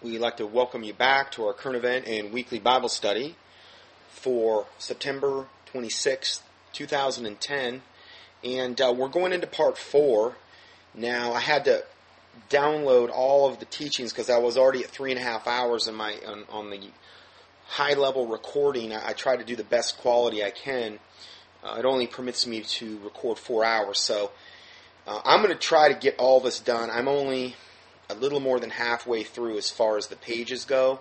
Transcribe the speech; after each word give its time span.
we'd 0.00 0.18
like 0.18 0.36
to 0.36 0.46
welcome 0.46 0.84
you 0.84 0.94
back 0.94 1.32
to 1.32 1.44
our 1.44 1.52
current 1.52 1.76
event 1.76 2.06
and 2.06 2.32
weekly 2.32 2.60
Bible 2.60 2.88
study 2.88 3.34
for 4.08 4.66
September 4.78 5.46
26th, 5.72 6.42
2010. 6.72 7.82
And 8.44 8.80
uh, 8.80 8.94
we're 8.96 9.08
going 9.08 9.32
into 9.32 9.48
part 9.48 9.76
four. 9.76 10.36
Now, 10.94 11.32
I 11.32 11.40
had 11.40 11.64
to 11.64 11.84
download 12.48 13.10
all 13.12 13.48
of 13.48 13.58
the 13.58 13.64
teachings 13.64 14.12
because 14.12 14.30
I 14.30 14.38
was 14.38 14.56
already 14.56 14.84
at 14.84 14.90
three 14.90 15.10
and 15.10 15.18
a 15.18 15.22
half 15.22 15.48
hours 15.48 15.88
in 15.88 15.96
my 15.96 16.14
on, 16.24 16.44
on 16.48 16.70
the 16.70 16.80
high 17.66 17.94
level 17.94 18.26
recording. 18.26 18.92
I, 18.92 19.08
I, 19.08 19.12
try 19.14 19.36
to 19.36 19.44
do 19.44 19.56
the 19.56 19.64
best 19.64 19.98
quality 19.98 20.44
I 20.44 20.50
can. 20.50 21.00
Uh, 21.64 21.76
it 21.80 21.84
only 21.84 22.06
permits 22.06 22.46
me 22.46 22.60
to 22.60 23.00
record 23.00 23.36
four 23.36 23.64
hours, 23.64 23.98
so 23.98 24.30
uh, 25.08 25.20
I'm 25.24 25.42
going 25.42 25.52
to 25.52 25.58
try 25.58 25.92
to 25.92 25.98
get 25.98 26.16
all 26.18 26.38
this 26.38 26.60
done. 26.60 26.88
I'm 26.88 27.08
only 27.08 27.56
a 28.08 28.14
little 28.14 28.40
more 28.40 28.60
than 28.60 28.70
halfway 28.70 29.22
through 29.22 29.58
as 29.58 29.70
far 29.70 29.96
as 29.96 30.06
the 30.06 30.16
pages 30.16 30.64
go. 30.64 31.00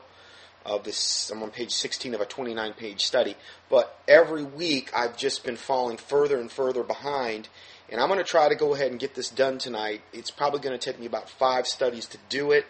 Of 0.66 0.84
this, 0.84 1.30
I'm 1.30 1.42
on 1.44 1.52
page 1.52 1.72
16 1.72 2.14
of 2.14 2.20
a 2.20 2.26
29 2.26 2.74
page 2.74 3.06
study. 3.06 3.38
But 3.70 3.98
every 4.06 4.44
week 4.44 4.92
I've 4.94 5.16
just 5.16 5.46
been 5.46 5.56
falling 5.56 5.96
further 5.96 6.40
and 6.40 6.52
further 6.52 6.84
behind, 6.84 7.48
and 7.90 8.02
I'm 8.02 8.10
going 8.10 8.20
to 8.20 8.26
try 8.26 8.50
to 8.50 8.56
go 8.56 8.74
ahead 8.74 8.92
and 8.92 9.00
get 9.00 9.16
this 9.16 9.30
done 9.30 9.60
tonight. 9.60 10.02
It's 10.12 10.30
probably 10.30 10.60
going 10.60 10.78
to 10.78 10.84
take 10.84 11.00
me 11.00 11.06
about 11.06 11.30
five 11.30 11.68
studies 11.68 12.06
to 12.08 12.18
do 12.28 12.52
it. 12.52 12.66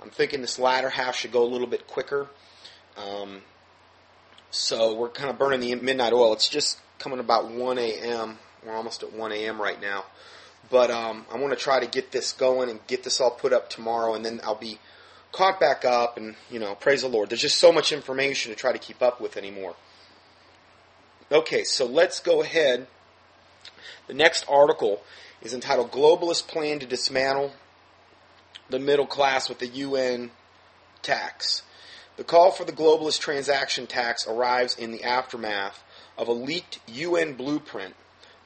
I'm 0.00 0.10
thinking 0.10 0.40
this 0.40 0.58
latter 0.58 0.90
half 0.90 1.16
should 1.16 1.32
go 1.32 1.42
a 1.42 1.50
little 1.50 1.66
bit 1.66 1.88
quicker. 1.88 2.28
Um, 2.96 3.42
so 4.50 4.94
we're 4.94 5.08
kind 5.08 5.30
of 5.30 5.38
burning 5.38 5.60
the 5.60 5.74
midnight 5.74 6.12
oil. 6.12 6.32
It's 6.34 6.48
just 6.48 6.78
coming 6.98 7.18
about 7.18 7.50
1 7.50 7.78
a.m. 7.78 8.38
We're 8.64 8.74
almost 8.74 9.02
at 9.02 9.12
1 9.12 9.32
a.m. 9.32 9.60
right 9.60 9.80
now. 9.80 10.04
But 10.72 10.90
um, 10.90 11.26
I 11.30 11.36
want 11.36 11.52
to 11.52 11.62
try 11.62 11.80
to 11.80 11.86
get 11.86 12.12
this 12.12 12.32
going 12.32 12.70
and 12.70 12.84
get 12.86 13.04
this 13.04 13.20
all 13.20 13.30
put 13.30 13.52
up 13.52 13.68
tomorrow, 13.68 14.14
and 14.14 14.24
then 14.24 14.40
I'll 14.42 14.54
be 14.54 14.78
caught 15.30 15.60
back 15.60 15.84
up. 15.84 16.16
And 16.16 16.34
you 16.50 16.58
know, 16.58 16.74
praise 16.74 17.02
the 17.02 17.08
Lord. 17.08 17.28
There's 17.28 17.42
just 17.42 17.58
so 17.58 17.72
much 17.72 17.92
information 17.92 18.50
to 18.50 18.56
try 18.56 18.72
to 18.72 18.78
keep 18.78 19.02
up 19.02 19.20
with 19.20 19.36
anymore. 19.36 19.76
Okay, 21.30 21.62
so 21.64 21.84
let's 21.84 22.20
go 22.20 22.40
ahead. 22.40 22.86
The 24.06 24.14
next 24.14 24.46
article 24.48 25.02
is 25.42 25.52
entitled 25.52 25.92
"Globalist 25.92 26.48
Plan 26.48 26.78
to 26.78 26.86
Dismantle 26.86 27.52
the 28.70 28.78
Middle 28.78 29.06
Class 29.06 29.50
with 29.50 29.58
the 29.58 29.68
UN 29.68 30.30
Tax." 31.02 31.64
The 32.16 32.24
call 32.24 32.50
for 32.50 32.64
the 32.64 32.72
globalist 32.72 33.20
transaction 33.20 33.86
tax 33.86 34.26
arrives 34.26 34.76
in 34.76 34.90
the 34.90 35.04
aftermath 35.04 35.82
of 36.16 36.28
a 36.28 36.32
leaked 36.32 36.78
UN 36.86 37.34
blueprint 37.34 37.94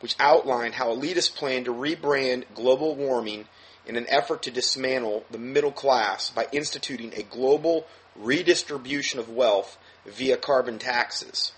which 0.06 0.14
outlined 0.20 0.74
how 0.74 0.94
elitists 0.94 1.34
plan 1.34 1.64
to 1.64 1.74
rebrand 1.74 2.44
global 2.54 2.94
warming 2.94 3.44
in 3.86 3.96
an 3.96 4.06
effort 4.08 4.40
to 4.40 4.52
dismantle 4.52 5.24
the 5.32 5.36
middle 5.36 5.72
class 5.72 6.30
by 6.30 6.46
instituting 6.52 7.12
a 7.16 7.24
global 7.24 7.84
redistribution 8.14 9.18
of 9.18 9.28
wealth 9.28 9.76
via 10.04 10.36
carbon 10.36 10.78
taxes. 10.78 11.50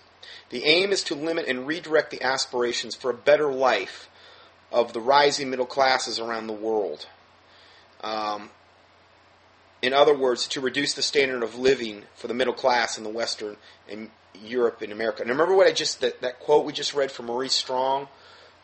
The 0.49 0.65
aim 0.65 0.91
is 0.91 1.03
to 1.03 1.13
limit 1.13 1.45
and 1.47 1.67
redirect 1.67 2.09
the 2.09 2.23
aspirations 2.23 2.95
for 2.95 3.11
a 3.11 3.13
better 3.13 3.53
life 3.53 4.09
of 4.71 4.93
the 4.93 4.99
rising 4.99 5.51
middle 5.51 5.67
classes 5.67 6.17
around 6.17 6.47
the 6.47 6.53
world. 6.53 7.05
Um, 8.01 8.49
in 9.83 9.93
other 9.93 10.17
words, 10.17 10.47
to 10.47 10.59
reduce 10.59 10.95
the 10.95 11.03
standard 11.03 11.43
of 11.43 11.53
living 11.53 12.05
for 12.15 12.27
the 12.27 12.33
middle 12.33 12.55
class 12.55 12.97
in 12.97 13.03
the 13.03 13.11
Western 13.11 13.57
and 13.87 14.09
Europe 14.33 14.81
and 14.81 14.91
America. 14.91 15.21
And 15.21 15.29
remember 15.29 15.53
what 15.53 15.67
I 15.67 15.71
just 15.71 16.01
that, 16.01 16.21
that 16.21 16.39
quote 16.39 16.65
we 16.65 16.73
just 16.73 16.95
read 16.95 17.11
from 17.11 17.27
Maurice 17.27 17.53
Strong 17.53 18.07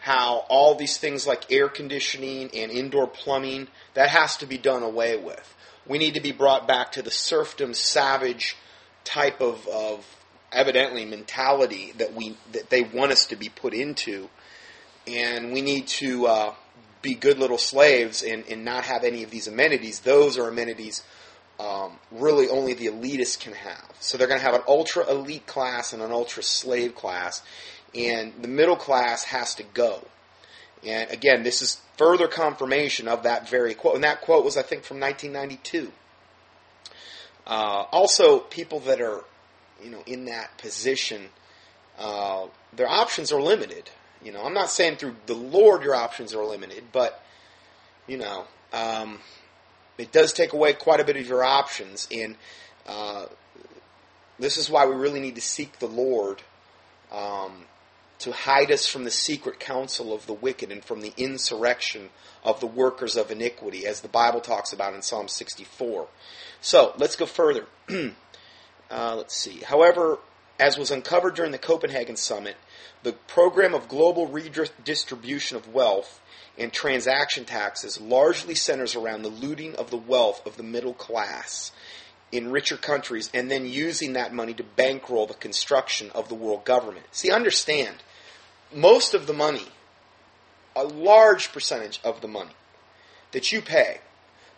how 0.06 0.46
all 0.50 0.76
these 0.76 1.00
things 1.00 1.26
like 1.26 1.52
air 1.52 1.68
conditioning 1.68 2.48
and 2.54 2.72
indoor 2.72 3.08
plumbing 3.08 3.68
that 3.96 4.08
has 4.08 4.38
to 4.38 4.46
be 4.46 4.56
done 4.56 4.84
away 4.84 5.18
with. 5.18 5.56
We 5.88 5.98
need 5.98 6.14
to 6.14 6.20
be 6.20 6.32
brought 6.32 6.68
back 6.68 6.92
to 6.92 7.02
the 7.02 7.10
serfdom, 7.10 7.74
savage 7.74 8.56
type 9.04 9.42
of, 9.42 9.68
of 9.68 10.06
evidently 10.52 11.06
mentality 11.06 11.92
that 11.98 12.14
we 12.14 12.38
that 12.52 12.70
they 12.70 12.84
want 12.84 13.14
us 13.14 13.26
to 13.26 13.36
be 13.36 13.50
put 13.50 13.74
into, 13.74 14.30
and 15.08 15.52
we 15.52 15.64
need 15.64 15.88
to 15.88 16.28
uh, 16.28 16.54
be 17.02 17.16
good 17.16 17.40
little 17.40 17.58
slaves 17.58 18.22
and, 18.22 18.44
and 18.48 18.64
not 18.64 18.84
have 18.84 19.04
any 19.04 19.24
of 19.24 19.32
these 19.32 19.48
amenities. 19.48 20.02
Those 20.02 20.38
are 20.38 20.48
amenities 20.48 21.02
um, 21.60 21.98
really 22.12 22.48
only 22.48 22.74
the 22.74 22.88
elitists 22.88 23.40
can 23.40 23.54
have. 23.54 23.96
So 24.00 24.18
they're 24.20 24.28
going 24.28 24.40
to 24.40 24.46
have 24.46 24.56
an 24.56 24.64
ultra 24.68 25.10
elite 25.10 25.48
class 25.48 25.94
and 25.94 26.02
an 26.04 26.12
ultra 26.12 26.44
slave 26.44 26.94
class, 26.94 27.42
and 27.96 28.34
the 28.42 28.48
middle 28.48 28.76
class 28.76 29.26
has 29.26 29.56
to 29.56 29.64
go. 29.64 30.06
And 30.86 31.10
again, 31.10 31.44
this 31.44 31.62
is 31.62 31.82
further 31.98 32.28
confirmation 32.28 33.08
of 33.08 33.24
that 33.24 33.50
very 33.50 33.74
quote. 33.74 33.96
And 33.96 34.04
that 34.04 34.22
quote 34.22 34.46
was, 34.46 34.58
I 34.58 34.62
think, 34.62 34.84
from 34.84 35.00
1992. 35.00 35.92
Uh, 37.48 37.86
also, 37.92 38.40
people 38.40 38.80
that 38.82 39.02
are, 39.02 39.24
you 39.84 39.90
know, 39.90 40.04
in 40.06 40.26
that 40.26 40.58
position, 40.58 41.30
uh, 41.98 42.48
their 42.74 42.90
options 42.90 43.32
are 43.32 43.42
limited. 43.42 43.90
You 44.24 44.32
know, 44.32 44.44
I'm 44.44 44.54
not 44.54 44.70
saying 44.70 44.98
through 44.98 45.16
the 45.28 45.36
Lord 45.36 45.84
your 45.84 45.96
options 45.96 46.34
are 46.34 46.44
limited, 46.44 46.86
but 46.92 47.24
you 48.08 48.18
know, 48.18 48.46
um, 48.74 49.20
it 49.98 50.12
does 50.12 50.34
take 50.34 50.54
away 50.54 50.74
quite 50.74 51.00
a 51.00 51.04
bit 51.04 51.16
of 51.16 51.28
your 51.28 51.44
options, 51.44 52.08
and 52.12 52.36
uh, 52.88 53.26
this 54.40 54.58
is 54.58 54.70
why 54.70 54.86
we 54.86 54.96
really 54.96 55.20
need 55.20 55.36
to 55.36 55.42
seek 55.42 55.80
the 55.80 55.88
Lord 55.88 56.42
um, 57.12 57.66
to 58.20 58.32
hide 58.32 58.72
us 58.72 58.88
from 58.88 59.04
the 59.04 59.12
secret 59.12 59.60
counsel 59.60 60.14
of 60.14 60.26
the 60.26 60.34
wicked 60.34 60.72
and 60.72 60.84
from 60.84 61.02
the 61.02 61.14
insurrection 61.18 62.10
of 62.44 62.60
the 62.60 62.68
workers 62.68 63.16
of 63.16 63.32
iniquity, 63.32 63.86
as 63.86 64.02
the 64.02 64.08
Bible 64.08 64.42
talks 64.42 64.72
about 64.72 64.94
in 64.94 65.02
Psalm 65.02 65.28
64. 65.28 66.08
So, 66.62 66.94
let's 66.98 67.16
go 67.16 67.26
further. 67.26 67.66
uh, 67.90 69.16
let's 69.16 69.36
see. 69.36 69.60
However, 69.60 70.20
as 70.60 70.78
was 70.78 70.92
uncovered 70.92 71.36
during 71.36 71.52
the 71.52 71.58
Copenhagen 71.58 72.16
summit, 72.16 72.56
the 73.04 73.14
program 73.14 73.74
of 73.74 73.88
global 73.88 74.28
redistribution 74.28 75.58
of 75.58 75.68
wealth 75.68 76.22
and 76.58 76.72
transaction 76.72 77.46
taxes 77.46 78.00
largely 78.00 78.56
centers 78.56 78.96
around 78.96 79.22
the 79.22 79.30
looting 79.30 79.76
of 79.76 79.90
the 79.90 79.98
wealth 79.98 80.46
of 80.46 80.58
the 80.58 80.64
middle 80.64 80.94
class 80.94 81.72
in 82.32 82.52
richer 82.52 82.78
countries 82.78 83.30
and 83.34 83.50
then 83.50 83.66
using 83.66 84.14
that 84.14 84.34
money 84.34 84.54
to 84.54 84.64
bankroll 84.64 85.28
the 85.28 85.34
construction 85.34 86.12
of 86.14 86.30
the 86.30 86.36
world 86.36 86.66
government. 86.66 87.06
See, 87.12 87.32
understand, 87.32 87.98
most 88.74 89.14
of 89.14 89.28
the 89.28 89.34
money, 89.34 89.68
a 90.76 90.84
large 90.84 91.52
percentage 91.52 92.00
of 92.04 92.22
the 92.22 92.28
money 92.28 92.56
that 93.32 93.52
you 93.52 93.62
pay, 93.62 94.02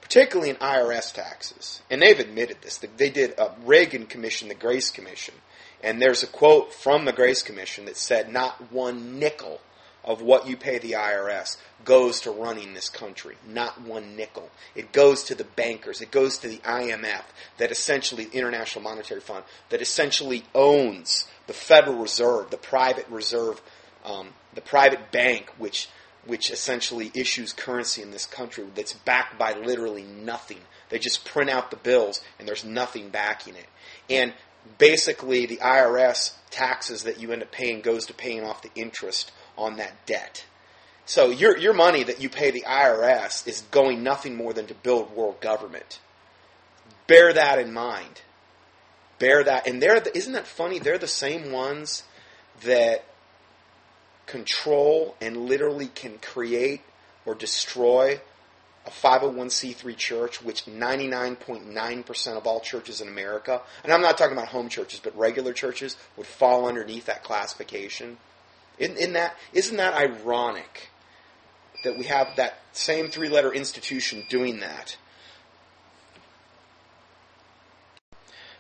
particularly 0.02 0.50
in 0.50 0.56
IRS 0.58 1.14
taxes, 1.14 1.82
and 1.90 2.02
they've 2.02 2.20
admitted 2.20 2.58
this, 2.62 2.78
they 2.78 3.10
did 3.10 3.38
a 3.38 3.54
Reagan 3.64 4.06
Commission, 4.06 4.48
the 4.48 4.56
Grace 4.56 4.90
Commission, 4.90 5.36
and 5.84 6.02
there's 6.02 6.24
a 6.24 6.28
quote 6.28 6.74
from 6.74 7.06
the 7.06 7.14
Grace 7.14 7.44
Commission 7.44 7.86
that 7.86 7.98
said 7.98 8.32
not 8.32 8.72
one 8.72 9.20
nickel 9.20 9.62
of 10.08 10.22
what 10.22 10.48
you 10.48 10.56
pay 10.56 10.80
the 10.80 10.94
IRS 10.94 11.58
goes 11.84 12.22
to 12.22 12.32
running 12.32 12.74
this 12.74 12.88
country. 12.88 13.36
Not 13.46 13.82
one 13.82 14.16
nickel. 14.16 14.50
It 14.74 14.94
goes 14.94 15.22
to 15.26 15.36
the 15.36 15.44
bankers. 15.44 16.02
It 16.02 16.12
goes 16.12 16.38
to 16.40 16.48
the 16.48 16.58
IMF, 16.60 17.24
that 17.58 17.72
essentially, 17.72 18.26
the 18.26 18.38
International 18.38 18.82
Monetary 18.82 19.20
Fund, 19.20 19.44
that 19.70 19.82
essentially 19.82 20.46
owns 20.56 21.28
the 21.46 21.54
Federal 21.54 21.98
Reserve, 21.98 22.50
the 22.50 22.58
private 22.58 23.08
reserve, 23.10 23.62
um, 24.06 24.30
the 24.56 24.62
private 24.62 25.12
bank, 25.12 25.52
which 25.60 25.90
which 26.26 26.52
essentially 26.52 27.10
issues 27.14 27.54
currency 27.54 28.02
in 28.02 28.12
this 28.12 28.26
country 28.26 28.66
that's 28.76 28.92
backed 28.92 29.40
by 29.40 29.54
literally 29.54 30.04
nothing. 30.04 30.60
They 30.90 31.00
just 31.00 31.24
print 31.24 31.50
out 31.50 31.72
the 31.72 31.78
bills 31.78 32.22
and 32.38 32.46
there's 32.46 32.66
nothing 32.66 33.10
backing 33.10 33.56
it. 33.56 33.68
And 34.10 34.34
basically, 34.78 35.46
the 35.46 35.56
IRS 35.58 36.34
taxes 36.50 37.04
that 37.04 37.22
you 37.22 37.32
end 37.32 37.44
up 37.44 37.52
paying 37.52 37.80
goes 37.80 38.06
to 38.08 38.14
paying 38.14 38.44
off 38.44 38.62
the 38.62 38.72
interest 38.76 39.32
on 39.58 39.78
that 39.78 40.06
debt. 40.06 40.46
So 41.06 41.30
your 41.30 41.58
your 41.58 41.74
money 41.74 42.04
that 42.04 42.22
you 42.22 42.30
pay 42.30 42.52
the 42.52 42.66
IRS 42.68 43.48
is 43.48 43.62
going 43.72 44.04
nothing 44.04 44.36
more 44.36 44.54
than 44.54 44.68
to 44.68 44.74
build 44.74 45.16
world 45.16 45.40
government. 45.40 46.00
Bear 47.08 47.32
that 47.34 47.60
in 47.60 47.74
mind. 47.74 48.22
Bear 49.20 49.44
that, 49.44 49.68
and 49.68 49.82
they're 49.82 50.00
the, 50.00 50.16
isn't 50.16 50.34
that 50.34 50.46
funny? 50.46 50.78
They're 50.78 51.00
the 51.00 51.08
same 51.08 51.52
ones 51.52 52.04
that 52.64 53.04
control 54.28 55.16
and 55.20 55.48
literally 55.48 55.88
can 55.88 56.20
create 56.20 56.82
or 57.26 57.34
destroy 57.34 58.20
a 58.86 58.90
501c3 58.90 59.98
church, 59.98 60.42
which 60.42 60.66
99.9% 60.66 62.38
of 62.38 62.48
all 62.48 62.60
churches 62.60 63.02
in 63.02 63.08
America, 63.08 63.62
and 63.84 63.92
I'm 63.92 64.02
not 64.02 64.18
talking 64.18 64.38
about 64.38 64.50
home 64.50 64.70
churches, 64.70 65.00
but 65.04 65.18
regular 65.18 65.52
churches, 65.52 65.98
would 66.16 66.28
fall 66.28 66.68
underneath 66.68 67.06
that 67.08 67.24
classification. 67.24 68.18
In, 68.80 68.96
in 68.98 69.14
that, 69.14 69.36
isn't 69.54 69.78
that 69.78 69.94
ironic 69.94 70.90
that 71.84 71.98
we 71.98 72.06
have 72.06 72.36
that 72.36 72.60
same 72.74 73.10
three 73.10 73.30
letter 73.30 73.54
institution 73.54 74.24
doing 74.30 74.60
that? 74.60 74.98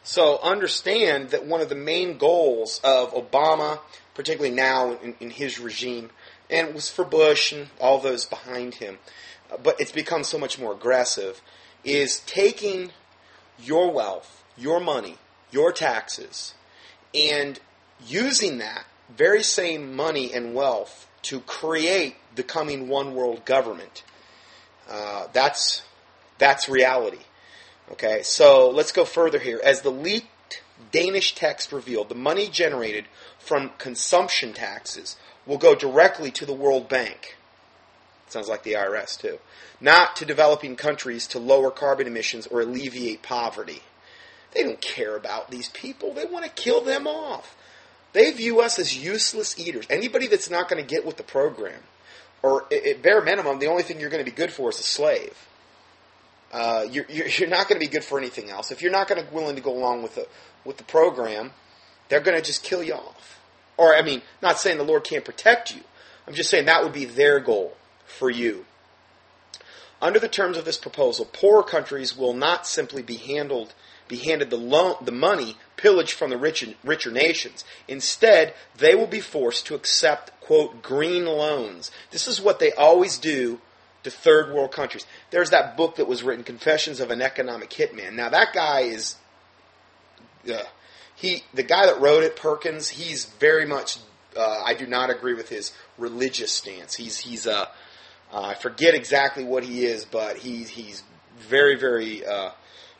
So 0.03 0.39
understand 0.41 1.31
that 1.31 1.45
one 1.45 1.59
of 1.59 1.67
the 1.67 1.75
main 1.75 2.17
goals 2.17 2.79
of 2.83 3.13
Obama, 3.13 3.81
particularly 4.15 4.55
now 4.55 4.93
in, 5.03 5.15
in 5.19 5.29
his 5.31 5.59
regime, 5.59 6.11
and 6.49 6.69
it 6.69 6.73
was 6.73 6.89
for 6.89 7.03
Bush 7.03 7.51
and 7.51 7.67
all 7.79 7.99
those 7.99 8.25
behind 8.25 8.75
him, 8.75 8.99
but 9.61 9.79
it's 9.81 9.91
become 9.91 10.23
so 10.23 10.37
much 10.37 10.57
more 10.57 10.71
aggressive, 10.71 11.41
is 11.83 12.21
taking 12.21 12.91
your 13.59 13.91
wealth, 13.91 14.45
your 14.57 14.79
money, 14.79 15.17
your 15.51 15.73
taxes, 15.73 16.53
and 17.13 17.59
using 18.05 18.59
that 18.59 18.85
very 19.15 19.43
same 19.43 19.95
money 19.95 20.33
and 20.33 20.53
wealth 20.53 21.07
to 21.23 21.39
create 21.41 22.15
the 22.35 22.43
coming 22.43 22.87
one 22.87 23.15
world 23.15 23.45
government. 23.45 24.03
Uh, 24.89 25.27
that's 25.33 25.83
that's 26.37 26.69
reality. 26.69 27.19
Okay, 27.91 28.21
so 28.23 28.69
let's 28.69 28.91
go 28.91 29.05
further 29.05 29.39
here. 29.39 29.59
As 29.63 29.81
the 29.81 29.91
leaked 29.91 30.61
Danish 30.91 31.35
text 31.35 31.71
revealed, 31.71 32.09
the 32.09 32.15
money 32.15 32.47
generated 32.47 33.05
from 33.39 33.71
consumption 33.77 34.53
taxes 34.53 35.15
will 35.45 35.57
go 35.57 35.73
directly 35.73 36.31
to 36.31 36.45
the 36.45 36.53
World 36.53 36.89
Bank. 36.89 37.37
Sounds 38.27 38.49
like 38.49 38.63
the 38.63 38.73
IRS 38.73 39.19
too. 39.19 39.39
Not 39.79 40.15
to 40.17 40.25
developing 40.25 40.75
countries 40.75 41.27
to 41.27 41.39
lower 41.39 41.71
carbon 41.71 42.07
emissions 42.07 42.45
or 42.47 42.61
alleviate 42.61 43.21
poverty. 43.21 43.81
They 44.51 44.63
don't 44.63 44.81
care 44.81 45.15
about 45.15 45.49
these 45.49 45.69
people. 45.69 46.13
They 46.13 46.25
want 46.25 46.45
to 46.45 46.51
kill 46.51 46.81
them 46.81 47.07
off. 47.07 47.55
They 48.13 48.31
view 48.31 48.61
us 48.61 48.79
as 48.79 48.97
useless 48.97 49.59
eaters. 49.59 49.85
Anybody 49.89 50.27
that's 50.27 50.49
not 50.49 50.69
going 50.69 50.83
to 50.83 50.87
get 50.87 51.05
with 51.05 51.17
the 51.17 51.23
program, 51.23 51.79
or 52.41 52.65
at 52.71 53.01
bare 53.01 53.21
minimum, 53.21 53.59
the 53.59 53.67
only 53.67 53.83
thing 53.83 53.99
you're 53.99 54.09
going 54.09 54.23
to 54.23 54.29
be 54.29 54.35
good 54.35 54.51
for 54.51 54.69
is 54.69 54.79
a 54.79 54.83
slave. 54.83 55.47
Uh, 56.51 56.85
you're, 56.89 57.05
you're 57.09 57.49
not 57.49 57.67
going 57.67 57.79
to 57.79 57.85
be 57.85 57.91
good 57.91 58.03
for 58.03 58.17
anything 58.17 58.49
else. 58.49 58.71
If 58.71 58.81
you're 58.81 58.91
not 58.91 59.07
going 59.07 59.23
to 59.23 59.33
willing 59.33 59.55
to 59.55 59.61
go 59.61 59.75
along 59.75 60.03
with 60.03 60.15
the 60.15 60.27
with 60.63 60.77
the 60.77 60.83
program, 60.83 61.51
they're 62.09 62.19
going 62.19 62.37
to 62.37 62.43
just 62.43 62.63
kill 62.63 62.83
you 62.83 62.93
off. 62.93 63.39
Or 63.77 63.95
I 63.95 64.01
mean, 64.01 64.21
not 64.41 64.59
saying 64.59 64.77
the 64.77 64.83
Lord 64.83 65.03
can't 65.03 65.25
protect 65.25 65.75
you. 65.75 65.81
I'm 66.27 66.33
just 66.33 66.49
saying 66.49 66.65
that 66.65 66.83
would 66.83 66.93
be 66.93 67.05
their 67.05 67.39
goal 67.39 67.77
for 68.05 68.29
you. 68.29 68.65
Under 70.01 70.19
the 70.19 70.27
terms 70.27 70.57
of 70.57 70.65
this 70.65 70.77
proposal, 70.77 71.25
poorer 71.25 71.63
countries 71.63 72.15
will 72.15 72.33
not 72.33 72.67
simply 72.67 73.01
be 73.01 73.15
handled 73.15 73.73
be 74.07 74.17
handed 74.17 74.49
the 74.49 74.57
loan, 74.57 74.95
the 75.01 75.11
money 75.11 75.57
pillaged 75.75 76.13
from 76.13 76.29
the 76.29 76.37
rich, 76.37 76.67
richer 76.83 77.11
nations. 77.11 77.63
Instead, 77.87 78.53
they 78.77 78.95
will 78.95 79.07
be 79.07 79.21
forced 79.21 79.65
to 79.67 79.75
accept 79.75 80.31
quote 80.41 80.81
green 80.81 81.25
loans. 81.25 81.91
This 82.11 82.27
is 82.27 82.41
what 82.41 82.59
they 82.59 82.71
always 82.73 83.17
do 83.17 83.59
to 84.03 84.11
third 84.11 84.53
world 84.53 84.71
countries. 84.71 85.05
There's 85.31 85.49
that 85.51 85.77
book 85.77 85.97
that 85.97 86.07
was 86.07 86.23
written, 86.23 86.43
Confessions 86.43 86.99
of 86.99 87.11
an 87.11 87.21
Economic 87.21 87.69
Hitman. 87.69 88.13
Now 88.13 88.29
that 88.29 88.53
guy 88.53 88.81
is, 88.81 89.15
uh, 90.51 90.63
he 91.15 91.43
the 91.53 91.63
guy 91.63 91.85
that 91.85 91.99
wrote 91.99 92.23
it, 92.23 92.35
Perkins. 92.35 92.89
He's 92.89 93.25
very 93.25 93.65
much. 93.65 93.97
Uh, 94.35 94.61
I 94.63 94.75
do 94.75 94.85
not 94.85 95.09
agree 95.09 95.33
with 95.33 95.49
his 95.49 95.73
religious 95.97 96.51
stance. 96.51 96.95
He's 96.95 97.17
he's 97.17 97.45
a. 97.45 97.69
Uh, 98.31 98.41
I 98.41 98.53
forget 98.55 98.93
exactly 98.93 99.43
what 99.43 99.63
he 99.63 99.85
is, 99.85 100.05
but 100.05 100.37
he's 100.37 100.69
he's 100.69 101.03
very 101.37 101.75
very 101.75 102.25
uh, 102.25 102.51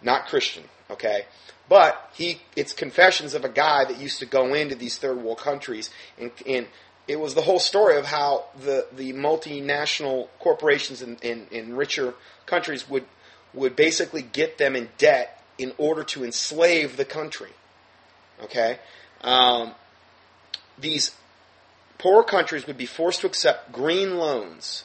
not 0.01 0.27
Christian. 0.27 0.63
Okay, 0.89 1.25
but 1.67 2.11
he 2.13 2.41
it's 2.55 2.73
confessions 2.73 3.33
of 3.33 3.43
a 3.43 3.49
guy 3.49 3.85
that 3.85 3.99
used 3.99 4.19
to 4.19 4.25
go 4.25 4.53
into 4.53 4.75
these 4.75 4.97
third 4.97 5.17
world 5.17 5.39
countries 5.39 5.89
and, 6.17 6.31
and 6.45 6.67
it 7.07 7.19
was 7.19 7.35
the 7.35 7.41
whole 7.41 7.59
story 7.59 7.97
of 7.97 8.05
how 8.05 8.45
the, 8.59 8.85
the 8.95 9.13
multinational 9.13 10.27
corporations 10.39 11.01
in, 11.01 11.17
in, 11.21 11.47
in 11.51 11.75
richer 11.75 12.13
countries 12.45 12.89
would 12.89 13.05
would 13.53 13.75
basically 13.75 14.21
get 14.21 14.57
them 14.57 14.75
in 14.75 14.89
debt 14.97 15.43
in 15.57 15.73
order 15.77 16.03
to 16.03 16.23
enslave 16.23 16.97
the 16.97 17.05
country. 17.05 17.51
Okay, 18.43 18.77
um, 19.21 19.73
these 20.77 21.15
poor 21.97 22.23
countries 22.23 22.67
would 22.67 22.77
be 22.77 22.85
forced 22.85 23.21
to 23.21 23.27
accept 23.27 23.71
green 23.71 24.17
loans 24.17 24.83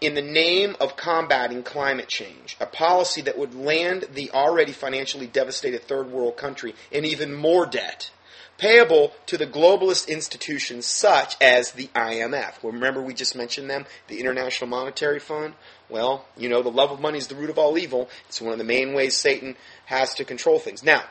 in 0.00 0.14
the 0.14 0.22
name 0.22 0.76
of 0.80 0.96
combating 0.96 1.62
climate 1.62 2.08
change, 2.08 2.56
a 2.60 2.66
policy 2.66 3.22
that 3.22 3.38
would 3.38 3.54
land 3.54 4.06
the 4.12 4.30
already 4.32 4.72
financially 4.72 5.26
devastated 5.26 5.82
third 5.82 6.10
world 6.10 6.36
country 6.36 6.74
in 6.90 7.04
even 7.04 7.32
more 7.32 7.66
debt 7.66 8.10
payable 8.58 9.12
to 9.26 9.36
the 9.36 9.46
globalist 9.46 10.08
institutions 10.08 10.86
such 10.86 11.36
as 11.40 11.72
the 11.72 11.88
IMF. 11.88 12.54
Remember, 12.62 13.02
we 13.02 13.14
just 13.14 13.36
mentioned 13.36 13.68
them, 13.68 13.86
the 14.08 14.20
International 14.20 14.68
Monetary 14.68 15.18
Fund? 15.18 15.54
Well, 15.88 16.26
you 16.36 16.48
know, 16.48 16.62
the 16.62 16.70
love 16.70 16.90
of 16.90 17.00
money 17.00 17.18
is 17.18 17.26
the 17.26 17.34
root 17.34 17.50
of 17.50 17.58
all 17.58 17.76
evil. 17.76 18.08
It's 18.28 18.40
one 18.40 18.52
of 18.52 18.58
the 18.58 18.64
main 18.64 18.94
ways 18.94 19.16
Satan 19.16 19.56
has 19.86 20.14
to 20.14 20.24
control 20.24 20.58
things. 20.58 20.82
Now, 20.82 21.02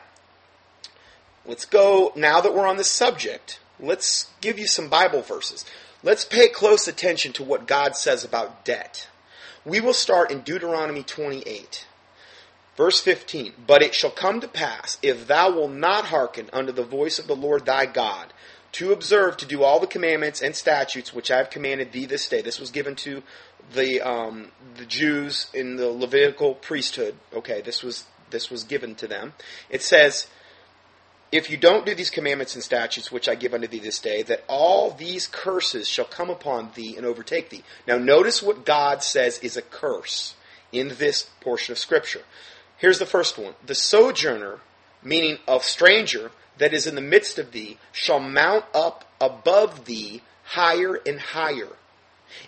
let's 1.46 1.64
go, 1.64 2.12
now 2.16 2.40
that 2.40 2.54
we're 2.54 2.66
on 2.66 2.76
this 2.76 2.90
subject, 2.90 3.60
let's 3.78 4.30
give 4.40 4.58
you 4.58 4.66
some 4.66 4.88
Bible 4.88 5.22
verses. 5.22 5.64
Let's 6.04 6.26
pay 6.26 6.48
close 6.48 6.86
attention 6.86 7.32
to 7.32 7.42
what 7.42 7.66
God 7.66 7.96
says 7.96 8.24
about 8.24 8.62
debt. 8.62 9.08
We 9.64 9.80
will 9.80 9.94
start 9.94 10.30
in 10.30 10.42
Deuteronomy 10.42 11.02
28. 11.02 11.86
Verse 12.76 13.00
15, 13.00 13.54
But 13.66 13.82
it 13.82 13.94
shall 13.94 14.10
come 14.10 14.42
to 14.42 14.48
pass, 14.48 14.98
if 15.00 15.26
thou 15.26 15.52
wilt 15.52 15.70
not 15.70 16.06
hearken 16.06 16.50
unto 16.52 16.72
the 16.72 16.84
voice 16.84 17.18
of 17.18 17.26
the 17.26 17.34
Lord 17.34 17.64
thy 17.64 17.86
God, 17.86 18.34
to 18.72 18.92
observe 18.92 19.38
to 19.38 19.46
do 19.46 19.62
all 19.62 19.80
the 19.80 19.86
commandments 19.86 20.42
and 20.42 20.54
statutes 20.54 21.14
which 21.14 21.30
I 21.30 21.38
have 21.38 21.48
commanded 21.48 21.92
thee 21.92 22.04
this 22.04 22.28
day. 22.28 22.42
This 22.42 22.60
was 22.60 22.70
given 22.70 22.96
to 22.96 23.22
the 23.72 24.02
um, 24.02 24.50
the 24.76 24.84
Jews 24.84 25.46
in 25.54 25.76
the 25.76 25.88
Levitical 25.88 26.54
priesthood. 26.54 27.14
Okay, 27.32 27.62
this 27.62 27.82
was 27.82 28.04
this 28.28 28.50
was 28.50 28.64
given 28.64 28.94
to 28.96 29.06
them. 29.06 29.32
It 29.70 29.80
says, 29.80 30.26
if 31.34 31.50
you 31.50 31.56
don't 31.56 31.84
do 31.84 31.96
these 31.96 32.10
commandments 32.10 32.54
and 32.54 32.62
statutes 32.62 33.10
which 33.10 33.28
I 33.28 33.34
give 33.34 33.54
unto 33.54 33.66
thee 33.66 33.80
this 33.80 33.98
day, 33.98 34.22
that 34.22 34.44
all 34.48 34.92
these 34.92 35.26
curses 35.26 35.88
shall 35.88 36.04
come 36.04 36.30
upon 36.30 36.70
thee 36.74 36.96
and 36.96 37.04
overtake 37.04 37.50
thee. 37.50 37.64
Now 37.88 37.98
notice 37.98 38.40
what 38.40 38.64
God 38.64 39.02
says 39.02 39.40
is 39.40 39.56
a 39.56 39.62
curse 39.62 40.36
in 40.70 40.94
this 40.98 41.28
portion 41.40 41.72
of 41.72 41.78
Scripture. 41.78 42.22
Here's 42.76 43.00
the 43.00 43.06
first 43.06 43.36
one. 43.36 43.54
The 43.66 43.74
sojourner, 43.74 44.60
meaning 45.02 45.38
of 45.48 45.64
stranger, 45.64 46.30
that 46.58 46.72
is 46.72 46.86
in 46.86 46.94
the 46.94 47.00
midst 47.00 47.38
of 47.40 47.50
thee, 47.50 47.78
shall 47.90 48.20
mount 48.20 48.64
up 48.72 49.04
above 49.20 49.86
thee 49.86 50.22
higher 50.44 51.00
and 51.04 51.18
higher, 51.18 51.70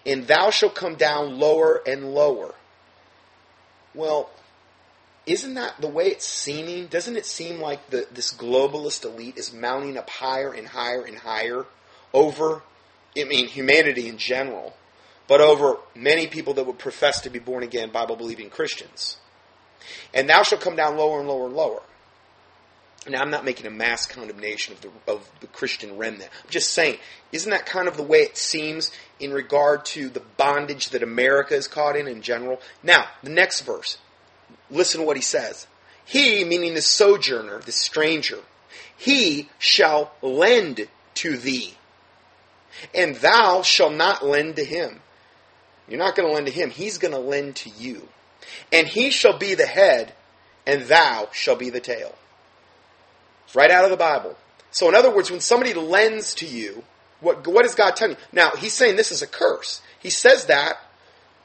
and 0.04 0.28
thou 0.28 0.50
shalt 0.50 0.76
come 0.76 0.94
down 0.94 1.40
lower 1.40 1.82
and 1.86 2.14
lower. 2.14 2.54
Well, 3.94 4.30
isn't 5.26 5.54
that 5.54 5.80
the 5.80 5.88
way 5.88 6.06
it's 6.06 6.24
seeming? 6.24 6.86
Doesn't 6.86 7.16
it 7.16 7.26
seem 7.26 7.60
like 7.60 7.90
the, 7.90 8.06
this 8.12 8.32
globalist 8.32 9.04
elite 9.04 9.36
is 9.36 9.52
mounting 9.52 9.98
up 9.98 10.08
higher 10.08 10.52
and 10.52 10.68
higher 10.68 11.02
and 11.02 11.18
higher 11.18 11.66
over, 12.14 12.62
I 13.16 13.24
mean, 13.24 13.48
humanity 13.48 14.08
in 14.08 14.18
general, 14.18 14.76
but 15.26 15.40
over 15.40 15.78
many 15.96 16.28
people 16.28 16.54
that 16.54 16.66
would 16.66 16.78
profess 16.78 17.20
to 17.22 17.30
be 17.30 17.40
born 17.40 17.64
again, 17.64 17.90
Bible 17.90 18.14
believing 18.14 18.50
Christians? 18.50 19.16
And 20.14 20.28
thou 20.28 20.44
shalt 20.44 20.60
come 20.60 20.76
down 20.76 20.96
lower 20.96 21.18
and 21.18 21.28
lower 21.28 21.46
and 21.46 21.56
lower. 21.56 21.82
Now, 23.08 23.20
I'm 23.20 23.30
not 23.30 23.44
making 23.44 23.66
a 23.66 23.70
mass 23.70 24.06
condemnation 24.06 24.74
of 24.74 24.80
the, 24.80 24.90
of 25.06 25.30
the 25.40 25.46
Christian 25.48 25.96
remnant. 25.96 26.28
I'm 26.42 26.50
just 26.50 26.72
saying, 26.72 26.98
isn't 27.30 27.50
that 27.50 27.66
kind 27.66 27.86
of 27.86 27.96
the 27.96 28.02
way 28.02 28.18
it 28.18 28.36
seems 28.36 28.90
in 29.20 29.32
regard 29.32 29.84
to 29.86 30.08
the 30.08 30.22
bondage 30.36 30.90
that 30.90 31.04
America 31.04 31.54
is 31.54 31.68
caught 31.68 31.96
in 31.96 32.08
in 32.08 32.22
general? 32.22 32.60
Now, 32.82 33.06
the 33.22 33.30
next 33.30 33.60
verse. 33.60 33.98
Listen 34.70 35.00
to 35.00 35.06
what 35.06 35.16
he 35.16 35.22
says. 35.22 35.66
He, 36.04 36.44
meaning 36.44 36.74
the 36.74 36.82
sojourner, 36.82 37.60
the 37.60 37.72
stranger, 37.72 38.38
he 38.96 39.48
shall 39.58 40.12
lend 40.22 40.88
to 41.14 41.36
thee, 41.36 41.74
and 42.94 43.16
thou 43.16 43.62
shalt 43.62 43.94
not 43.94 44.24
lend 44.24 44.56
to 44.56 44.64
him. 44.64 45.00
You're 45.88 45.98
not 45.98 46.16
going 46.16 46.28
to 46.28 46.34
lend 46.34 46.46
to 46.46 46.52
him, 46.52 46.70
he's 46.70 46.98
going 46.98 47.12
to 47.12 47.18
lend 47.18 47.56
to 47.56 47.70
you. 47.70 48.08
And 48.72 48.86
he 48.86 49.10
shall 49.10 49.38
be 49.38 49.54
the 49.54 49.66
head, 49.66 50.12
and 50.66 50.82
thou 50.82 51.28
shall 51.32 51.56
be 51.56 51.70
the 51.70 51.80
tail. 51.80 52.14
It's 53.44 53.54
right 53.54 53.70
out 53.70 53.84
of 53.84 53.90
the 53.90 53.96
Bible. 53.96 54.36
So, 54.70 54.88
in 54.88 54.94
other 54.94 55.14
words, 55.14 55.30
when 55.30 55.40
somebody 55.40 55.74
lends 55.74 56.34
to 56.36 56.46
you, 56.46 56.84
what, 57.20 57.46
what 57.46 57.64
is 57.64 57.74
God 57.74 57.96
telling 57.96 58.16
you? 58.16 58.22
Now, 58.32 58.50
he's 58.50 58.72
saying 58.72 58.96
this 58.96 59.12
is 59.12 59.22
a 59.22 59.26
curse. 59.26 59.80
He 59.98 60.10
says 60.10 60.46
that 60.46 60.78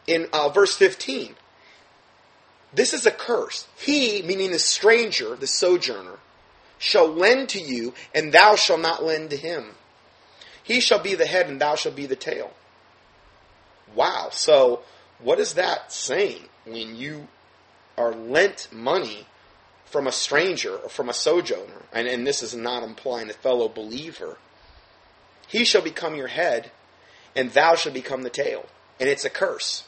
in 0.06 0.28
uh, 0.34 0.50
verse 0.50 0.76
15. 0.76 1.36
This 2.74 2.94
is 2.94 3.06
a 3.06 3.12
curse. 3.12 3.68
He, 3.78 4.22
meaning 4.22 4.52
the 4.52 4.60
stranger, 4.60 5.36
the 5.36 5.48
sojourner, 5.48 6.20
shall 6.78 7.08
lend 7.08 7.50
to 7.50 7.60
you, 7.60 7.94
and 8.14 8.32
thou 8.32 8.56
shalt 8.56 8.82
not 8.82 9.04
lend 9.04 9.30
to 9.32 9.38
him. 9.38 9.76
He 10.64 10.80
shall 10.80 11.00
be 11.00 11.16
the 11.16 11.26
head, 11.26 11.48
and 11.48 11.60
thou 11.60 11.76
shalt 11.76 11.96
be 11.96 12.06
the 12.06 12.16
tail. 12.16 12.52
Wow. 13.94 14.30
So, 14.32 14.82
what 15.20 15.40
is 15.40 15.56
that 15.56 15.92
saying? 15.92 16.48
when 16.66 16.96
you 16.96 17.28
are 17.98 18.14
lent 18.14 18.68
money 18.72 19.28
from 19.86 20.08
a 20.08 20.12
stranger 20.12 20.76
or 20.76 20.90
from 20.90 21.10
a 21.10 21.14
sojourner, 21.14 21.84
and, 21.92 22.08
and 22.08 22.26
this 22.26 22.42
is 22.42 22.56
not 22.56 22.84
implying 22.84 23.30
a 23.30 23.34
fellow 23.34 23.68
believer, 23.68 24.38
he 25.48 25.66
shall 25.66 25.82
become 25.82 26.16
your 26.16 26.28
head, 26.28 26.72
and 27.36 27.52
thou 27.52 27.76
shalt 27.76 27.94
become 27.94 28.24
the 28.24 28.30
tail. 28.30 28.66
And 29.00 29.10
it's 29.10 29.26
a 29.26 29.30
curse. 29.30 29.84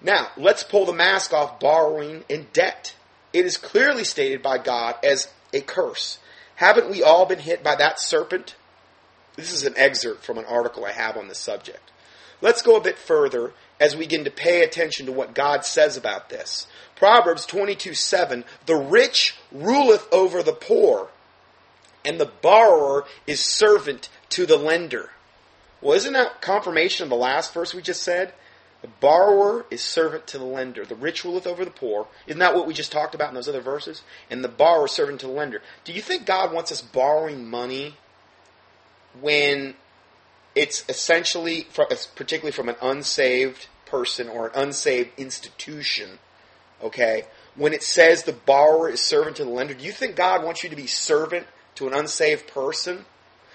Now, 0.00 0.28
let's 0.36 0.62
pull 0.62 0.84
the 0.84 0.92
mask 0.92 1.32
off 1.32 1.58
borrowing 1.58 2.24
and 2.28 2.52
debt. 2.52 2.94
It 3.32 3.44
is 3.44 3.56
clearly 3.56 4.04
stated 4.04 4.42
by 4.42 4.58
God 4.58 4.96
as 5.02 5.28
a 5.52 5.60
curse. 5.60 6.18
Haven't 6.56 6.90
we 6.90 7.02
all 7.02 7.26
been 7.26 7.38
hit 7.38 7.62
by 7.62 7.76
that 7.76 8.00
serpent? 8.00 8.54
This 9.36 9.52
is 9.52 9.64
an 9.64 9.74
excerpt 9.76 10.24
from 10.24 10.38
an 10.38 10.44
article 10.46 10.84
I 10.84 10.92
have 10.92 11.16
on 11.16 11.28
the 11.28 11.34
subject. 11.34 11.90
Let's 12.40 12.62
go 12.62 12.76
a 12.76 12.82
bit 12.82 12.98
further 12.98 13.52
as 13.80 13.94
we 13.94 14.04
begin 14.04 14.24
to 14.24 14.30
pay 14.30 14.62
attention 14.62 15.06
to 15.06 15.12
what 15.12 15.34
God 15.34 15.64
says 15.64 15.96
about 15.96 16.28
this. 16.28 16.66
Proverbs 16.94 17.46
22 17.46 17.94
7 17.94 18.44
The 18.66 18.76
rich 18.76 19.36
ruleth 19.52 20.06
over 20.12 20.42
the 20.42 20.52
poor, 20.52 21.08
and 22.04 22.18
the 22.18 22.30
borrower 22.42 23.04
is 23.26 23.40
servant 23.40 24.08
to 24.30 24.46
the 24.46 24.56
lender. 24.56 25.10
Well, 25.80 25.96
isn't 25.96 26.12
that 26.14 26.40
confirmation 26.40 27.04
of 27.04 27.10
the 27.10 27.16
last 27.16 27.52
verse 27.52 27.74
we 27.74 27.82
just 27.82 28.02
said? 28.02 28.32
The 28.86 28.92
borrower 29.00 29.66
is 29.68 29.82
servant 29.82 30.28
to 30.28 30.38
the 30.38 30.44
lender. 30.44 30.84
The 30.84 30.94
rich 30.94 31.24
ruleth 31.24 31.44
over 31.44 31.64
the 31.64 31.72
poor. 31.72 32.06
Isn't 32.28 32.38
that 32.38 32.54
what 32.54 32.68
we 32.68 32.72
just 32.72 32.92
talked 32.92 33.16
about 33.16 33.30
in 33.30 33.34
those 33.34 33.48
other 33.48 33.60
verses? 33.60 34.02
And 34.30 34.44
the 34.44 34.48
borrower 34.48 34.86
servant 34.86 35.18
to 35.22 35.26
the 35.26 35.32
lender. 35.32 35.60
Do 35.82 35.92
you 35.92 36.00
think 36.00 36.24
God 36.24 36.52
wants 36.52 36.70
us 36.70 36.82
borrowing 36.82 37.50
money 37.50 37.96
when 39.20 39.74
it's 40.54 40.84
essentially, 40.88 41.66
particularly 41.74 42.52
from 42.52 42.68
an 42.68 42.76
unsaved 42.80 43.66
person 43.86 44.28
or 44.28 44.46
an 44.46 44.52
unsaved 44.54 45.10
institution, 45.18 46.20
okay? 46.80 47.24
When 47.56 47.72
it 47.72 47.82
says 47.82 48.22
the 48.22 48.32
borrower 48.32 48.88
is 48.88 49.00
servant 49.00 49.34
to 49.38 49.44
the 49.44 49.50
lender, 49.50 49.74
do 49.74 49.84
you 49.84 49.90
think 49.90 50.14
God 50.14 50.44
wants 50.44 50.62
you 50.62 50.70
to 50.70 50.76
be 50.76 50.86
servant 50.86 51.48
to 51.74 51.88
an 51.88 51.92
unsaved 51.92 52.46
person? 52.46 53.04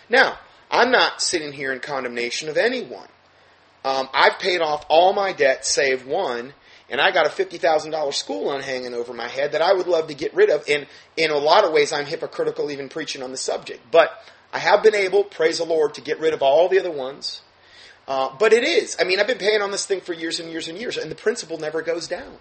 Now, 0.09 0.39
I'm 0.69 0.91
not 0.91 1.21
sitting 1.21 1.53
here 1.53 1.71
in 1.71 1.79
condemnation 1.79 2.49
of 2.49 2.57
anyone. 2.57 3.07
Um, 3.83 4.09
I've 4.13 4.39
paid 4.39 4.61
off 4.61 4.85
all 4.89 5.13
my 5.13 5.33
debt 5.33 5.65
save 5.65 6.05
one, 6.05 6.53
and 6.89 7.01
I 7.01 7.11
got 7.11 7.25
a 7.25 7.29
$50,000 7.29 8.13
school 8.13 8.45
loan 8.45 8.61
hanging 8.61 8.93
over 8.93 9.13
my 9.13 9.27
head 9.27 9.53
that 9.53 9.61
I 9.61 9.73
would 9.73 9.87
love 9.87 10.07
to 10.07 10.13
get 10.13 10.33
rid 10.33 10.49
of. 10.49 10.63
And 10.67 10.87
in 11.17 11.31
a 11.31 11.37
lot 11.37 11.63
of 11.63 11.71
ways, 11.71 11.91
I'm 11.91 12.05
hypocritical 12.05 12.69
even 12.69 12.89
preaching 12.89 13.23
on 13.23 13.31
the 13.31 13.37
subject. 13.37 13.79
But 13.91 14.11
I 14.53 14.59
have 14.59 14.83
been 14.83 14.95
able, 14.95 15.23
praise 15.23 15.59
the 15.59 15.65
Lord, 15.65 15.93
to 15.95 16.01
get 16.01 16.19
rid 16.19 16.33
of 16.33 16.41
all 16.41 16.67
the 16.67 16.79
other 16.79 16.91
ones. 16.91 17.41
Uh, 18.07 18.29
but 18.37 18.51
it 18.51 18.63
is. 18.63 18.97
I 18.99 19.05
mean, 19.05 19.19
I've 19.19 19.27
been 19.27 19.37
paying 19.37 19.61
on 19.61 19.71
this 19.71 19.85
thing 19.85 20.01
for 20.01 20.13
years 20.13 20.39
and 20.39 20.51
years 20.51 20.67
and 20.67 20.77
years, 20.77 20.97
and 20.97 21.09
the 21.09 21.15
principal 21.15 21.57
never 21.57 21.81
goes 21.81 22.07
down. 22.07 22.37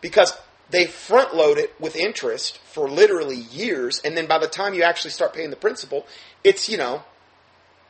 Because 0.00 0.36
they 0.70 0.86
front 0.86 1.34
load 1.34 1.58
it 1.58 1.74
with 1.80 1.96
interest 1.96 2.58
for 2.58 2.88
literally 2.88 3.36
years, 3.36 4.00
and 4.04 4.16
then 4.16 4.26
by 4.26 4.38
the 4.38 4.46
time 4.46 4.74
you 4.74 4.82
actually 4.82 5.10
start 5.10 5.34
paying 5.34 5.50
the 5.50 5.56
principal, 5.56 6.06
it's, 6.44 6.68
you 6.68 6.76
know, 6.76 7.02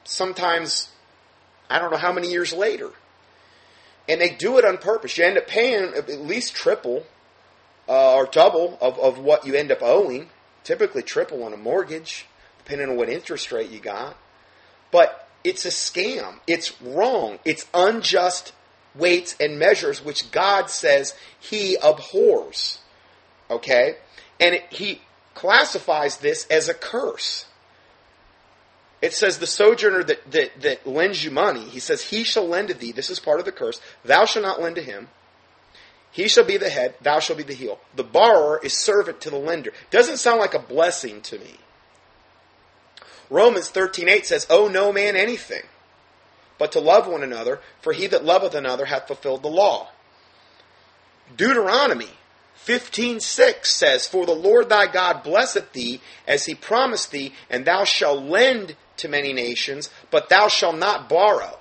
sometimes, 0.04 0.88
I 1.70 1.78
don't 1.78 1.90
know 1.90 1.98
how 1.98 2.12
many 2.12 2.30
years 2.30 2.52
later. 2.52 2.90
And 4.08 4.20
they 4.20 4.30
do 4.30 4.58
it 4.58 4.64
on 4.64 4.78
purpose. 4.78 5.18
You 5.18 5.24
end 5.24 5.36
up 5.36 5.46
paying 5.46 5.92
at 5.94 6.08
least 6.08 6.54
triple 6.54 7.04
uh, 7.88 8.14
or 8.14 8.26
double 8.26 8.78
of, 8.80 8.98
of 8.98 9.18
what 9.18 9.46
you 9.46 9.54
end 9.54 9.70
up 9.70 9.82
owing, 9.82 10.30
typically 10.64 11.02
triple 11.02 11.42
on 11.42 11.52
a 11.52 11.56
mortgage 11.56 12.26
depending 12.58 12.90
on 12.90 12.96
what 12.96 13.08
interest 13.08 13.50
rate 13.50 13.70
you 13.70 13.80
got. 13.80 14.16
But 14.90 15.26
it's 15.42 15.64
a 15.64 15.70
scam. 15.70 16.34
It's 16.46 16.80
wrong. 16.82 17.38
It's 17.44 17.66
unjust 17.72 18.52
weights 18.94 19.36
and 19.40 19.58
measures, 19.58 20.04
which 20.04 20.30
God 20.30 20.68
says 20.68 21.14
He 21.40 21.76
abhors. 21.82 22.78
Okay? 23.50 23.96
And 24.38 24.56
it, 24.56 24.64
He 24.70 25.00
classifies 25.34 26.18
this 26.18 26.46
as 26.48 26.68
a 26.68 26.74
curse. 26.74 27.46
It 29.00 29.12
says 29.12 29.38
the 29.38 29.46
sojourner 29.46 30.02
that, 30.04 30.30
that, 30.32 30.60
that 30.60 30.86
lends 30.86 31.22
you 31.22 31.30
money, 31.30 31.64
he 31.64 31.78
says, 31.78 32.02
he 32.02 32.24
shall 32.24 32.46
lend 32.46 32.68
to 32.68 32.74
thee. 32.74 32.92
This 32.92 33.10
is 33.10 33.20
part 33.20 33.38
of 33.38 33.44
the 33.44 33.52
curse. 33.52 33.80
Thou 34.04 34.24
shalt 34.24 34.44
not 34.44 34.60
lend 34.60 34.76
to 34.76 34.82
him. 34.82 35.08
He 36.10 36.26
shall 36.26 36.44
be 36.44 36.56
the 36.56 36.70
head, 36.70 36.94
thou 37.00 37.20
shalt 37.20 37.36
be 37.36 37.44
the 37.44 37.54
heel. 37.54 37.78
The 37.94 38.02
borrower 38.02 38.58
is 38.62 38.72
servant 38.72 39.20
to 39.20 39.30
the 39.30 39.36
lender. 39.36 39.72
Doesn't 39.90 40.16
sound 40.16 40.40
like 40.40 40.54
a 40.54 40.58
blessing 40.58 41.20
to 41.22 41.38
me. 41.38 41.58
Romans 43.30 43.70
13:8 43.70 44.24
says, 44.24 44.46
"Owe 44.48 44.68
no 44.68 44.92
man 44.92 45.14
anything, 45.14 45.62
but 46.56 46.72
to 46.72 46.80
love 46.80 47.06
one 47.06 47.22
another, 47.22 47.60
for 47.80 47.92
he 47.92 48.06
that 48.08 48.24
loveth 48.24 48.54
another 48.54 48.86
hath 48.86 49.06
fulfilled 49.06 49.42
the 49.42 49.48
law." 49.48 49.90
Deuteronomy 51.36 52.16
15:6 52.56 53.70
says, 53.70 54.06
"For 54.06 54.24
the 54.26 54.34
Lord 54.34 54.70
thy 54.70 54.86
God 54.86 55.22
blesseth 55.22 55.72
thee 55.72 56.00
as 56.26 56.46
he 56.46 56.54
promised 56.54 57.10
thee, 57.10 57.34
and 57.50 57.64
thou 57.64 57.84
shalt 57.84 58.22
lend 58.22 58.76
to 58.98 59.08
many 59.08 59.32
nations, 59.32 59.90
but 60.10 60.28
thou 60.28 60.48
shalt 60.48 60.76
not 60.76 61.08
borrow." 61.08 61.58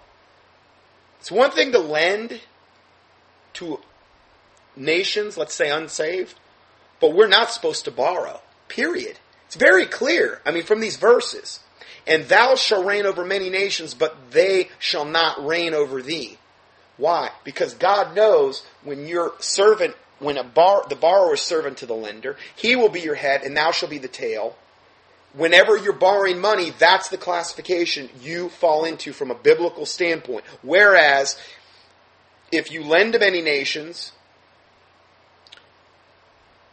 It's 1.19 1.31
one 1.31 1.51
thing 1.51 1.71
to 1.71 1.79
lend 1.79 2.41
to 3.53 3.81
nations, 4.75 5.37
let's 5.37 5.55
say 5.55 5.69
unsaved, 5.69 6.35
but 6.99 7.13
we're 7.13 7.27
not 7.27 7.51
supposed 7.51 7.85
to 7.85 7.91
borrow. 7.91 8.41
Period. 8.67 9.17
It's 9.45 9.55
very 9.55 9.85
clear, 9.85 10.41
I 10.45 10.51
mean, 10.51 10.63
from 10.63 10.79
these 10.79 10.97
verses. 10.97 11.59
And 12.05 12.29
thou 12.29 12.55
shalt 12.55 12.85
reign 12.85 13.05
over 13.05 13.25
many 13.25 13.49
nations, 13.49 13.93
but 13.93 14.31
they 14.31 14.69
shall 14.79 15.05
not 15.05 15.45
reign 15.45 15.73
over 15.73 16.01
thee. 16.01 16.37
Why? 16.97 17.31
Because 17.43 17.73
God 17.73 18.15
knows 18.15 18.63
when 18.83 19.07
your 19.07 19.33
servant, 19.39 19.95
when 20.19 20.37
a 20.37 20.43
bar, 20.43 20.85
the 20.89 20.95
borrower 20.95 21.33
is 21.33 21.41
servant 21.41 21.77
to 21.79 21.85
the 21.85 21.93
lender, 21.93 22.37
he 22.55 22.75
will 22.75 22.89
be 22.89 23.01
your 23.01 23.15
head, 23.15 23.43
and 23.43 23.55
thou 23.55 23.71
shalt 23.71 23.91
be 23.91 23.97
the 23.97 24.07
tail. 24.07 24.55
Whenever 25.37 25.77
you're 25.77 25.93
borrowing 25.93 26.41
money, 26.41 26.71
that's 26.79 27.09
the 27.09 27.17
classification 27.17 28.09
you 28.19 28.49
fall 28.49 28.85
into 28.85 29.13
from 29.13 29.29
a 29.29 29.35
biblical 29.35 29.85
standpoint. 29.85 30.43
Whereas, 30.63 31.37
if 32.51 32.71
you 32.71 32.83
lend 32.83 33.13
to 33.13 33.19
many 33.19 33.43
nations, 33.43 34.13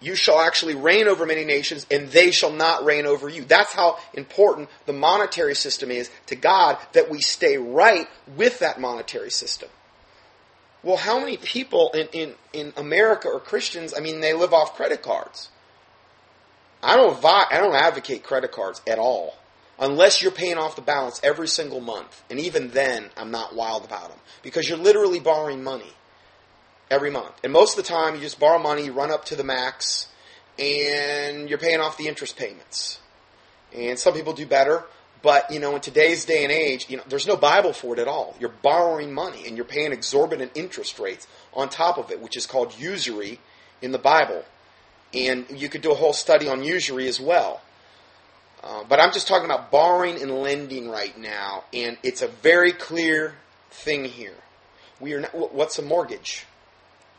you 0.01 0.15
shall 0.15 0.41
actually 0.41 0.75
reign 0.75 1.09
over 1.09 1.27
many 1.27 1.45
nations, 1.45 1.87
and 1.91 2.09
they 2.09 2.31
shall 2.31 2.53
not 2.53 2.87
reign 2.87 3.05
over 3.05 3.29
you. 3.29 3.45
That's 3.45 3.75
how 3.75 3.99
important 4.15 4.71
the 4.87 4.95
monetary 4.95 5.55
system 5.55 5.91
is 5.91 6.11
to 6.27 6.37
God, 6.37 6.79
that 6.95 7.11
we 7.11 7.21
stay 7.21 7.59
right 7.59 8.09
with 8.35 8.61
that 8.61 8.81
monetary 8.81 9.31
system. 9.31 9.69
Well, 10.83 10.97
how 10.97 11.19
many 11.19 11.37
people 11.37 11.91
in, 11.93 12.09
in, 12.13 12.35
in 12.55 12.73
America 12.79 13.29
are 13.29 13.41
Christians? 13.41 13.93
I 13.95 14.01
mean, 14.01 14.21
they 14.21 14.33
live 14.33 14.55
off 14.55 14.75
credit 14.75 15.03
cards. 15.03 15.51
I 16.85 16.97
don't, 16.97 17.21
vi- 17.21 17.47
I 17.51 17.59
don't 17.59 17.75
advocate 17.75 18.23
credit 18.23 18.53
cards 18.53 18.83
at 18.87 18.99
all, 18.99 19.35
unless 19.79 20.23
you're 20.23 20.31
paying 20.31 20.59
off 20.59 20.77
the 20.77 20.83
balance 20.83 21.19
every 21.23 21.49
single 21.49 21.81
month. 21.81 22.23
And 22.31 22.39
even 22.39 22.71
then, 22.71 23.11
I'm 23.17 23.31
not 23.31 23.55
wild 23.55 23.85
about 23.85 24.11
them 24.11 24.19
because 24.43 24.69
you're 24.69 24.79
literally 24.79 25.19
borrowing 25.19 25.65
money 25.65 25.93
every 26.91 27.11
month. 27.11 27.33
And 27.43 27.53
most 27.53 27.79
of 27.79 27.85
the 27.85 27.89
time, 27.89 28.15
you 28.15 28.21
just 28.21 28.39
borrow 28.39 28.59
money, 28.59 28.91
run 28.91 29.11
up 29.11 29.25
to 29.27 29.37
the 29.37 29.45
max, 29.45 30.09
and 30.59 31.49
you're 31.49 31.59
paying 31.59 31.81
off 31.81 31.97
the 31.97 32.07
interest 32.07 32.37
payments. 32.37 32.99
And 33.75 33.99
some 33.99 34.15
people 34.15 34.35
do 34.35 34.47
better, 34.47 34.85
but 35.23 35.51
you 35.51 35.59
know, 35.59 35.75
in 35.75 35.81
today's 35.81 36.27
day 36.27 36.45
and 36.45 36.53
age, 36.53 36.87
you 36.91 36.99
know, 36.99 37.03
there's 37.09 37.27
no 37.27 37.37
Bible 37.37 37.73
for 37.73 37.95
it 37.95 37.99
at 37.99 38.07
all. 38.07 38.37
You're 38.39 38.55
borrowing 38.63 39.13
money 39.13 39.47
and 39.47 39.57
you're 39.57 39.65
paying 39.65 39.91
exorbitant 39.91 40.53
interest 40.55 40.99
rates 40.99 41.27
on 41.55 41.71
top 41.71 41.97
of 41.97 42.11
it, 42.11 42.21
which 42.21 42.37
is 42.37 42.47
called 42.47 42.79
usury 42.79 43.41
in 43.81 43.91
the 43.91 43.99
Bible. 43.99 44.45
And 45.15 45.47
you 45.51 45.69
could 45.69 45.83
do 45.83 45.93
a 45.93 45.95
whole 45.95 46.13
study 46.13 46.49
on 46.49 46.63
usury 46.63 47.09
as 47.09 47.21
well. 47.21 47.61
Uh, 48.63 48.83
but 48.89 48.99
I'm 48.99 49.13
just 49.13 49.29
talking 49.29 49.45
about 49.45 49.71
borrowing 49.71 50.21
and 50.21 50.31
lending 50.31 50.89
right 50.89 51.17
now, 51.19 51.65
and 51.73 51.99
it's 52.03 52.23
a 52.23 52.29
very 52.29 52.73
clear 52.73 53.35
thing 53.71 54.07
here. 54.07 54.37
We 55.01 55.13
are 55.13 55.21
not, 55.21 55.55
what's 55.55 55.79
a 55.79 55.83
mortgage? 55.83 56.47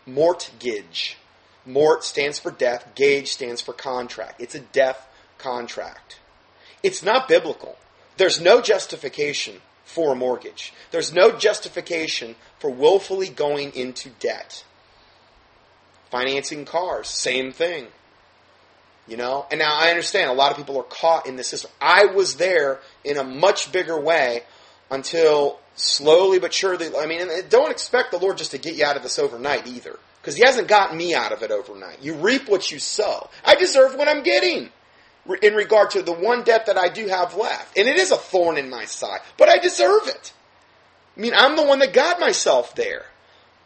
mortgage. 0.05 1.17
Mort 1.65 2.03
stands 2.03 2.37
for 2.37 2.51
death, 2.51 2.93
gage 2.95 3.31
stands 3.31 3.61
for 3.61 3.73
contract. 3.73 4.39
It's 4.39 4.55
a 4.55 4.59
death 4.59 5.07
contract. 5.37 6.19
It's 6.83 7.01
not 7.01 7.27
biblical. 7.27 7.77
There's 8.17 8.39
no 8.39 8.61
justification 8.61 9.61
for 9.83 10.13
a 10.13 10.15
mortgage. 10.15 10.73
There's 10.91 11.11
no 11.11 11.31
justification 11.31 12.35
for 12.59 12.69
willfully 12.69 13.29
going 13.29 13.73
into 13.73 14.09
debt. 14.19 14.63
Financing 16.11 16.65
cars, 16.65 17.07
same 17.07 17.51
thing. 17.51 17.87
You 19.07 19.17
know? 19.17 19.45
And 19.51 19.59
now 19.59 19.77
I 19.77 19.89
understand 19.89 20.29
a 20.29 20.33
lot 20.33 20.51
of 20.51 20.57
people 20.57 20.77
are 20.77 20.83
caught 20.83 21.27
in 21.27 21.35
this 21.35 21.47
system. 21.47 21.71
I 21.79 22.05
was 22.05 22.35
there 22.35 22.79
in 23.03 23.17
a 23.17 23.23
much 23.23 23.71
bigger 23.71 23.99
way 23.99 24.43
until 24.89 25.59
slowly 25.75 26.39
but 26.39 26.53
surely. 26.53 26.89
I 26.97 27.05
mean, 27.05 27.27
don't 27.49 27.71
expect 27.71 28.11
the 28.11 28.17
Lord 28.17 28.37
just 28.37 28.51
to 28.51 28.57
get 28.57 28.75
you 28.75 28.85
out 28.85 28.97
of 28.97 29.03
this 29.03 29.19
overnight 29.19 29.67
either. 29.67 29.99
Because 30.21 30.35
He 30.35 30.43
hasn't 30.45 30.67
gotten 30.67 30.97
me 30.97 31.13
out 31.13 31.31
of 31.31 31.43
it 31.43 31.51
overnight. 31.51 32.01
You 32.01 32.15
reap 32.15 32.49
what 32.49 32.71
you 32.71 32.79
sow. 32.79 33.29
I 33.43 33.55
deserve 33.55 33.95
what 33.95 34.07
I'm 34.07 34.23
getting 34.23 34.69
in 35.41 35.53
regard 35.53 35.91
to 35.91 36.01
the 36.01 36.13
one 36.13 36.43
debt 36.43 36.67
that 36.67 36.77
I 36.77 36.89
do 36.89 37.07
have 37.07 37.35
left. 37.35 37.77
And 37.77 37.87
it 37.87 37.97
is 37.97 38.11
a 38.11 38.17
thorn 38.17 38.57
in 38.57 38.69
my 38.69 38.85
side, 38.85 39.19
but 39.37 39.49
I 39.49 39.57
deserve 39.57 40.07
it. 40.07 40.33
I 41.15 41.19
mean, 41.19 41.33
I'm 41.35 41.55
the 41.55 41.63
one 41.63 41.79
that 41.79 41.93
got 41.93 42.19
myself 42.19 42.75
there. 42.75 43.05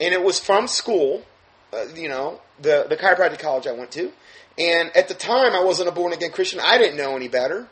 And 0.01 0.13
it 0.13 0.23
was 0.23 0.39
from 0.39 0.67
school, 0.67 1.23
uh, 1.73 1.85
you 1.95 2.09
know, 2.09 2.41
the, 2.61 2.85
the 2.89 2.97
chiropractic 2.97 3.39
college 3.39 3.67
I 3.67 3.71
went 3.73 3.91
to. 3.91 4.11
And 4.57 4.95
at 4.95 5.07
the 5.07 5.13
time, 5.13 5.53
I 5.53 5.63
wasn't 5.63 5.89
a 5.89 5.91
born 5.91 6.13
again 6.13 6.31
Christian. 6.31 6.59
I 6.61 6.77
didn't 6.77 6.97
know 6.97 7.15
any 7.15 7.27
better. 7.27 7.67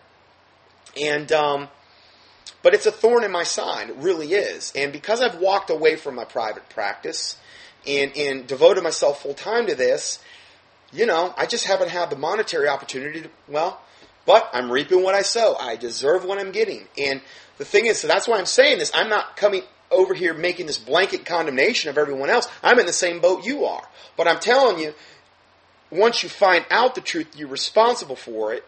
And, 0.99 1.31
um, 1.31 1.67
but 2.63 2.73
it's 2.73 2.85
a 2.85 2.91
thorn 2.91 3.23
in 3.23 3.31
my 3.31 3.43
side. 3.43 3.89
It 3.89 3.95
really 3.97 4.33
is. 4.33 4.71
And 4.75 4.91
because 4.91 5.21
I've 5.21 5.39
walked 5.39 5.69
away 5.69 5.95
from 5.95 6.15
my 6.15 6.25
private 6.25 6.69
practice 6.69 7.37
and, 7.85 8.15
and 8.15 8.47
devoted 8.47 8.83
myself 8.83 9.21
full 9.21 9.33
time 9.33 9.67
to 9.67 9.75
this, 9.75 10.19
you 10.91 11.05
know, 11.05 11.33
I 11.37 11.45
just 11.45 11.65
haven't 11.65 11.89
had 11.89 12.09
the 12.09 12.15
monetary 12.15 12.67
opportunity 12.67 13.21
to, 13.21 13.29
well, 13.47 13.81
but 14.25 14.49
I'm 14.53 14.71
reaping 14.71 15.03
what 15.03 15.15
I 15.15 15.21
sow. 15.21 15.55
I 15.59 15.75
deserve 15.75 16.23
what 16.23 16.39
I'm 16.39 16.51
getting. 16.51 16.87
And 16.97 17.21
the 17.57 17.65
thing 17.65 17.85
is, 17.85 17.99
so 17.99 18.07
that's 18.07 18.27
why 18.27 18.37
I'm 18.37 18.45
saying 18.45 18.79
this. 18.79 18.91
I'm 18.93 19.09
not 19.09 19.35
coming, 19.35 19.63
over 19.91 20.13
here 20.13 20.33
making 20.33 20.67
this 20.67 20.77
blanket 20.77 21.25
condemnation 21.25 21.89
of 21.89 21.97
everyone 21.97 22.29
else. 22.29 22.47
I'm 22.63 22.79
in 22.79 22.85
the 22.85 22.93
same 22.93 23.19
boat 23.19 23.45
you 23.45 23.65
are. 23.65 23.87
But 24.15 24.27
I'm 24.27 24.39
telling 24.39 24.79
you, 24.79 24.93
once 25.89 26.23
you 26.23 26.29
find 26.29 26.65
out 26.69 26.95
the 26.95 27.01
truth, 27.01 27.35
you're 27.35 27.47
responsible 27.47 28.15
for 28.15 28.53
it. 28.53 28.65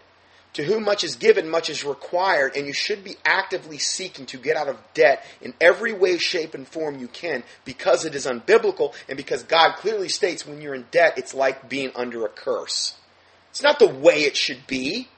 To 0.53 0.63
whom 0.63 0.83
much 0.83 1.03
is 1.03 1.15
given, 1.15 1.47
much 1.47 1.69
is 1.69 1.83
required, 1.83 2.55
and 2.55 2.65
you 2.65 2.73
should 2.73 3.03
be 3.03 3.17
actively 3.23 3.77
seeking 3.77 4.25
to 4.27 4.38
get 4.38 4.57
out 4.57 4.67
of 4.67 4.79
debt 4.95 5.23
in 5.41 5.53
every 5.61 5.93
way, 5.93 6.17
shape, 6.17 6.55
and 6.55 6.67
form 6.67 6.99
you 6.99 7.07
can 7.07 7.43
because 7.65 8.03
it 8.03 8.15
is 8.15 8.25
unbiblical 8.25 8.93
and 9.07 9.15
because 9.15 9.43
God 9.43 9.75
clearly 9.75 10.09
states 10.09 10.47
when 10.47 10.59
you're 10.59 10.73
in 10.73 10.88
debt, 10.89 11.17
it's 11.17 11.35
like 11.35 11.69
being 11.69 11.91
under 11.95 12.25
a 12.25 12.29
curse. 12.29 12.95
It's 13.51 13.61
not 13.61 13.77
the 13.77 13.88
way 13.88 14.21
it 14.21 14.35
should 14.35 14.65
be. 14.65 15.09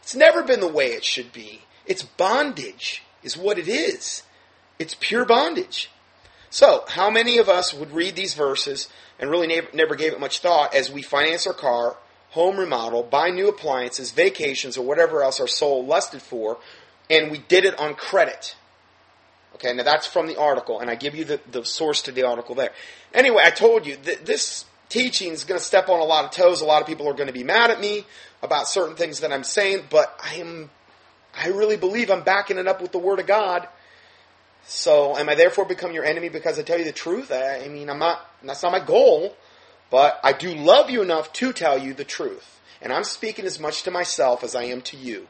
It's 0.00 0.16
never 0.16 0.42
been 0.42 0.60
the 0.60 0.68
way 0.68 0.92
it 0.92 1.04
should 1.04 1.32
be. 1.32 1.62
It's 1.86 2.02
bondage, 2.02 3.02
is 3.22 3.36
what 3.36 3.58
it 3.58 3.68
is. 3.68 4.22
It's 4.82 4.96
pure 4.98 5.24
bondage. 5.24 5.90
So, 6.50 6.84
how 6.88 7.08
many 7.08 7.38
of 7.38 7.48
us 7.48 7.72
would 7.72 7.92
read 7.92 8.16
these 8.16 8.34
verses 8.34 8.88
and 9.18 9.30
really 9.30 9.46
never, 9.46 9.68
never 9.72 9.94
gave 9.94 10.12
it 10.12 10.18
much 10.18 10.40
thought 10.40 10.74
as 10.74 10.90
we 10.90 11.02
finance 11.02 11.46
our 11.46 11.54
car, 11.54 11.96
home 12.30 12.58
remodel, 12.58 13.04
buy 13.04 13.30
new 13.30 13.48
appliances, 13.48 14.10
vacations, 14.10 14.76
or 14.76 14.84
whatever 14.84 15.22
else 15.22 15.38
our 15.38 15.46
soul 15.46 15.86
lusted 15.86 16.20
for, 16.20 16.58
and 17.08 17.30
we 17.30 17.38
did 17.38 17.64
it 17.64 17.78
on 17.78 17.94
credit? 17.94 18.56
Okay, 19.54 19.72
now 19.72 19.84
that's 19.84 20.06
from 20.06 20.26
the 20.26 20.36
article, 20.36 20.80
and 20.80 20.90
I 20.90 20.96
give 20.96 21.14
you 21.14 21.24
the, 21.24 21.40
the 21.50 21.64
source 21.64 22.02
to 22.02 22.12
the 22.12 22.24
article 22.24 22.56
there. 22.56 22.72
Anyway, 23.14 23.42
I 23.44 23.50
told 23.50 23.86
you 23.86 23.96
this 23.96 24.64
teaching 24.88 25.32
is 25.32 25.44
going 25.44 25.60
to 25.60 25.64
step 25.64 25.88
on 25.88 26.00
a 26.00 26.04
lot 26.04 26.24
of 26.24 26.32
toes. 26.32 26.60
A 26.60 26.66
lot 26.66 26.82
of 26.82 26.88
people 26.88 27.08
are 27.08 27.14
going 27.14 27.28
to 27.28 27.32
be 27.32 27.44
mad 27.44 27.70
at 27.70 27.80
me 27.80 28.04
about 28.42 28.66
certain 28.66 28.96
things 28.96 29.20
that 29.20 29.32
I'm 29.32 29.44
saying, 29.44 29.84
but 29.90 30.18
I 30.20 30.34
am, 30.34 30.70
I 31.34 31.48
really 31.48 31.76
believe 31.76 32.10
I'm 32.10 32.24
backing 32.24 32.58
it 32.58 32.66
up 32.66 32.82
with 32.82 32.90
the 32.90 32.98
Word 32.98 33.20
of 33.20 33.28
God. 33.28 33.68
So, 34.64 35.16
am 35.16 35.28
I 35.28 35.34
therefore 35.34 35.64
become 35.64 35.92
your 35.92 36.04
enemy 36.04 36.28
because 36.28 36.58
I 36.58 36.62
tell 36.62 36.78
you 36.78 36.84
the 36.84 36.92
truth? 36.92 37.32
I, 37.32 37.66
mean, 37.68 37.90
I'm 37.90 37.98
not. 37.98 38.26
That's 38.42 38.62
not 38.62 38.72
my 38.72 38.84
goal, 38.84 39.36
but 39.90 40.20
I 40.22 40.32
do 40.32 40.54
love 40.54 40.88
you 40.88 41.02
enough 41.02 41.32
to 41.34 41.52
tell 41.52 41.78
you 41.78 41.94
the 41.94 42.04
truth, 42.04 42.60
and 42.80 42.92
I'm 42.92 43.04
speaking 43.04 43.44
as 43.44 43.58
much 43.58 43.82
to 43.82 43.90
myself 43.90 44.44
as 44.44 44.54
I 44.54 44.64
am 44.64 44.80
to 44.82 44.96
you. 44.96 45.26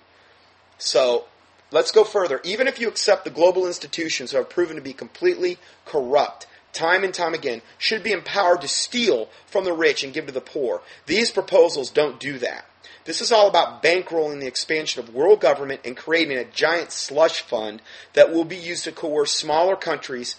So, 0.79 1.25
let's 1.71 1.93
go 1.93 2.05
further. 2.05 2.41
Even 2.45 2.69
if 2.69 2.79
you 2.79 2.89
accept 2.89 3.25
the 3.25 3.31
global 3.31 3.67
institutions 3.67 4.31
who 4.31 4.37
have 4.37 4.51
proven 4.51 4.77
to 4.77 4.83
be 4.83 4.93
completely 4.93 5.59
corrupt, 5.87 6.47
time 6.73 7.03
and 7.03 7.15
time 7.15 7.35
again, 7.35 7.62
should 7.79 8.03
be 8.03 8.12
empowered 8.12 8.61
to 8.61 8.69
steal 8.69 9.29
from 9.47 9.65
the 9.65 9.73
rich 9.73 10.05
and 10.05 10.12
give 10.12 10.27
to 10.27 10.33
the 10.33 10.41
poor. 10.41 10.83
These 11.07 11.31
proposals 11.31 11.91
don't 11.91 12.21
do 12.21 12.39
that. 12.39 12.67
This 13.04 13.21
is 13.21 13.32
all 13.32 13.49
about 13.49 13.82
bankrolling 13.82 14.40
the 14.40 14.47
expansion 14.47 15.02
of 15.02 15.14
world 15.14 15.40
government 15.40 15.80
and 15.85 15.97
creating 15.97 16.38
a 16.38 16.44
giant 16.44 16.92
slush 16.92 17.40
fund 17.40 17.82
that 18.12 18.32
will 18.32 18.44
be 18.44 18.56
used 18.56 18.85
to 18.85 18.92
coerce 18.92 19.32
smaller 19.32 19.76
countries 19.76 20.37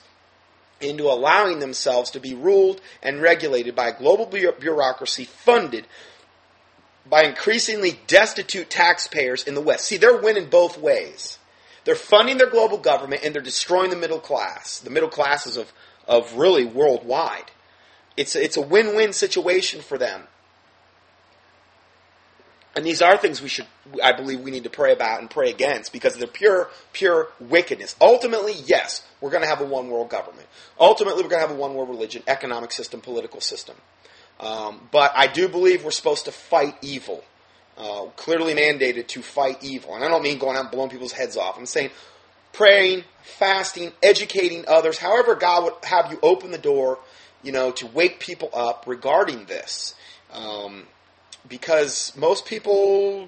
into 0.79 1.03
allowing 1.05 1.59
themselves 1.59 2.09
to 2.11 2.19
be 2.19 2.33
ruled 2.33 2.81
and 3.01 3.21
regulated 3.21 3.75
by 3.75 3.89
a 3.89 3.97
global 3.97 4.25
bureaucracy 4.25 5.25
funded 5.25 5.87
by 7.05 7.23
increasingly 7.23 7.99
destitute 8.07 8.69
taxpayers 8.69 9.43
in 9.43 9.55
the 9.55 9.61
West. 9.61 9.85
See, 9.85 9.97
they're 9.97 10.21
winning 10.21 10.49
both 10.49 10.77
ways. 10.77 11.37
They're 11.83 11.95
funding 11.95 12.37
their 12.37 12.49
global 12.49 12.77
government 12.77 13.23
and 13.25 13.35
they're 13.35 13.41
destroying 13.41 13.89
the 13.89 13.97
middle 13.97 14.19
class. 14.19 14.79
The 14.79 14.89
middle 14.89 15.09
classes 15.09 15.57
of 15.57 15.71
of 16.07 16.35
really 16.35 16.65
worldwide. 16.65 17.51
It's 18.15 18.35
it's 18.35 18.57
a 18.57 18.61
win-win 18.61 19.13
situation 19.13 19.81
for 19.81 19.97
them. 19.97 20.27
And 22.75 22.83
these 22.83 23.01
are 23.01 23.17
things 23.17 23.41
we 23.41 23.49
should, 23.49 23.67
I 24.03 24.13
believe, 24.13 24.39
we 24.39 24.49
need 24.49 24.63
to 24.63 24.69
pray 24.69 24.93
about 24.93 25.19
and 25.19 25.29
pray 25.29 25.51
against 25.51 25.93
because 25.93 26.15
they're 26.15 26.27
pure, 26.27 26.69
pure 26.91 27.29
wickedness. 27.39 27.95
Ultimately, 28.01 28.53
yes, 28.65 29.05
we're 29.21 29.29
going 29.29 29.43
to 29.43 29.49
have 29.49 29.61
a 29.61 29.65
one 29.65 29.89
world 29.89 30.09
government. 30.09 30.47
Ultimately, 30.79 31.21
we're 31.21 31.29
going 31.29 31.41
to 31.41 31.47
have 31.47 31.55
a 31.55 31.59
one 31.59 31.75
world 31.75 31.89
religion, 31.89 32.23
economic 32.27 32.71
system, 32.71 32.99
political 32.99 33.41
system. 33.41 33.75
Um, 34.39 34.89
but 34.91 35.11
I 35.15 35.27
do 35.27 35.47
believe 35.47 35.83
we're 35.83 35.91
supposed 35.91 36.25
to 36.25 36.31
fight 36.31 36.75
evil. 36.81 37.23
Uh, 37.77 38.05
clearly 38.17 38.53
mandated 38.53 39.07
to 39.07 39.23
fight 39.23 39.63
evil. 39.63 39.95
And 39.95 40.03
I 40.03 40.07
don't 40.07 40.21
mean 40.21 40.37
going 40.37 40.55
out 40.55 40.61
and 40.61 40.71
blowing 40.71 40.91
people's 40.91 41.11
heads 41.11 41.37
off. 41.37 41.57
I'm 41.57 41.65
saying 41.65 41.89
praying, 42.53 43.03
fasting, 43.23 43.91
educating 44.01 44.63
others, 44.67 44.97
however 44.97 45.35
God 45.35 45.63
would 45.63 45.73
have 45.83 46.11
you 46.11 46.19
open 46.21 46.51
the 46.51 46.57
door, 46.57 46.99
you 47.41 47.51
know, 47.51 47.71
to 47.71 47.87
wake 47.87 48.19
people 48.19 48.49
up 48.53 48.85
regarding 48.87 49.45
this. 49.45 49.95
Um, 50.31 50.85
because 51.47 52.13
most 52.15 52.45
people 52.45 53.27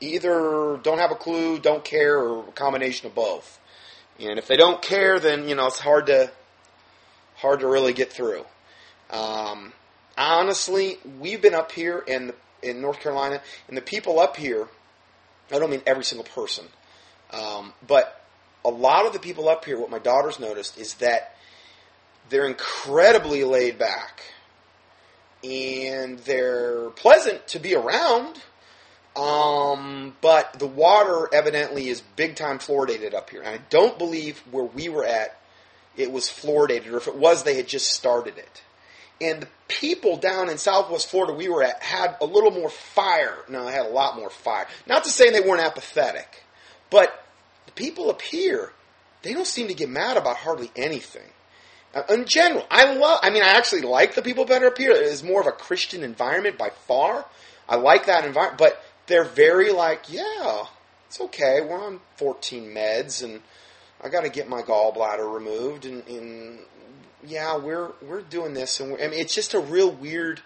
either 0.00 0.78
don't 0.82 0.98
have 0.98 1.10
a 1.10 1.14
clue, 1.14 1.58
don't 1.58 1.84
care, 1.84 2.18
or 2.18 2.48
a 2.48 2.52
combination 2.52 3.06
of 3.06 3.14
both. 3.14 3.58
And 4.18 4.38
if 4.38 4.46
they 4.46 4.56
don't 4.56 4.80
care, 4.82 5.18
then 5.18 5.48
you 5.48 5.54
know 5.54 5.66
it's 5.66 5.80
hard 5.80 6.06
to 6.06 6.30
hard 7.36 7.60
to 7.60 7.66
really 7.66 7.92
get 7.92 8.12
through. 8.12 8.44
Um, 9.10 9.72
honestly, 10.16 10.98
we've 11.18 11.42
been 11.42 11.54
up 11.54 11.72
here 11.72 12.02
in 12.06 12.32
in 12.62 12.80
North 12.80 13.00
Carolina, 13.00 13.40
and 13.68 13.76
the 13.76 13.82
people 13.82 14.20
up 14.20 14.36
here. 14.36 14.68
I 15.52 15.58
don't 15.58 15.70
mean 15.70 15.82
every 15.86 16.04
single 16.04 16.24
person, 16.24 16.64
um, 17.30 17.74
but 17.86 18.24
a 18.64 18.70
lot 18.70 19.04
of 19.04 19.12
the 19.12 19.18
people 19.18 19.48
up 19.48 19.66
here, 19.66 19.78
what 19.78 19.90
my 19.90 19.98
daughters 19.98 20.40
noticed 20.40 20.78
is 20.78 20.94
that 20.94 21.36
they're 22.30 22.46
incredibly 22.46 23.44
laid 23.44 23.78
back 23.78 24.22
and 25.44 26.18
they're 26.20 26.90
pleasant 26.90 27.46
to 27.48 27.58
be 27.58 27.74
around. 27.74 28.40
Um, 29.16 30.16
but 30.20 30.58
the 30.58 30.66
water 30.66 31.28
evidently 31.32 31.88
is 31.88 32.00
big 32.16 32.34
time 32.34 32.58
fluoridated 32.58 33.14
up 33.14 33.30
here. 33.30 33.42
And 33.42 33.48
I 33.48 33.60
don't 33.70 33.96
believe 33.98 34.38
where 34.50 34.64
we 34.64 34.88
were 34.88 35.04
at 35.04 35.38
it 35.96 36.10
was 36.10 36.28
fluoridated, 36.28 36.92
or 36.92 36.96
if 36.96 37.06
it 37.06 37.14
was, 37.14 37.44
they 37.44 37.54
had 37.54 37.68
just 37.68 37.92
started 37.92 38.36
it. 38.36 38.62
And 39.20 39.42
the 39.42 39.48
people 39.68 40.16
down 40.16 40.50
in 40.50 40.58
Southwest 40.58 41.08
Florida 41.08 41.32
we 41.32 41.48
were 41.48 41.62
at 41.62 41.82
had 41.82 42.16
a 42.20 42.26
little 42.26 42.50
more 42.50 42.68
fire. 42.68 43.38
No, 43.48 43.64
they 43.64 43.72
had 43.72 43.86
a 43.86 43.90
lot 43.90 44.16
more 44.16 44.30
fire. 44.30 44.66
Not 44.86 45.04
to 45.04 45.10
say 45.10 45.30
they 45.30 45.40
weren't 45.40 45.62
apathetic, 45.62 46.42
but 46.90 47.24
the 47.66 47.72
people 47.72 48.10
up 48.10 48.22
here, 48.22 48.72
they 49.22 49.32
don't 49.32 49.46
seem 49.46 49.68
to 49.68 49.74
get 49.74 49.88
mad 49.88 50.16
about 50.16 50.38
hardly 50.38 50.72
anything. 50.74 51.30
Uh, 51.94 52.02
in 52.10 52.24
general, 52.26 52.66
I 52.70 52.92
love. 52.94 53.20
I 53.22 53.30
mean, 53.30 53.42
I 53.42 53.48
actually 53.48 53.82
like 53.82 54.14
the 54.14 54.22
people 54.22 54.44
better 54.44 54.66
up 54.66 54.78
here. 54.78 54.92
It 54.92 55.02
is 55.02 55.22
more 55.22 55.40
of 55.40 55.46
a 55.46 55.52
Christian 55.52 56.02
environment 56.02 56.58
by 56.58 56.70
far. 56.70 57.26
I 57.68 57.76
like 57.76 58.06
that 58.06 58.24
environment, 58.24 58.58
but 58.58 58.82
they're 59.06 59.24
very 59.24 59.70
like, 59.70 60.12
yeah, 60.12 60.64
it's 61.06 61.20
okay. 61.20 61.60
We're 61.60 61.80
on 61.80 62.00
14 62.16 62.64
meds, 62.74 63.22
and 63.22 63.40
I 64.02 64.08
got 64.08 64.24
to 64.24 64.28
get 64.28 64.48
my 64.48 64.62
gallbladder 64.62 65.32
removed, 65.32 65.86
and, 65.86 66.06
and, 66.08 66.58
yeah, 67.26 67.56
we're 67.56 67.92
we're 68.02 68.22
doing 68.22 68.54
this, 68.54 68.80
and 68.80 68.94
I 68.94 69.08
mean, 69.08 69.20
it's 69.20 69.34
just 69.34 69.54
a 69.54 69.60
real 69.60 69.90
weird 69.90 70.40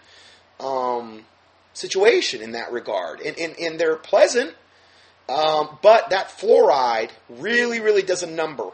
um, 0.60 1.24
situation 1.72 2.42
in 2.42 2.52
that 2.52 2.70
regard, 2.70 3.20
and 3.20 3.38
and, 3.38 3.58
and 3.58 3.80
they're 3.80 3.96
pleasant 3.96 4.54
um, 5.28 5.78
but 5.82 6.10
that 6.10 6.28
fluoride 6.28 7.10
really, 7.28 7.80
really 7.80 8.02
does 8.02 8.22
a 8.22 8.26
number 8.26 8.70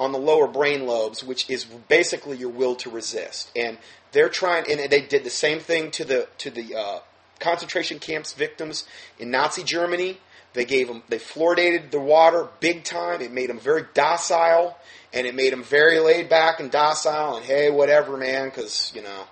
on 0.00 0.12
the 0.12 0.18
lower 0.18 0.48
brain 0.48 0.86
lobes, 0.86 1.22
which 1.22 1.48
is 1.50 1.64
basically 1.64 2.38
your 2.38 2.48
will 2.48 2.74
to 2.74 2.88
resist. 2.88 3.52
And 3.54 3.76
they're 4.12 4.30
trying, 4.30 4.64
and 4.68 4.90
they 4.90 5.02
did 5.02 5.22
the 5.22 5.30
same 5.30 5.60
thing 5.60 5.90
to 5.92 6.04
the 6.04 6.26
to 6.38 6.50
the 6.50 6.74
uh, 6.74 6.98
concentration 7.38 7.98
camps 7.98 8.32
victims 8.32 8.84
in 9.18 9.30
Nazi 9.30 9.62
Germany. 9.62 10.18
They 10.52 10.64
gave 10.64 10.88
them, 10.88 11.04
they 11.08 11.18
fluoridated 11.18 11.92
the 11.92 12.00
water 12.00 12.48
big 12.58 12.82
time. 12.82 13.20
It 13.20 13.30
made 13.30 13.50
them 13.50 13.60
very 13.60 13.84
docile, 13.94 14.76
and 15.12 15.26
it 15.26 15.34
made 15.36 15.52
them 15.52 15.62
very 15.62 16.00
laid 16.00 16.28
back 16.28 16.58
and 16.58 16.72
docile. 16.72 17.36
And 17.36 17.44
hey, 17.44 17.70
whatever, 17.70 18.16
man, 18.16 18.48
because 18.48 18.90
you 18.94 19.02
know 19.02 19.24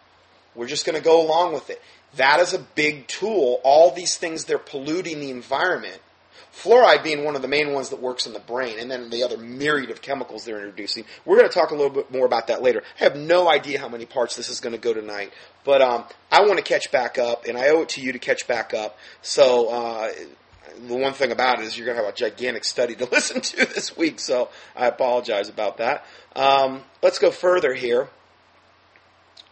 we're 0.54 0.68
just 0.68 0.84
going 0.84 0.96
to 0.96 1.04
go 1.04 1.26
along 1.26 1.54
with 1.54 1.70
it. 1.70 1.82
That 2.16 2.40
is 2.40 2.52
a 2.52 2.58
big 2.58 3.06
tool. 3.06 3.60
All 3.64 3.90
these 3.90 4.16
things 4.16 4.44
they're 4.44 4.58
polluting 4.58 5.20
the 5.20 5.30
environment 5.30 6.00
Fluoride 6.62 7.04
being 7.04 7.24
one 7.24 7.36
of 7.36 7.42
the 7.42 7.48
main 7.48 7.72
ones 7.72 7.90
that 7.90 8.02
works 8.02 8.26
in 8.26 8.32
the 8.32 8.40
brain, 8.40 8.78
and 8.80 8.90
then 8.90 9.10
the 9.10 9.22
other 9.22 9.36
myriad 9.36 9.90
of 9.90 10.02
chemicals 10.02 10.44
they're 10.44 10.58
introducing. 10.58 11.04
We're 11.24 11.36
going 11.36 11.48
to 11.48 11.54
talk 11.54 11.70
a 11.70 11.74
little 11.74 11.90
bit 11.90 12.10
more 12.10 12.26
about 12.26 12.48
that 12.48 12.62
later. 12.62 12.82
I 13.00 13.04
have 13.04 13.16
no 13.16 13.48
idea 13.48 13.78
how 13.78 13.88
many 13.88 14.06
parts 14.06 14.34
this 14.34 14.48
is 14.48 14.58
going 14.58 14.74
to 14.74 14.80
go 14.80 14.92
tonight, 14.92 15.32
but 15.64 15.80
um, 15.82 16.04
I 16.32 16.42
want 16.42 16.56
to 16.56 16.64
catch 16.64 16.90
back 16.90 17.16
up, 17.16 17.46
and 17.46 17.56
I 17.56 17.68
owe 17.68 17.82
it 17.82 17.90
to 17.90 18.00
you 18.00 18.12
to 18.12 18.18
catch 18.18 18.48
back 18.48 18.74
up. 18.74 18.98
So 19.22 19.68
uh, 19.68 20.12
the 20.88 20.96
one 20.96 21.12
thing 21.12 21.30
about 21.30 21.60
it 21.60 21.66
is 21.66 21.78
you're 21.78 21.86
going 21.86 21.96
to 21.96 22.04
have 22.04 22.12
a 22.12 22.16
gigantic 22.16 22.64
study 22.64 22.96
to 22.96 23.04
listen 23.12 23.40
to 23.40 23.56
this 23.66 23.96
week, 23.96 24.18
so 24.18 24.48
I 24.74 24.86
apologize 24.86 25.48
about 25.48 25.76
that. 25.78 26.04
Um, 26.34 26.82
let's 27.02 27.20
go 27.20 27.30
further 27.30 27.72
here. 27.72 28.08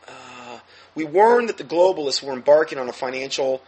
Uh, 0.08 0.58
we 0.96 1.04
warned 1.04 1.48
that 1.48 1.58
the 1.58 1.64
globalists 1.64 2.20
were 2.20 2.32
embarking 2.32 2.78
on 2.78 2.88
a 2.88 2.92
financial 2.92 3.62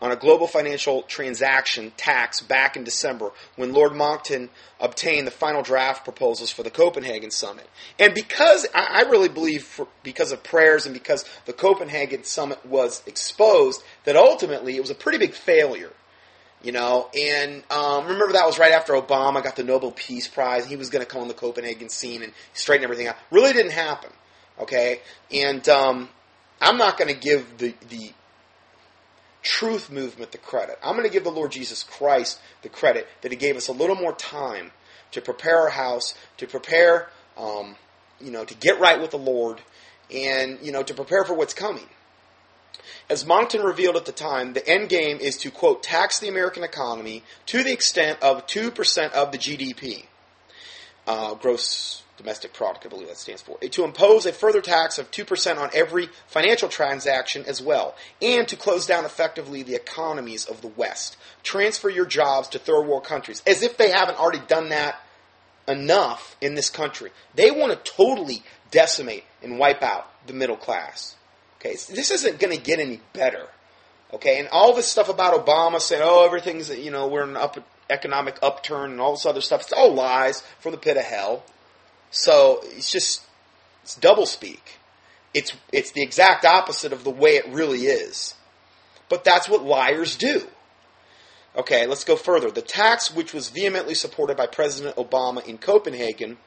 on 0.00 0.10
a 0.10 0.16
global 0.16 0.46
financial 0.46 1.02
transaction 1.02 1.92
tax 1.96 2.40
back 2.40 2.76
in 2.76 2.84
December 2.84 3.32
when 3.56 3.72
Lord 3.72 3.94
Monckton 3.94 4.48
obtained 4.80 5.26
the 5.26 5.32
final 5.32 5.62
draft 5.62 6.04
proposals 6.04 6.50
for 6.50 6.62
the 6.62 6.70
Copenhagen 6.70 7.30
summit. 7.30 7.68
And 7.98 8.14
because 8.14 8.66
I 8.74 9.02
really 9.02 9.28
believe, 9.28 9.64
for, 9.64 9.86
because 10.02 10.32
of 10.32 10.42
prayers 10.42 10.86
and 10.86 10.94
because 10.94 11.24
the 11.44 11.52
Copenhagen 11.52 12.24
summit 12.24 12.64
was 12.64 13.02
exposed, 13.06 13.82
that 14.04 14.16
ultimately 14.16 14.76
it 14.76 14.80
was 14.80 14.90
a 14.90 14.94
pretty 14.94 15.18
big 15.18 15.34
failure. 15.34 15.92
You 16.62 16.72
know, 16.72 17.08
and 17.18 17.62
um, 17.70 18.06
remember 18.06 18.34
that 18.34 18.44
was 18.44 18.58
right 18.58 18.72
after 18.72 18.92
Obama 18.92 19.42
got 19.42 19.56
the 19.56 19.64
Nobel 19.64 19.92
Peace 19.92 20.28
Prize. 20.28 20.66
He 20.66 20.76
was 20.76 20.90
going 20.90 21.02
to 21.02 21.10
come 21.10 21.22
on 21.22 21.28
the 21.28 21.32
Copenhagen 21.32 21.88
scene 21.88 22.22
and 22.22 22.34
straighten 22.52 22.84
everything 22.84 23.06
out. 23.06 23.16
Really 23.30 23.54
didn't 23.54 23.72
happen. 23.72 24.10
Okay, 24.58 25.00
and 25.32 25.66
um, 25.70 26.10
I'm 26.60 26.76
not 26.76 26.98
going 26.98 27.08
to 27.08 27.18
give 27.18 27.56
the 27.56 27.74
the 27.88 28.12
truth 29.42 29.90
movement 29.90 30.32
the 30.32 30.38
credit. 30.38 30.78
I'm 30.82 30.96
going 30.96 31.06
to 31.06 31.12
give 31.12 31.24
the 31.24 31.30
Lord 31.30 31.52
Jesus 31.52 31.82
Christ 31.82 32.40
the 32.62 32.68
credit 32.68 33.08
that 33.22 33.32
He 33.32 33.36
gave 33.36 33.56
us 33.56 33.68
a 33.68 33.72
little 33.72 33.96
more 33.96 34.12
time 34.12 34.72
to 35.12 35.20
prepare 35.20 35.58
our 35.58 35.70
house, 35.70 36.14
to 36.36 36.46
prepare, 36.46 37.08
um, 37.36 37.76
you 38.20 38.30
know, 38.30 38.44
to 38.44 38.54
get 38.54 38.78
right 38.78 39.00
with 39.00 39.10
the 39.10 39.18
Lord, 39.18 39.60
and 40.14 40.58
you 40.62 40.72
know, 40.72 40.82
to 40.82 40.94
prepare 40.94 41.24
for 41.24 41.34
what's 41.34 41.54
coming. 41.54 41.88
As 43.08 43.26
Monckton 43.26 43.62
revealed 43.62 43.96
at 43.96 44.04
the 44.04 44.12
time, 44.12 44.52
the 44.52 44.66
end 44.68 44.88
game 44.88 45.18
is 45.18 45.36
to, 45.38 45.50
quote, 45.50 45.82
tax 45.82 46.20
the 46.20 46.28
American 46.28 46.62
economy 46.62 47.24
to 47.46 47.64
the 47.64 47.72
extent 47.72 48.22
of 48.22 48.46
2% 48.46 49.12
of 49.12 49.32
the 49.32 49.38
GDP, 49.38 50.06
uh, 51.06 51.34
gross 51.34 52.04
domestic 52.20 52.52
product, 52.52 52.84
I 52.84 52.88
believe 52.88 53.08
that 53.08 53.16
stands 53.16 53.42
for, 53.42 53.58
to 53.58 53.84
impose 53.84 54.26
a 54.26 54.32
further 54.32 54.60
tax 54.60 54.98
of 54.98 55.10
2% 55.10 55.58
on 55.58 55.70
every 55.72 56.08
financial 56.26 56.68
transaction 56.68 57.44
as 57.46 57.62
well, 57.62 57.94
and 58.20 58.46
to 58.48 58.56
close 58.56 58.86
down 58.86 59.04
effectively 59.04 59.62
the 59.62 59.74
economies 59.74 60.44
of 60.44 60.60
the 60.60 60.68
West. 60.68 61.16
Transfer 61.42 61.88
your 61.88 62.06
jobs 62.06 62.48
to 62.48 62.58
third 62.58 62.86
world 62.86 63.04
countries, 63.04 63.42
as 63.46 63.62
if 63.62 63.76
they 63.76 63.90
haven't 63.90 64.18
already 64.18 64.44
done 64.46 64.68
that 64.68 65.00
enough 65.66 66.36
in 66.40 66.54
this 66.54 66.68
country. 66.68 67.10
They 67.34 67.50
want 67.50 67.72
to 67.72 67.92
totally 67.92 68.42
decimate 68.70 69.24
and 69.42 69.58
wipe 69.58 69.82
out 69.82 70.06
the 70.26 70.32
middle 70.32 70.56
class. 70.56 71.16
Okay, 71.60 71.72
this 71.72 72.10
isn't 72.10 72.38
going 72.38 72.56
to 72.56 72.62
get 72.62 72.80
any 72.80 73.00
better. 73.12 73.46
Okay, 74.12 74.38
and 74.38 74.48
all 74.48 74.74
this 74.74 74.86
stuff 74.86 75.08
about 75.08 75.46
Obama 75.46 75.80
saying, 75.80 76.02
"Oh, 76.04 76.24
everything's 76.24 76.70
you 76.70 76.90
know 76.90 77.06
we're 77.06 77.22
in 77.22 77.30
an 77.30 77.36
up 77.36 77.58
economic 77.88 78.38
upturn 78.42 78.90
and 78.92 79.00
all 79.00 79.12
this 79.12 79.26
other 79.26 79.40
stuff," 79.40 79.62
it's 79.62 79.72
all 79.72 79.92
lies 79.92 80.42
from 80.58 80.72
the 80.72 80.78
pit 80.78 80.96
of 80.96 81.04
hell. 81.04 81.44
So 82.10 82.60
it's 82.64 82.90
just 82.90 83.22
it's 83.82 83.94
double 83.94 84.26
speak. 84.26 84.78
It's 85.32 85.52
it's 85.72 85.92
the 85.92 86.02
exact 86.02 86.44
opposite 86.44 86.92
of 86.92 87.04
the 87.04 87.10
way 87.10 87.36
it 87.36 87.48
really 87.48 87.86
is. 87.86 88.34
But 89.08 89.24
that's 89.24 89.48
what 89.48 89.64
liars 89.64 90.16
do. 90.16 90.42
Okay, 91.56 91.86
let's 91.86 92.04
go 92.04 92.14
further. 92.14 92.50
The 92.50 92.62
tax, 92.62 93.12
which 93.12 93.34
was 93.34 93.48
vehemently 93.48 93.94
supported 93.94 94.36
by 94.36 94.46
President 94.46 94.94
Obama 94.96 95.44
in 95.46 95.58
Copenhagen, 95.58 96.38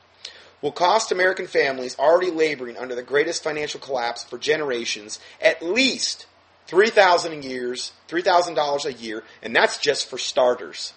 will 0.61 0.71
cost 0.71 1.11
American 1.11 1.45
families 1.45 1.97
already 1.99 2.31
laboring 2.31 2.77
under 2.77 2.95
the 2.95 3.03
greatest 3.03 3.43
financial 3.43 3.81
collapse 3.81 4.23
for 4.23 4.37
generations 4.37 5.19
at 5.41 5.61
least 5.61 6.25
three 6.67 6.89
thousand 6.89 7.43
years, 7.43 7.91
three 8.07 8.21
thousand 8.21 8.53
dollars 8.55 8.85
a 8.85 8.93
year, 8.93 9.23
and 9.41 9.55
that's 9.55 9.77
just 9.77 10.09
for 10.09 10.17
starters. 10.17 10.93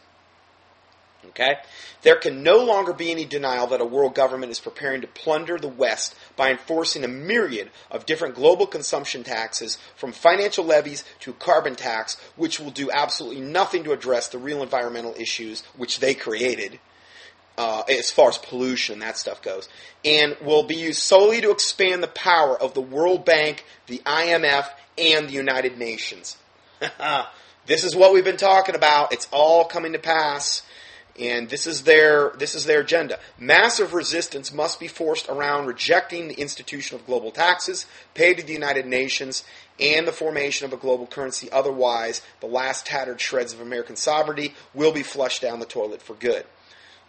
Okay? 1.29 1.57
There 2.03 2.17
can 2.17 2.43
no 2.43 2.65
longer 2.65 2.93
be 2.93 3.11
any 3.11 3.25
denial 3.25 3.67
that 3.69 3.81
a 3.81 3.85
world 3.85 4.15
government 4.15 4.53
is 4.53 4.61
preparing 4.61 5.01
to 5.01 5.07
plunder 5.07 5.59
the 5.59 5.69
West 5.69 6.15
by 6.37 6.51
enforcing 6.51 7.05
a 7.05 7.09
myriad 7.09 7.71
of 7.91 8.07
different 8.07 8.35
global 8.35 8.67
consumption 8.67 9.25
taxes, 9.25 9.79
from 9.97 10.13
financial 10.13 10.65
levies 10.65 11.05
to 11.21 11.33
carbon 11.33 11.75
tax, 11.75 12.17
which 12.37 12.61
will 12.61 12.71
do 12.71 12.91
absolutely 12.91 13.41
nothing 13.41 13.85
to 13.85 13.93
address 13.93 14.29
the 14.29 14.39
real 14.39 14.63
environmental 14.63 15.15
issues 15.19 15.63
which 15.77 15.99
they 16.01 16.15
created 16.15 16.79
uh, 17.59 17.83
as 17.89 18.11
far 18.11 18.29
as 18.29 18.39
pollution 18.39 18.99
that 19.01 19.17
stuff 19.17 19.43
goes, 19.43 19.69
and 20.05 20.37
will 20.43 20.63
be 20.63 20.77
used 20.77 21.01
solely 21.01 21.41
to 21.41 21.51
expand 21.51 22.03
the 22.03 22.09
power 22.09 22.61
of 22.61 22.75
the 22.75 22.81
World 22.81 23.25
Bank, 23.25 23.65
the 23.87 23.99
IMF, 24.05 24.69
and 24.99 25.29
the 25.29 25.33
United 25.33 25.79
Nations. 25.79 26.37
this 27.67 27.85
is 27.85 27.97
what 27.97 28.13
we've 28.13 28.25
been 28.25 28.37
talking 28.37 28.75
about. 28.75 29.13
It's 29.13 29.29
all 29.33 29.65
coming 29.65 29.93
to 29.93 29.99
pass. 29.99 30.63
And 31.19 31.49
this 31.49 31.67
is 31.67 31.85
their 31.85 32.33
this 32.39 32.55
is 32.55 32.67
their 32.67 32.81
agenda. 32.81 33.19
Massive 33.39 33.95
resistance 33.95 34.53
must 34.53 34.79
be 34.79 34.89
forced 34.89 35.29
around 35.29 35.67
rejecting 35.67 36.29
the 36.29 36.39
institution 36.39 36.97
of 36.97 37.07
global 37.07 37.31
taxes 37.31 37.87
paid 38.15 38.37
to 38.39 38.45
the 38.45 38.53
United 38.53 38.87
Nations 38.87 39.45
and 39.81 40.07
the 40.07 40.13
formation 40.13 40.67
of 40.67 40.73
a 40.73 40.77
global 40.77 41.07
currency. 41.07 41.51
Otherwise, 41.51 42.23
the 42.41 42.47
last 42.47 42.87
tattered 42.87 43.21
shreds 43.21 43.53
of 43.53 43.61
American 43.61 43.97
sovereignty 43.97 44.55
will 44.75 44.93
be 44.93 45.03
flushed 45.03 45.43
down 45.43 45.59
the 45.59 45.67
toilet 45.67 46.03
for 46.03 46.15
good. 46.15 46.45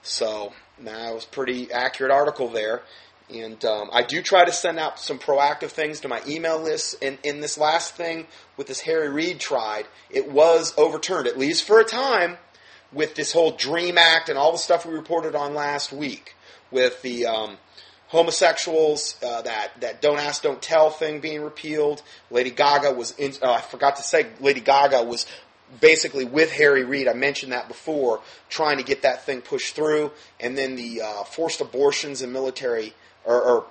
So 0.01 0.53
that 0.79 1.13
was 1.13 1.25
pretty 1.25 1.71
accurate 1.71 2.11
article 2.11 2.47
there. 2.47 2.83
And 3.29 3.63
um, 3.65 3.89
I 3.91 4.03
do 4.03 4.21
try 4.21 4.45
to 4.45 4.53
send 4.53 4.79
out 4.79 4.99
some 4.99 5.19
proactive 5.19 5.69
things 5.69 5.99
to 6.01 6.07
my 6.07 6.21
email 6.25 6.59
list. 6.61 6.95
And 7.01 7.17
in 7.23 7.41
this 7.41 7.57
last 7.57 7.95
thing 7.95 8.27
with 8.55 8.67
this 8.67 8.81
Harry 8.81 9.09
Reid 9.09 9.39
tried, 9.39 9.85
it 10.09 10.31
was 10.31 10.73
overturned, 10.77 11.27
at 11.27 11.37
least 11.37 11.65
for 11.65 11.79
a 11.79 11.83
time, 11.83 12.37
with 12.91 13.15
this 13.15 13.33
whole 13.33 13.51
Dream 13.51 13.97
Act 13.97 14.29
and 14.29 14.37
all 14.37 14.51
the 14.51 14.57
stuff 14.57 14.85
we 14.85 14.93
reported 14.93 15.35
on 15.35 15.53
last 15.53 15.91
week 15.91 16.35
with 16.71 17.01
the 17.01 17.25
um, 17.25 17.57
homosexuals, 18.07 19.15
uh, 19.23 19.41
that, 19.41 19.71
that 19.81 20.01
don't 20.01 20.19
ask, 20.19 20.41
don't 20.41 20.61
tell 20.61 20.89
thing 20.89 21.19
being 21.19 21.41
repealed. 21.41 22.01
Lady 22.31 22.51
Gaga 22.51 22.93
was, 22.93 23.11
in, 23.17 23.33
uh, 23.41 23.53
I 23.53 23.61
forgot 23.61 23.97
to 23.97 24.03
say, 24.03 24.27
Lady 24.39 24.61
Gaga 24.61 25.03
was 25.03 25.25
basically 25.81 26.23
with 26.25 26.51
Harry 26.53 26.83
Reid, 26.83 27.07
I 27.07 27.13
mentioned 27.13 27.51
that 27.51 27.67
before, 27.67 28.21
trying 28.49 28.77
to 28.77 28.83
get 28.83 29.01
that 29.01 29.25
thing 29.25 29.41
pushed 29.41 29.75
through, 29.75 30.11
and 30.39 30.57
then 30.57 30.75
the 30.75 31.01
uh, 31.01 31.23
forced 31.23 31.59
abortions 31.59 32.21
and 32.21 32.31
military 32.31 32.93
or, 33.25 33.41
or 33.41 33.65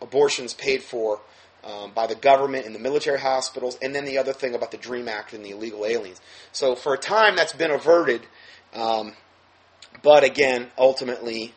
abortions 0.00 0.54
paid 0.54 0.82
for 0.82 1.20
um, 1.64 1.92
by 1.94 2.06
the 2.06 2.14
government 2.14 2.66
in 2.66 2.72
the 2.72 2.78
military 2.78 3.18
hospitals, 3.18 3.78
and 3.80 3.94
then 3.94 4.04
the 4.04 4.18
other 4.18 4.32
thing 4.32 4.54
about 4.54 4.70
the 4.70 4.76
Dream 4.76 5.08
Act 5.08 5.32
and 5.32 5.44
the 5.44 5.50
illegal 5.50 5.86
aliens. 5.86 6.20
So 6.52 6.74
for 6.74 6.94
a 6.94 6.98
time, 6.98 7.36
that's 7.36 7.52
been 7.52 7.70
averted, 7.70 8.22
um, 8.74 9.12
but 10.02 10.24
again, 10.24 10.68
ultimately, 10.76 11.54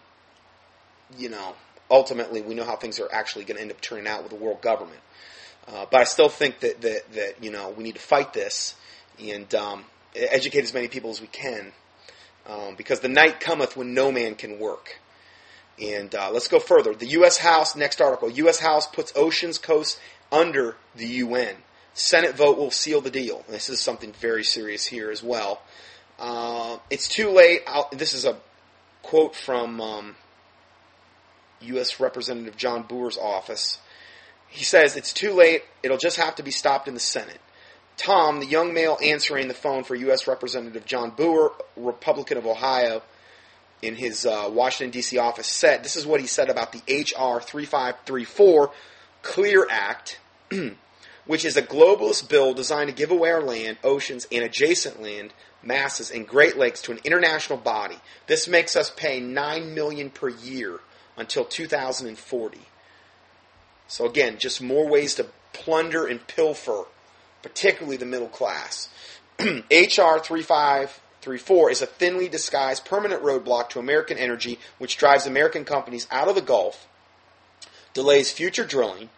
you 1.18 1.30
know, 1.30 1.56
ultimately, 1.90 2.42
we 2.42 2.54
know 2.54 2.64
how 2.64 2.76
things 2.76 3.00
are 3.00 3.10
actually 3.12 3.46
going 3.46 3.58
to 3.58 3.62
end 3.62 3.72
up 3.72 3.82
turning 3.82 4.08
out 4.08 4.24
with 4.24 4.32
the 4.32 4.38
world 4.38 4.62
government. 4.62 5.00
Uh, 5.68 5.86
but 5.92 6.02
I 6.02 6.04
still 6.06 6.30
think 6.30 6.62
that, 6.62 6.82
that 6.82 7.12
that 7.14 7.44
you 7.44 7.52
know 7.52 7.70
we 7.70 7.84
need 7.84 7.96
to 7.96 8.02
fight 8.02 8.34
this 8.34 8.76
and 9.20 9.54
um, 9.56 9.84
educate 10.16 10.64
as 10.64 10.74
many 10.74 10.88
people 10.88 11.10
as 11.10 11.20
we 11.20 11.28
can. 11.28 11.72
Um, 12.48 12.76
because 12.76 13.02
the 13.02 13.10
night 13.10 13.42
cometh 13.42 13.76
when 13.76 13.94
no 13.94 14.10
man 14.10 14.36
can 14.36 14.58
work. 14.58 15.00
And 15.82 16.16
uh, 16.16 16.32
let's 16.32 16.48
go 16.48 16.60
further. 16.60 16.96
The 16.96 17.08
U.S. 17.08 17.38
House, 17.38 17.76
next 17.76 18.00
article. 18.00 18.30
U.S. 18.32 18.60
House 18.60 18.88
puts 18.88 19.12
Oceans 19.16 19.58
Coast 19.58 20.00
under 20.32 20.78
the 20.96 21.06
UN. 21.08 21.56
Senate 21.94 22.36
vote 22.36 22.58
will 22.58 22.72
seal 22.72 23.02
the 23.02 23.12
deal. 23.12 23.44
This 23.50 23.70
is 23.70 23.82
something 23.82 24.14
very 24.14 24.44
serious 24.44 24.86
here 24.86 25.12
as 25.12 25.22
well. 25.22 25.62
Uh, 26.20 26.78
it's 26.90 27.08
too 27.08 27.30
late. 27.30 27.62
I'll, 27.68 27.90
this 27.92 28.14
is 28.14 28.26
a 28.26 28.38
quote 29.04 29.36
from 29.36 29.80
um, 29.80 30.16
U.S. 31.62 32.00
Representative 32.00 32.58
John 32.58 32.84
Boehner's 32.84 33.18
office. 33.18 33.80
He 34.48 34.64
says, 34.64 34.96
It's 34.96 35.14
too 35.14 35.34
late. 35.34 35.64
It'll 35.84 35.98
just 35.98 36.18
have 36.18 36.36
to 36.36 36.44
be 36.44 36.52
stopped 36.52 36.88
in 36.88 36.94
the 36.94 37.00
Senate. 37.00 37.40
Tom, 37.98 38.40
the 38.40 38.46
young 38.46 38.74
male 38.74 38.98
answering 39.04 39.48
the 39.48 39.54
phone 39.54 39.84
for 39.84 39.96
U.S. 39.96 40.28
Representative 40.28 40.86
John 40.86 41.12
Boehner, 41.12 41.50
Republican 41.76 42.38
of 42.38 42.46
Ohio, 42.46 43.02
in 43.82 43.96
his 43.96 44.26
uh, 44.26 44.50
Washington, 44.52 44.92
D.C. 44.92 45.18
office, 45.18 45.48
said 45.48 45.84
this 45.84 45.96
is 45.96 46.06
what 46.06 46.20
he 46.20 46.28
said 46.28 46.50
about 46.50 46.72
the 46.72 46.82
H.R. 46.88 47.42
3534 47.42 48.72
Clear 49.22 49.68
Act, 49.70 50.20
which 51.26 51.44
is 51.44 51.58
a 51.58 51.62
globalist 51.62 52.30
bill 52.30 52.54
designed 52.54 52.90
to 52.90 52.96
give 52.96 53.12
away 53.12 53.32
our 53.32 53.42
land, 53.42 53.78
oceans, 53.84 54.28
and 54.32 54.44
adjacent 54.44 55.02
land 55.02 55.34
masses 55.64 56.12
and 56.12 56.28
Great 56.28 56.58
Lakes 56.58 56.82
to 56.84 56.92
an 56.92 57.00
international 57.04 57.58
body. 57.58 57.98
This 58.28 58.48
makes 58.48 58.76
us 58.76 58.92
pay 58.96 59.20
9 59.20 59.74
million 59.74 60.10
per 60.10 60.30
year 60.30 60.80
until 61.18 61.46
2040. 61.46 62.60
So 63.88 64.06
again, 64.06 64.38
just 64.38 64.62
more 64.62 64.88
ways 64.88 65.16
to 65.16 65.28
plunder 65.54 66.06
and 66.06 66.26
pilfer 66.28 66.86
particularly 67.42 67.98
the 67.98 68.06
middle 68.06 68.28
class. 68.28 68.90
H.R. 69.72 70.20
3534 70.20 71.72
is 71.72 71.82
a 71.82 71.86
thinly 71.86 72.28
disguised 72.28 72.86
permanent 72.86 73.24
roadblock 73.24 73.70
to 73.70 73.80
American 73.80 74.18
energy, 74.18 74.60
which 74.78 74.98
drives 74.98 75.26
American 75.26 75.64
companies 75.64 76.08
out 76.12 76.28
of 76.28 76.36
the 76.36 76.42
Gulf, 76.42 76.88
delays 77.94 78.32
future 78.32 78.66
drilling, 78.66 79.10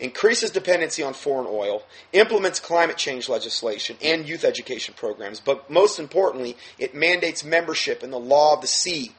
increases 0.00 0.50
dependency 0.50 1.02
on 1.02 1.14
foreign 1.14 1.46
oil, 1.48 1.82
implements 2.12 2.60
climate 2.60 2.96
change 2.96 3.28
legislation 3.28 3.96
and 4.02 4.28
youth 4.28 4.44
education 4.44 4.94
programs, 4.96 5.40
but 5.40 5.68
most 5.70 5.98
importantly, 5.98 6.56
it 6.78 6.94
mandates 6.94 7.44
membership 7.44 8.02
in 8.02 8.10
the 8.10 8.18
Law 8.18 8.54
of 8.54 8.60
the 8.60 8.66
Sea 8.66 9.12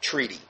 Treaty, 0.00 0.40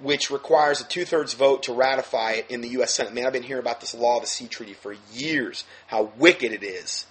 which 0.00 0.30
requires 0.30 0.80
a 0.80 0.84
two 0.84 1.04
thirds 1.04 1.34
vote 1.34 1.64
to 1.64 1.72
ratify 1.72 2.32
it 2.32 2.50
in 2.50 2.60
the 2.60 2.68
U.S. 2.70 2.94
Senate. 2.94 3.14
Man, 3.14 3.26
I've 3.26 3.32
been 3.32 3.42
hearing 3.42 3.62
about 3.62 3.80
this 3.80 3.94
law 3.94 4.16
of 4.16 4.22
the 4.22 4.28
sea 4.28 4.46
treaty 4.46 4.74
for 4.74 4.94
years, 5.12 5.64
how 5.86 6.12
wicked 6.16 6.52
it 6.52 6.62
is. 6.62 7.06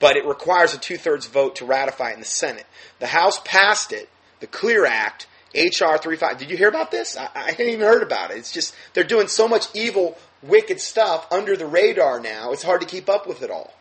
But 0.00 0.16
it 0.16 0.26
requires 0.26 0.74
a 0.74 0.78
two 0.78 0.96
thirds 0.96 1.26
vote 1.26 1.56
to 1.56 1.64
ratify 1.64 2.10
it 2.10 2.14
in 2.14 2.20
the 2.20 2.26
Senate. 2.26 2.66
The 2.98 3.06
House 3.06 3.40
passed 3.44 3.92
it, 3.92 4.08
the 4.40 4.46
Clear 4.48 4.84
Act, 4.84 5.28
H.R. 5.54 5.98
35. 5.98 6.38
Did 6.38 6.50
you 6.50 6.56
hear 6.56 6.68
about 6.68 6.90
this? 6.90 7.16
I, 7.16 7.28
I 7.34 7.50
hadn't 7.52 7.68
even 7.68 7.86
heard 7.86 8.02
about 8.02 8.30
it. 8.30 8.38
It's 8.38 8.52
just, 8.52 8.74
they're 8.92 9.04
doing 9.04 9.28
so 9.28 9.46
much 9.46 9.66
evil, 9.74 10.18
wicked 10.48 10.80
stuff 10.80 11.26
under 11.30 11.56
the 11.56 11.66
radar 11.66 12.20
now, 12.20 12.52
it's 12.52 12.62
hard 12.62 12.80
to 12.80 12.86
keep 12.86 13.08
up 13.08 13.26
with 13.26 13.42
it 13.42 13.50
all. 13.50 13.74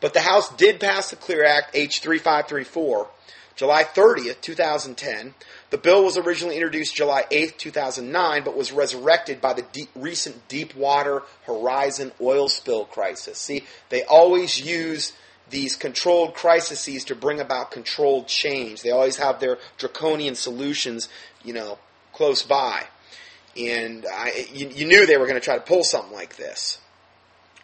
But 0.00 0.14
the 0.14 0.20
House 0.20 0.54
did 0.56 0.80
pass 0.80 1.10
the 1.10 1.16
Clear 1.16 1.44
Act, 1.44 1.70
H. 1.74 2.00
3534 2.00 3.08
July 3.60 3.84
30th, 3.84 4.40
2010. 4.40 5.34
The 5.68 5.76
bill 5.76 6.02
was 6.02 6.16
originally 6.16 6.56
introduced 6.56 6.94
July 6.94 7.26
8th, 7.30 7.58
2009, 7.58 8.42
but 8.42 8.56
was 8.56 8.72
resurrected 8.72 9.42
by 9.42 9.52
the 9.52 9.60
deep, 9.60 9.90
recent 9.94 10.48
Deepwater 10.48 11.24
Horizon 11.44 12.12
oil 12.22 12.48
spill 12.48 12.86
crisis. 12.86 13.38
See, 13.38 13.66
they 13.90 14.02
always 14.04 14.58
use 14.58 15.12
these 15.50 15.76
controlled 15.76 16.32
crises 16.32 17.04
to 17.04 17.14
bring 17.14 17.38
about 17.38 17.70
controlled 17.70 18.28
change. 18.28 18.80
They 18.80 18.92
always 18.92 19.18
have 19.18 19.40
their 19.40 19.58
draconian 19.76 20.36
solutions, 20.36 21.10
you 21.44 21.52
know, 21.52 21.78
close 22.14 22.42
by. 22.42 22.84
And 23.56 24.04
I, 24.12 24.46
you, 24.52 24.68
you 24.68 24.86
knew 24.86 25.06
they 25.06 25.16
were 25.16 25.26
going 25.26 25.40
to 25.40 25.44
try 25.44 25.56
to 25.56 25.60
pull 25.60 25.84
something 25.84 26.12
like 26.12 26.36
this. 26.36 26.78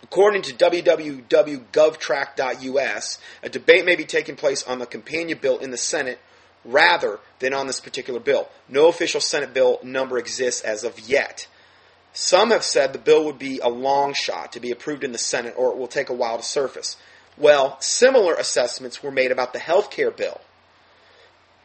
According 0.02 0.42
to 0.42 0.54
www.govtrack.us, 0.54 3.18
a 3.42 3.48
debate 3.48 3.84
may 3.84 3.96
be 3.96 4.04
taking 4.04 4.36
place 4.36 4.62
on 4.64 4.78
the 4.78 4.86
companion 4.86 5.38
bill 5.40 5.58
in 5.58 5.70
the 5.70 5.76
Senate 5.76 6.18
rather 6.64 7.18
than 7.38 7.54
on 7.54 7.66
this 7.66 7.80
particular 7.80 8.20
bill. 8.20 8.48
No 8.68 8.88
official 8.88 9.20
Senate 9.20 9.54
bill 9.54 9.78
number 9.82 10.18
exists 10.18 10.62
as 10.62 10.84
of 10.84 11.00
yet. 11.00 11.48
Some 12.12 12.50
have 12.50 12.64
said 12.64 12.92
the 12.92 12.98
bill 12.98 13.24
would 13.24 13.38
be 13.38 13.58
a 13.58 13.68
long 13.68 14.14
shot 14.14 14.52
to 14.52 14.60
be 14.60 14.70
approved 14.70 15.04
in 15.04 15.12
the 15.12 15.18
Senate 15.18 15.54
or 15.56 15.70
it 15.70 15.76
will 15.76 15.86
take 15.86 16.08
a 16.08 16.14
while 16.14 16.36
to 16.36 16.42
surface. 16.42 16.96
Well, 17.36 17.78
similar 17.80 18.34
assessments 18.34 19.02
were 19.02 19.10
made 19.10 19.30
about 19.30 19.52
the 19.52 19.58
health 19.58 19.90
care 19.90 20.10
bill. 20.10 20.40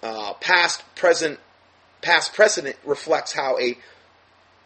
Uh, 0.04 0.34
past, 0.42 0.84
present, 0.96 1.40
past 2.02 2.34
precedent 2.34 2.76
reflects 2.84 3.34
how 3.34 3.58
a 3.60 3.78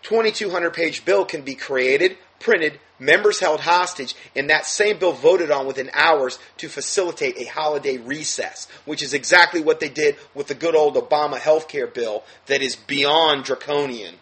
2,200 0.06 0.72
page 0.72 1.04
bill 1.04 1.26
can 1.26 1.42
be 1.42 1.56
created, 1.56 2.16
printed, 2.40 2.80
members 3.00 3.40
held 3.40 3.62
hostage, 3.62 4.16
and 4.36 4.52
that 4.52 4.68
same 4.68 5.00
bill 5.00 5.12
voted 5.12 5.50
on 5.50 5.66
within 5.66 5.90
hours 5.94 6.38
to 6.58 6.70
facilitate 6.70 7.36
a 7.40 7.46
holiday 7.46 7.98
recess, 7.98 8.68
which 8.86 9.02
is 9.02 9.16
exactly 9.16 9.62
what 9.62 9.80
they 9.80 9.90
did 9.90 10.16
with 10.36 10.46
the 10.46 10.54
good 10.54 10.76
old 10.76 10.94
Obama 10.96 11.40
health 11.40 11.68
care 11.68 11.88
bill 11.88 12.24
that 12.46 12.62
is 12.62 12.76
beyond 12.76 13.46
draconian 13.46 14.14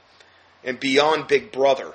and 0.64 0.80
beyond 0.80 1.28
Big 1.28 1.52
Brother. 1.52 1.94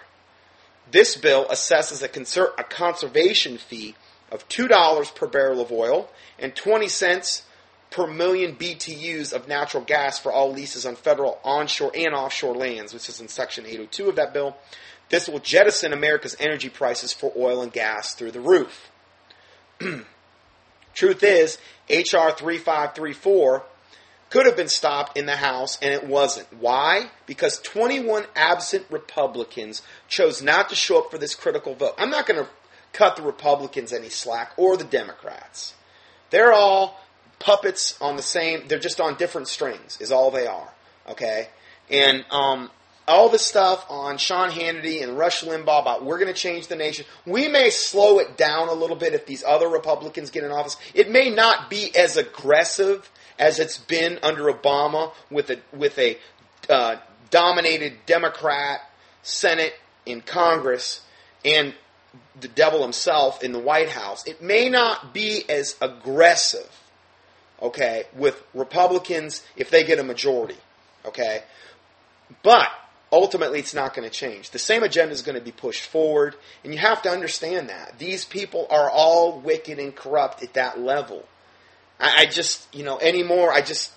This 0.91 1.17
bill 1.17 1.47
assesses 1.47 2.03
a, 2.03 2.09
conser- 2.09 2.53
a 2.59 2.65
conservation 2.65 3.57
fee 3.57 3.95
of 4.31 4.47
$2 4.51 5.15
per 5.15 5.27
barrel 5.27 5.63
of 5.63 5.73
oil 5.73 6.11
and 6.39 6.55
20 6.55 6.89
cents 6.89 7.43
per 7.91 8.07
million 8.07 8.57
BTUs 8.57 9.33
of 9.33 9.49
natural 9.49 9.83
gas 9.83 10.19
for 10.19 10.33
all 10.33 10.53
leases 10.53 10.85
on 10.85 10.97
federal 10.97 11.39
onshore 11.45 11.93
and 11.95 12.15
offshore 12.15 12.55
lands, 12.55 12.93
which 12.93 13.09
is 13.09 13.21
in 13.21 13.29
Section 13.29 13.65
802 13.65 14.09
of 14.09 14.17
that 14.17 14.33
bill. 14.33 14.57
This 15.09 15.29
will 15.29 15.39
jettison 15.39 15.93
America's 15.93 16.37
energy 16.39 16.69
prices 16.69 17.13
for 17.13 17.33
oil 17.37 17.63
and 17.63 17.73
gas 17.73 18.15
through 18.15 18.33
the 18.33 18.41
roof. 18.41 18.91
Truth 20.95 21.23
is, 21.23 21.59
H.R. 21.89 22.33
3534 22.33 23.65
could 24.31 24.47
have 24.47 24.57
been 24.57 24.69
stopped 24.69 25.17
in 25.17 25.27
the 25.27 25.37
House, 25.37 25.79
and 25.81 25.95
it 25.95 26.07
wasn't. 26.07 26.53
Why? 26.61 27.11
Because 27.25 27.61
21 27.61 28.27
absent 28.37 28.85
Republicans 28.91 29.81
chose 30.07 30.43
not 30.43 30.69
to 30.69 30.75
show 30.75 30.99
up 30.99 31.11
for 31.11 31.19
this 31.19 31.35
critical 31.35 31.75
vote. 31.75 31.95
I'm 31.97 32.11
not 32.11 32.27
going 32.27 32.45
to 32.45 32.51
cut 32.93 33.17
the 33.17 33.23
Republicans 33.23 33.93
any 33.93 34.11
slack 34.11 34.53
or 34.57 34.77
the 34.77 34.85
Democrats. 34.85 35.75
They're 36.31 36.53
all 36.53 37.01
puppets 37.39 37.97
on 38.01 38.17
the 38.17 38.23
same. 38.23 38.69
They're 38.69 38.79
just 38.79 39.01
on 39.01 39.17
different 39.17 39.49
strings. 39.49 39.99
Is 40.01 40.13
all 40.13 40.31
they 40.31 40.47
are. 40.47 40.73
Okay, 41.11 41.49
and 41.91 42.25
um, 42.31 42.71
all 43.07 43.29
the 43.29 43.39
stuff 43.39 43.85
on 43.89 44.19
Sean 44.19 44.51
Hannity 44.51 45.03
and 45.03 45.17
Rush 45.17 45.43
Limbaugh 45.43 45.81
about 45.81 46.05
we're 46.05 46.19
going 46.19 46.33
to 46.33 46.39
change 46.39 46.67
the 46.67 46.77
nation. 46.77 47.07
We 47.25 47.49
may 47.49 47.71
slow 47.71 48.19
it 48.19 48.37
down 48.37 48.69
a 48.69 48.75
little 48.75 48.97
bit 48.97 49.15
if 49.15 49.27
these 49.27 49.43
other 49.43 49.69
Republicans 49.69 50.31
get 50.31 50.45
in 50.45 50.51
office. 50.51 50.77
It 50.95 51.11
may 51.11 51.31
not 51.31 51.71
be 51.71 51.95
as 51.97 52.17
aggressive 52.17 53.11
as 53.39 53.59
it's 53.59 53.79
been 53.79 54.19
under 54.23 54.45
Obama 54.45 55.13
with 55.31 55.51
a 55.51 55.59
with 55.73 55.99
a 55.99 56.19
uh, 56.69 56.97
dominated 57.31 57.95
Democrat 58.07 58.81
Senate 59.23 59.75
in 60.05 60.21
Congress 60.21 61.03
and 61.45 61.75
the 62.41 62.49
devil 62.49 62.83
himself 62.83 63.43
in 63.43 63.53
the 63.53 63.59
White 63.59 63.91
House. 63.91 64.27
It 64.27 64.43
may 64.43 64.69
not 64.69 65.15
be 65.15 65.49
as 65.49 65.77
aggressive 65.81 66.69
okay, 67.61 68.05
with 68.15 68.43
Republicans 68.55 69.43
if 69.57 69.71
they 69.71 69.85
get 69.85 69.99
a 69.99 70.05
majority, 70.05 70.57
okay? 71.05 71.43
But 72.43 72.69
ultimately, 73.11 73.59
it's 73.59 73.75
not 73.75 73.95
going 73.95 74.09
to 74.09 74.15
change. 74.15 74.51
The 74.51 74.59
same 74.59 74.83
agenda 74.83 75.13
is 75.13 75.23
going 75.23 75.39
to 75.39 75.45
be 75.45 75.53
pushed 75.53 75.85
forward, 75.85 76.37
and 76.63 76.73
you 76.73 76.79
have 76.79 77.03
to 77.03 77.11
understand 77.11 77.69
that. 77.69 77.99
These 77.99 78.25
people 78.25 78.67
are 78.71 78.91
all 78.91 79.39
wicked 79.41 79.79
and 79.79 79.95
corrupt 79.95 80.43
at 80.43 80.55
that 80.55 80.81
level. 80.81 81.27
I, 81.99 82.15
I 82.19 82.27
just, 82.27 82.73
you 82.75 82.85
know, 82.85 82.99
anymore, 82.99 83.53
I 83.53 83.63
just, 83.63 83.93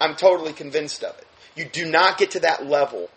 I'm 0.00 0.14
totally 0.14 0.52
convinced 0.52 1.02
of 1.02 1.16
it. 1.18 1.26
You 1.56 1.64
do 1.64 1.88
not 1.90 2.18
get 2.18 2.32
to 2.32 2.40
that 2.40 2.66
level 2.66 3.10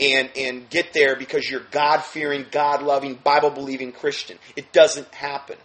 and, 0.00 0.30
and 0.36 0.68
get 0.70 0.92
there 0.92 1.16
because 1.16 1.50
you're 1.50 1.64
God 1.70 1.98
fearing, 1.98 2.46
God 2.50 2.82
loving, 2.82 3.14
Bible 3.14 3.50
believing 3.50 3.92
Christian. 3.92 4.38
It 4.56 4.72
doesn't 4.72 5.12
happen. 5.14 5.56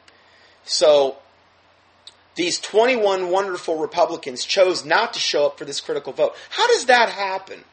So 0.64 1.18
these 2.38 2.60
21 2.60 3.32
wonderful 3.32 3.78
Republicans 3.78 4.46
chose 4.46 4.86
not 4.86 5.14
to 5.14 5.20
show 5.20 5.48
up 5.48 5.58
for 5.58 5.66
this 5.66 5.82
critical 5.82 6.14
vote. 6.14 6.36
How 6.52 6.68
does 6.68 6.86
that 6.86 7.10
happen? 7.10 7.64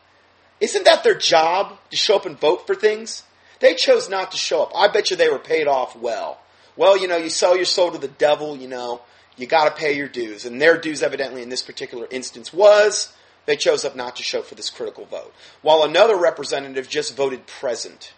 Isn't 0.58 0.86
that 0.86 1.04
their 1.04 1.14
job 1.14 1.78
to 1.90 1.96
show 1.96 2.16
up 2.16 2.24
and 2.24 2.40
vote 2.40 2.66
for 2.66 2.74
things? 2.74 3.24
They 3.60 3.74
chose 3.74 4.08
not 4.08 4.32
to 4.32 4.38
show 4.38 4.62
up. 4.62 4.72
I 4.74 4.88
bet 4.88 5.10
you 5.10 5.16
they 5.16 5.28
were 5.28 5.38
paid 5.38 5.68
off 5.68 5.94
well. 5.94 6.40
Well, 6.76 6.98
you 6.98 7.06
know, 7.06 7.18
you 7.18 7.28
sell 7.28 7.54
your 7.54 7.66
soul 7.66 7.92
to 7.92 7.98
the 7.98 8.08
devil, 8.08 8.56
you 8.56 8.66
know, 8.66 9.02
you 9.36 9.46
got 9.46 9.66
to 9.66 9.78
pay 9.78 9.94
your 9.94 10.08
dues. 10.08 10.46
And 10.46 10.60
their 10.60 10.78
dues, 10.78 11.02
evidently, 11.02 11.42
in 11.42 11.50
this 11.50 11.62
particular 11.62 12.06
instance, 12.10 12.50
was 12.50 13.12
they 13.44 13.56
chose 13.56 13.84
up 13.84 13.94
not 13.94 14.16
to 14.16 14.22
show 14.22 14.38
up 14.38 14.46
for 14.46 14.54
this 14.54 14.70
critical 14.70 15.04
vote. 15.04 15.34
While 15.60 15.82
another 15.82 16.16
representative 16.16 16.88
just 16.88 17.14
voted 17.14 17.46
present. 17.46 18.14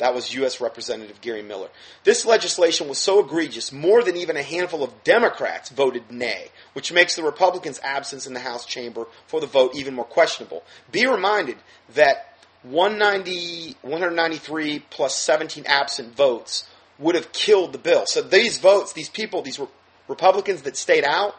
That 0.00 0.14
was 0.14 0.34
U.S. 0.34 0.62
Representative 0.62 1.20
Gary 1.20 1.42
Miller. 1.42 1.68
This 2.04 2.24
legislation 2.24 2.88
was 2.88 2.96
so 2.96 3.20
egregious, 3.20 3.70
more 3.70 4.02
than 4.02 4.16
even 4.16 4.34
a 4.34 4.42
handful 4.42 4.82
of 4.82 5.04
Democrats 5.04 5.68
voted 5.68 6.10
nay, 6.10 6.48
which 6.72 6.90
makes 6.90 7.16
the 7.16 7.22
Republicans' 7.22 7.78
absence 7.84 8.26
in 8.26 8.32
the 8.32 8.40
House 8.40 8.64
chamber 8.64 9.06
for 9.26 9.40
the 9.40 9.46
vote 9.46 9.76
even 9.76 9.94
more 9.94 10.06
questionable. 10.06 10.64
Be 10.90 11.06
reminded 11.06 11.58
that 11.94 12.34
190, 12.62 13.76
193 13.82 14.78
plus 14.90 15.14
17 15.16 15.64
absent 15.66 16.16
votes 16.16 16.66
would 16.98 17.14
have 17.14 17.30
killed 17.32 17.74
the 17.74 17.78
bill. 17.78 18.06
So 18.06 18.22
these 18.22 18.56
votes, 18.56 18.94
these 18.94 19.10
people, 19.10 19.42
these 19.42 19.60
Republicans 20.08 20.62
that 20.62 20.78
stayed 20.78 21.04
out, 21.04 21.36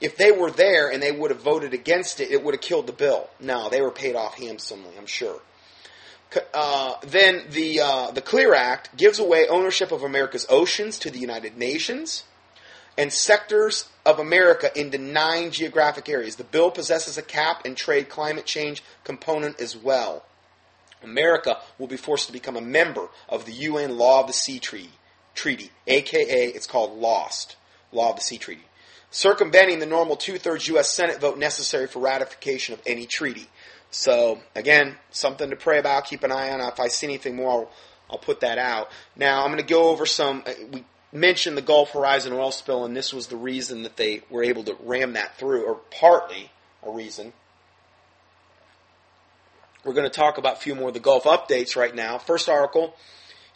if 0.00 0.16
they 0.16 0.30
were 0.30 0.52
there 0.52 0.88
and 0.88 1.02
they 1.02 1.10
would 1.10 1.32
have 1.32 1.42
voted 1.42 1.74
against 1.74 2.20
it, 2.20 2.30
it 2.30 2.44
would 2.44 2.54
have 2.54 2.60
killed 2.60 2.86
the 2.86 2.92
bill. 2.92 3.28
No, 3.40 3.68
they 3.70 3.80
were 3.80 3.90
paid 3.90 4.14
off 4.14 4.38
handsomely, 4.38 4.90
I'm 4.96 5.06
sure. 5.06 5.40
Uh, 6.52 6.94
then 7.06 7.44
the 7.50 7.80
uh, 7.80 8.10
the 8.10 8.20
Clear 8.22 8.54
Act 8.54 8.96
gives 8.96 9.18
away 9.18 9.46
ownership 9.48 9.92
of 9.92 10.02
America's 10.02 10.46
oceans 10.48 10.98
to 11.00 11.10
the 11.10 11.18
United 11.18 11.56
Nations 11.56 12.24
and 12.96 13.12
sectors 13.12 13.88
of 14.06 14.18
America 14.18 14.70
into 14.78 14.98
nine 14.98 15.50
geographic 15.50 16.08
areas. 16.08 16.36
The 16.36 16.44
bill 16.44 16.70
possesses 16.70 17.18
a 17.18 17.22
cap 17.22 17.62
and 17.64 17.76
trade 17.76 18.08
climate 18.08 18.46
change 18.46 18.82
component 19.02 19.60
as 19.60 19.76
well. 19.76 20.24
America 21.02 21.58
will 21.78 21.86
be 21.86 21.96
forced 21.96 22.26
to 22.28 22.32
become 22.32 22.56
a 22.56 22.62
member 22.62 23.08
of 23.28 23.44
the 23.44 23.52
UN 23.52 23.98
Law 23.98 24.20
of 24.20 24.26
the 24.26 24.32
Sea 24.32 24.58
Treaty, 24.58 24.90
treaty 25.34 25.70
aka 25.86 26.48
it's 26.48 26.66
called 26.66 26.98
LOST, 26.98 27.56
Law 27.92 28.10
of 28.10 28.16
the 28.16 28.22
Sea 28.22 28.38
Treaty, 28.38 28.64
circumventing 29.10 29.80
the 29.80 29.86
normal 29.86 30.16
two-thirds 30.16 30.68
U.S. 30.68 30.90
Senate 30.90 31.20
vote 31.20 31.38
necessary 31.38 31.86
for 31.86 32.00
ratification 32.00 32.74
of 32.74 32.80
any 32.86 33.06
treaty. 33.06 33.48
So 33.94 34.40
again, 34.56 34.96
something 35.10 35.50
to 35.50 35.56
pray 35.56 35.78
about. 35.78 36.06
Keep 36.06 36.24
an 36.24 36.32
eye 36.32 36.50
on. 36.50 36.60
If 36.60 36.80
I 36.80 36.88
see 36.88 37.06
anything 37.06 37.36
more, 37.36 37.50
I'll, 37.50 37.70
I'll 38.10 38.18
put 38.18 38.40
that 38.40 38.58
out. 38.58 38.90
Now 39.14 39.44
I'm 39.44 39.52
going 39.52 39.58
to 39.58 39.62
go 39.62 39.90
over 39.90 40.04
some. 40.04 40.42
Uh, 40.44 40.52
we 40.72 40.84
mentioned 41.12 41.56
the 41.56 41.62
Gulf 41.62 41.92
Horizon 41.92 42.32
oil 42.32 42.50
spill, 42.50 42.84
and 42.84 42.96
this 42.96 43.14
was 43.14 43.28
the 43.28 43.36
reason 43.36 43.84
that 43.84 43.96
they 43.96 44.22
were 44.30 44.42
able 44.42 44.64
to 44.64 44.76
ram 44.82 45.12
that 45.12 45.38
through, 45.38 45.64
or 45.64 45.76
partly 45.92 46.50
a 46.82 46.90
reason. 46.90 47.32
We're 49.84 49.94
going 49.94 50.10
to 50.10 50.16
talk 50.16 50.38
about 50.38 50.54
a 50.54 50.60
few 50.60 50.74
more 50.74 50.88
of 50.88 50.94
the 50.94 51.00
Gulf 51.00 51.22
updates 51.22 51.76
right 51.76 51.94
now. 51.94 52.18
First 52.18 52.48
article 52.48 52.96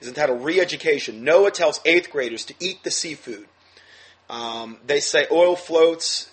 is 0.01 0.07
entitled 0.07 0.45
Re-Education. 0.45 1.25
NOAA 1.25 1.53
tells 1.53 1.81
eighth 1.85 2.11
graders 2.11 2.45
to 2.45 2.55
eat 2.61 2.85
the 2.85 2.93
seafood. 2.93 3.49
Um, 4.31 4.77
they 4.87 5.01
say 5.01 5.27
oil 5.33 5.57
floats. 5.57 6.31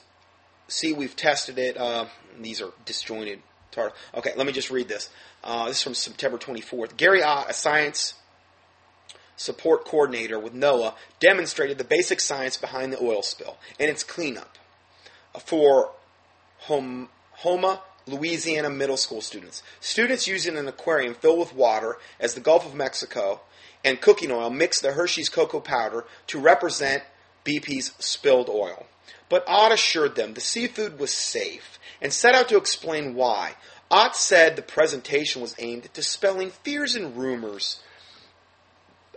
See, 0.67 0.93
we've 0.93 1.15
tested 1.15 1.57
it. 1.57 1.75
Uh, 1.75 2.05
these 2.39 2.61
are 2.61 2.71
disjointed 2.85 3.39
Okay, 3.77 4.31
let 4.35 4.45
me 4.45 4.53
just 4.53 4.71
read 4.71 4.87
this. 4.87 5.09
Uh, 5.43 5.67
this 5.67 5.77
is 5.77 5.83
from 5.83 5.93
September 5.93 6.37
24th. 6.37 6.97
Gary 6.97 7.23
Ott, 7.23 7.49
a 7.49 7.53
science 7.53 8.15
support 9.37 9.85
coordinator 9.85 10.39
with 10.39 10.53
NOAA, 10.53 10.93
demonstrated 11.19 11.77
the 11.77 11.83
basic 11.83 12.21
science 12.21 12.57
behind 12.57 12.93
the 12.93 13.03
oil 13.03 13.21
spill 13.21 13.57
and 13.79 13.89
its 13.89 14.03
cleanup 14.03 14.57
for 15.39 15.91
Hom- 16.59 17.09
Houma, 17.43 17.81
Louisiana 18.07 18.69
middle 18.69 18.97
school 18.97 19.21
students. 19.21 19.63
Students 19.79 20.27
using 20.27 20.57
an 20.57 20.67
aquarium 20.67 21.15
filled 21.15 21.39
with 21.39 21.53
water 21.53 21.97
as 22.19 22.33
the 22.33 22.41
Gulf 22.41 22.65
of 22.65 22.75
Mexico 22.75 23.41
and 23.83 23.99
cooking 23.99 24.31
oil 24.31 24.49
mixed 24.49 24.81
the 24.81 24.93
Hershey's 24.93 25.29
cocoa 25.29 25.59
powder 25.59 26.05
to 26.27 26.39
represent 26.39 27.03
BP's 27.43 27.93
spilled 27.99 28.49
oil. 28.49 28.85
But 29.29 29.43
Ott 29.47 29.71
assured 29.71 30.15
them 30.15 30.33
the 30.33 30.41
seafood 30.41 30.99
was 30.99 31.13
safe 31.13 31.79
and 32.01 32.13
set 32.13 32.35
out 32.35 32.49
to 32.49 32.57
explain 32.57 33.15
why. 33.15 33.55
Ott 33.89 34.15
said 34.15 34.55
the 34.55 34.61
presentation 34.61 35.41
was 35.41 35.55
aimed 35.59 35.85
at 35.85 35.93
dispelling 35.93 36.49
fears 36.49 36.95
and 36.95 37.15
rumors 37.15 37.81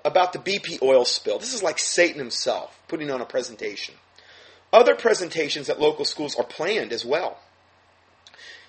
about 0.04 0.32
the 0.32 0.38
BP 0.38 0.82
oil 0.82 1.04
spill. 1.04 1.38
This 1.38 1.54
is 1.54 1.62
like 1.62 1.78
Satan 1.78 2.18
himself 2.18 2.78
putting 2.88 3.10
on 3.10 3.20
a 3.20 3.26
presentation. 3.26 3.94
Other 4.72 4.94
presentations 4.94 5.68
at 5.68 5.80
local 5.80 6.04
schools 6.04 6.36
are 6.36 6.44
planned 6.44 6.92
as 6.92 7.04
well. 7.04 7.38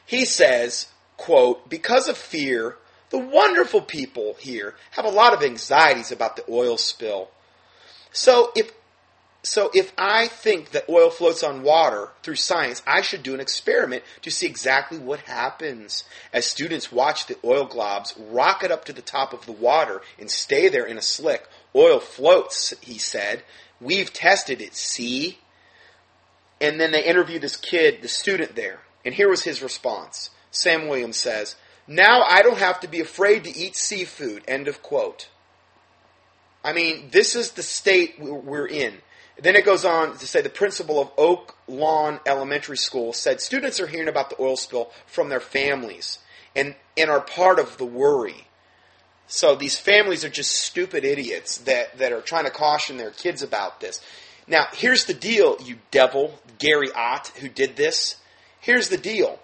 He 0.05 0.25
says, 0.25 0.87
quote, 1.17 1.69
because 1.69 2.07
of 2.07 2.17
fear, 2.17 2.77
the 3.09 3.17
wonderful 3.17 3.81
people 3.81 4.35
here 4.39 4.75
have 4.91 5.05
a 5.05 5.09
lot 5.09 5.33
of 5.33 5.43
anxieties 5.43 6.11
about 6.11 6.35
the 6.35 6.45
oil 6.49 6.77
spill. 6.77 7.29
So 8.11 8.51
if 8.55 8.71
so 9.49 9.71
if 9.73 9.91
I 9.97 10.27
think 10.27 10.69
that 10.73 10.87
oil 10.87 11.09
floats 11.09 11.41
on 11.41 11.63
water 11.63 12.09
through 12.21 12.35
science, 12.35 12.83
I 12.85 13.01
should 13.01 13.23
do 13.23 13.33
an 13.33 13.39
experiment 13.39 14.03
to 14.21 14.29
see 14.29 14.45
exactly 14.45 14.99
what 14.99 15.21
happens. 15.21 16.03
As 16.31 16.45
students 16.45 16.91
watch 16.91 17.25
the 17.25 17.35
oil 17.43 17.67
globs 17.67 18.13
rocket 18.29 18.69
up 18.69 18.85
to 18.85 18.93
the 18.93 19.01
top 19.01 19.33
of 19.33 19.47
the 19.47 19.51
water 19.51 20.03
and 20.19 20.29
stay 20.29 20.69
there 20.69 20.85
in 20.85 20.99
a 20.99 21.01
slick, 21.01 21.47
oil 21.75 21.99
floats, 21.99 22.75
he 22.81 22.99
said. 22.99 23.41
We've 23.81 24.13
tested 24.13 24.61
it, 24.61 24.75
see? 24.75 25.39
And 26.61 26.79
then 26.79 26.91
they 26.91 27.03
interview 27.03 27.39
this 27.39 27.57
kid, 27.57 28.03
the 28.03 28.07
student 28.07 28.55
there. 28.55 28.81
And 29.03 29.15
here 29.15 29.29
was 29.29 29.45
his 29.45 29.63
response. 29.63 30.29
Sam 30.51 30.87
Williams 30.87 31.17
says, 31.17 31.55
Now 31.87 32.21
I 32.21 32.43
don't 32.43 32.59
have 32.59 32.81
to 32.81 32.87
be 32.87 32.99
afraid 32.99 33.45
to 33.45 33.57
eat 33.57 33.75
seafood. 33.75 34.43
End 34.47 34.67
of 34.67 34.83
quote. 34.83 35.27
I 36.63 36.71
mean, 36.71 37.09
this 37.11 37.35
is 37.35 37.53
the 37.53 37.63
state 37.63 38.19
we're 38.19 38.67
in. 38.67 38.99
Then 39.41 39.55
it 39.55 39.65
goes 39.65 39.85
on 39.85 40.17
to 40.17 40.27
say 40.27 40.41
the 40.41 40.49
principal 40.49 40.99
of 40.99 41.11
Oak 41.17 41.55
Lawn 41.67 42.19
Elementary 42.25 42.77
School 42.77 43.13
said 43.13 43.39
students 43.39 43.79
are 43.79 43.87
hearing 43.87 44.09
about 44.09 44.29
the 44.29 44.41
oil 44.41 44.57
spill 44.57 44.91
from 45.05 45.29
their 45.29 45.39
families 45.39 46.19
and, 46.55 46.75
and 46.97 47.09
are 47.09 47.21
part 47.21 47.59
of 47.59 47.77
the 47.77 47.85
worry. 47.85 48.47
So 49.27 49.55
these 49.55 49.77
families 49.77 50.25
are 50.25 50.29
just 50.29 50.51
stupid 50.51 51.05
idiots 51.05 51.59
that, 51.59 51.97
that 51.99 52.11
are 52.11 52.21
trying 52.21 52.45
to 52.45 52.51
caution 52.51 52.97
their 52.97 53.11
kids 53.11 53.41
about 53.41 53.79
this. 53.79 54.01
Now, 54.47 54.65
here's 54.73 55.05
the 55.05 55.13
deal, 55.13 55.57
you 55.63 55.77
devil, 55.91 56.39
Gary 56.57 56.89
Ott, 56.93 57.27
who 57.39 57.47
did 57.47 57.75
this. 57.75 58.15
Here's 58.59 58.89
the 58.89 58.97
deal. 58.97 59.39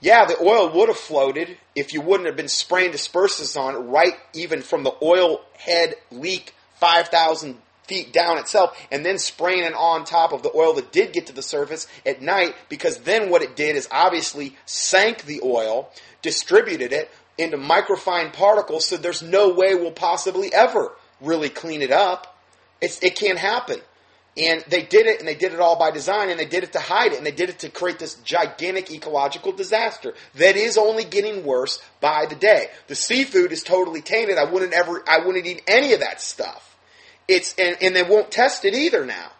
Yeah, 0.00 0.26
the 0.26 0.40
oil 0.42 0.70
would 0.72 0.88
have 0.88 0.98
floated 0.98 1.56
if 1.74 1.92
you 1.92 2.00
wouldn't 2.00 2.26
have 2.26 2.36
been 2.36 2.48
spraying 2.48 2.92
dispersants 2.92 3.58
on 3.58 3.74
it 3.74 3.78
right 3.78 4.14
even 4.34 4.62
from 4.62 4.82
the 4.82 4.94
oil 5.00 5.40
head 5.56 5.94
leak 6.10 6.54
5,000 6.76 7.56
feet 7.88 8.12
down 8.12 8.38
itself 8.38 8.78
and 8.92 9.04
then 9.04 9.18
spraying 9.18 9.64
it 9.64 9.74
on 9.74 10.04
top 10.04 10.32
of 10.32 10.42
the 10.42 10.52
oil 10.54 10.74
that 10.74 10.92
did 10.92 11.12
get 11.12 11.26
to 11.26 11.32
the 11.32 11.42
surface 11.42 11.86
at 12.06 12.22
night 12.22 12.54
because 12.68 12.98
then 12.98 13.30
what 13.30 13.42
it 13.42 13.56
did 13.56 13.74
is 13.74 13.88
obviously 13.90 14.56
sank 14.66 15.24
the 15.24 15.40
oil, 15.42 15.90
distributed 16.22 16.92
it 16.92 17.10
into 17.36 17.56
microfine 17.56 18.32
particles 18.32 18.86
so 18.86 18.96
there's 18.96 19.22
no 19.22 19.54
way 19.54 19.74
we'll 19.74 19.90
possibly 19.90 20.52
ever 20.52 20.92
really 21.20 21.48
clean 21.48 21.82
it 21.82 21.90
up. 21.90 22.38
It's, 22.80 23.02
it 23.02 23.16
can't 23.16 23.38
happen. 23.38 23.80
And 24.36 24.62
they 24.68 24.82
did 24.82 25.06
it, 25.06 25.18
and 25.18 25.26
they 25.26 25.34
did 25.34 25.52
it 25.52 25.58
all 25.58 25.76
by 25.76 25.90
design, 25.90 26.30
and 26.30 26.38
they 26.38 26.46
did 26.46 26.62
it 26.62 26.72
to 26.74 26.78
hide 26.78 27.12
it, 27.12 27.18
and 27.18 27.26
they 27.26 27.32
did 27.32 27.48
it 27.48 27.58
to 27.60 27.70
create 27.70 27.98
this 27.98 28.14
gigantic 28.16 28.88
ecological 28.92 29.50
disaster 29.50 30.14
that 30.36 30.54
is 30.54 30.78
only 30.78 31.02
getting 31.02 31.44
worse 31.44 31.82
by 32.00 32.26
the 32.26 32.36
day. 32.36 32.68
The 32.86 32.94
seafood 32.94 33.50
is 33.50 33.64
totally 33.64 34.00
tainted. 34.00 34.38
I 34.38 34.44
wouldn't 34.44 34.74
ever, 34.74 35.02
I 35.08 35.26
wouldn't 35.26 35.44
eat 35.44 35.62
any 35.66 35.92
of 35.92 36.00
that 36.00 36.20
stuff. 36.20 36.67
It's 37.28 37.54
and, 37.58 37.76
and 37.80 37.94
they 37.94 38.02
won't 38.02 38.30
test 38.30 38.64
it 38.64 38.74
either 38.74 39.04
now. 39.04 39.30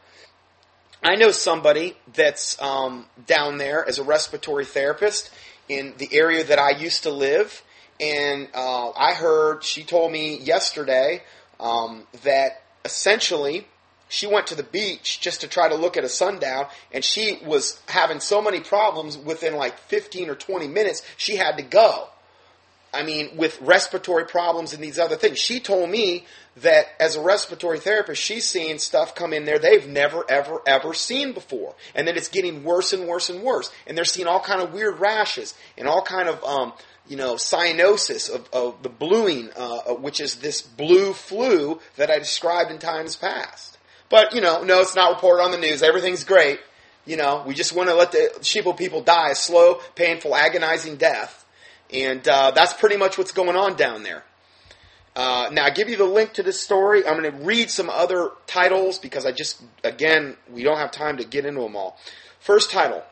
I 1.02 1.14
know 1.14 1.30
somebody 1.30 1.96
that's 2.12 2.60
um, 2.60 3.06
down 3.26 3.58
there 3.58 3.86
as 3.86 3.98
a 3.98 4.02
respiratory 4.02 4.64
therapist 4.64 5.30
in 5.68 5.94
the 5.96 6.08
area 6.12 6.44
that 6.44 6.58
I 6.58 6.70
used 6.70 7.04
to 7.04 7.10
live, 7.10 7.62
and 8.00 8.48
uh, 8.54 8.90
I 8.90 9.14
heard 9.14 9.64
she 9.64 9.84
told 9.84 10.12
me 10.12 10.38
yesterday 10.38 11.22
um, 11.60 12.06
that 12.24 12.62
essentially 12.84 13.66
she 14.08 14.26
went 14.26 14.46
to 14.48 14.54
the 14.54 14.62
beach 14.62 15.20
just 15.20 15.42
to 15.42 15.48
try 15.48 15.68
to 15.68 15.74
look 15.74 15.96
at 15.96 16.04
a 16.04 16.08
sundown, 16.08 16.66
and 16.92 17.04
she 17.04 17.38
was 17.44 17.80
having 17.88 18.20
so 18.20 18.40
many 18.42 18.60
problems 18.60 19.16
within 19.16 19.54
like 19.54 19.78
15 19.78 20.30
or 20.30 20.34
20 20.34 20.66
minutes, 20.68 21.02
she 21.16 21.36
had 21.36 21.56
to 21.58 21.62
go. 21.62 22.08
I 22.92 23.02
mean, 23.02 23.36
with 23.36 23.60
respiratory 23.60 24.24
problems 24.24 24.72
and 24.72 24.82
these 24.82 24.98
other 24.98 25.16
things. 25.16 25.38
She 25.38 25.60
told 25.60 25.90
me 25.90 26.24
that 26.56 26.86
as 26.98 27.16
a 27.16 27.20
respiratory 27.20 27.78
therapist, 27.78 28.22
she's 28.22 28.46
seeing 28.46 28.78
stuff 28.78 29.14
come 29.14 29.32
in 29.32 29.44
there 29.44 29.58
they've 29.58 29.86
never, 29.86 30.24
ever, 30.28 30.60
ever 30.66 30.94
seen 30.94 31.32
before, 31.32 31.74
and 31.94 32.08
that 32.08 32.16
it's 32.16 32.28
getting 32.28 32.64
worse 32.64 32.92
and 32.92 33.06
worse 33.06 33.28
and 33.28 33.42
worse. 33.42 33.70
And 33.86 33.96
they're 33.96 34.04
seeing 34.04 34.26
all 34.26 34.40
kind 34.40 34.62
of 34.62 34.72
weird 34.72 34.98
rashes 34.98 35.54
and 35.76 35.86
all 35.86 36.02
kind 36.02 36.28
of, 36.28 36.42
um, 36.44 36.72
you 37.06 37.16
know, 37.16 37.34
cyanosis 37.34 38.30
of, 38.34 38.48
of 38.52 38.82
the 38.82 38.88
bluing, 38.88 39.50
uh, 39.54 39.94
which 39.94 40.20
is 40.20 40.36
this 40.36 40.62
blue 40.62 41.12
flu 41.12 41.80
that 41.96 42.10
I 42.10 42.18
described 42.18 42.70
in 42.70 42.78
times 42.78 43.16
past. 43.16 43.76
But 44.08 44.34
you 44.34 44.40
know, 44.40 44.62
no, 44.62 44.80
it's 44.80 44.96
not 44.96 45.12
reported 45.12 45.42
on 45.42 45.50
the 45.50 45.58
news. 45.58 45.82
Everything's 45.82 46.24
great. 46.24 46.60
You 47.04 47.16
know, 47.16 47.44
we 47.46 47.54
just 47.54 47.74
want 47.74 47.88
to 47.90 47.94
let 47.94 48.12
the 48.12 48.30
sheeple 48.40 48.76
people 48.76 49.02
die 49.02 49.30
a 49.30 49.34
slow, 49.34 49.80
painful, 49.94 50.34
agonizing 50.34 50.96
death 50.96 51.37
and 51.92 52.26
uh, 52.28 52.50
that's 52.52 52.72
pretty 52.72 52.96
much 52.96 53.18
what's 53.18 53.32
going 53.32 53.56
on 53.56 53.76
down 53.76 54.02
there. 54.02 54.24
Uh, 55.16 55.48
now, 55.50 55.64
I 55.64 55.70
give 55.70 55.88
you 55.88 55.96
the 55.96 56.04
link 56.04 56.34
to 56.34 56.44
this 56.44 56.60
story. 56.60 57.04
I'm 57.04 57.20
going 57.20 57.32
to 57.32 57.44
read 57.44 57.70
some 57.70 57.90
other 57.90 58.30
titles 58.46 58.98
because 58.98 59.26
I 59.26 59.32
just, 59.32 59.60
again, 59.82 60.36
we 60.48 60.62
don't 60.62 60.78
have 60.78 60.92
time 60.92 61.16
to 61.16 61.24
get 61.24 61.44
into 61.44 61.60
them 61.60 61.74
all. 61.74 61.98
First 62.38 62.70
title 62.70 63.02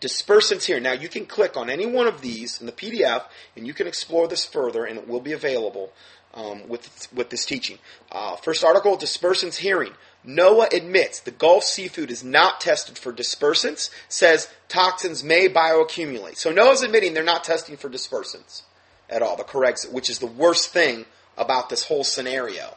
Dispersants 0.00 0.64
here. 0.64 0.80
Now, 0.80 0.92
you 0.92 1.08
can 1.08 1.26
click 1.26 1.56
on 1.56 1.68
any 1.68 1.84
one 1.84 2.06
of 2.06 2.22
these 2.22 2.60
in 2.60 2.66
the 2.66 2.72
PDF 2.72 3.24
and 3.56 3.66
you 3.66 3.74
can 3.74 3.86
explore 3.86 4.26
this 4.26 4.46
further, 4.46 4.86
and 4.86 4.98
it 4.98 5.06
will 5.06 5.20
be 5.20 5.32
available 5.32 5.92
um, 6.32 6.66
with, 6.68 7.08
with 7.12 7.30
this 7.30 7.44
teaching. 7.44 7.78
Uh, 8.10 8.36
first 8.36 8.64
article 8.64 8.96
Dispersants 8.96 9.56
Hearing. 9.56 9.92
NOAA 10.28 10.74
admits 10.74 11.20
the 11.20 11.30
Gulf 11.30 11.64
seafood 11.64 12.10
is 12.10 12.22
not 12.22 12.60
tested 12.60 12.98
for 12.98 13.12
dispersants, 13.12 13.88
says 14.10 14.48
toxins 14.68 15.24
may 15.24 15.48
bioaccumulate. 15.48 16.36
So 16.36 16.52
NOAA's 16.52 16.82
admitting 16.82 17.14
they're 17.14 17.24
not 17.24 17.44
testing 17.44 17.78
for 17.78 17.88
dispersants 17.88 18.62
at 19.08 19.22
all, 19.22 19.36
the 19.36 19.42
correct, 19.42 19.86
which 19.90 20.10
is 20.10 20.18
the 20.18 20.26
worst 20.26 20.70
thing 20.70 21.06
about 21.38 21.70
this 21.70 21.84
whole 21.84 22.04
scenario. 22.04 22.76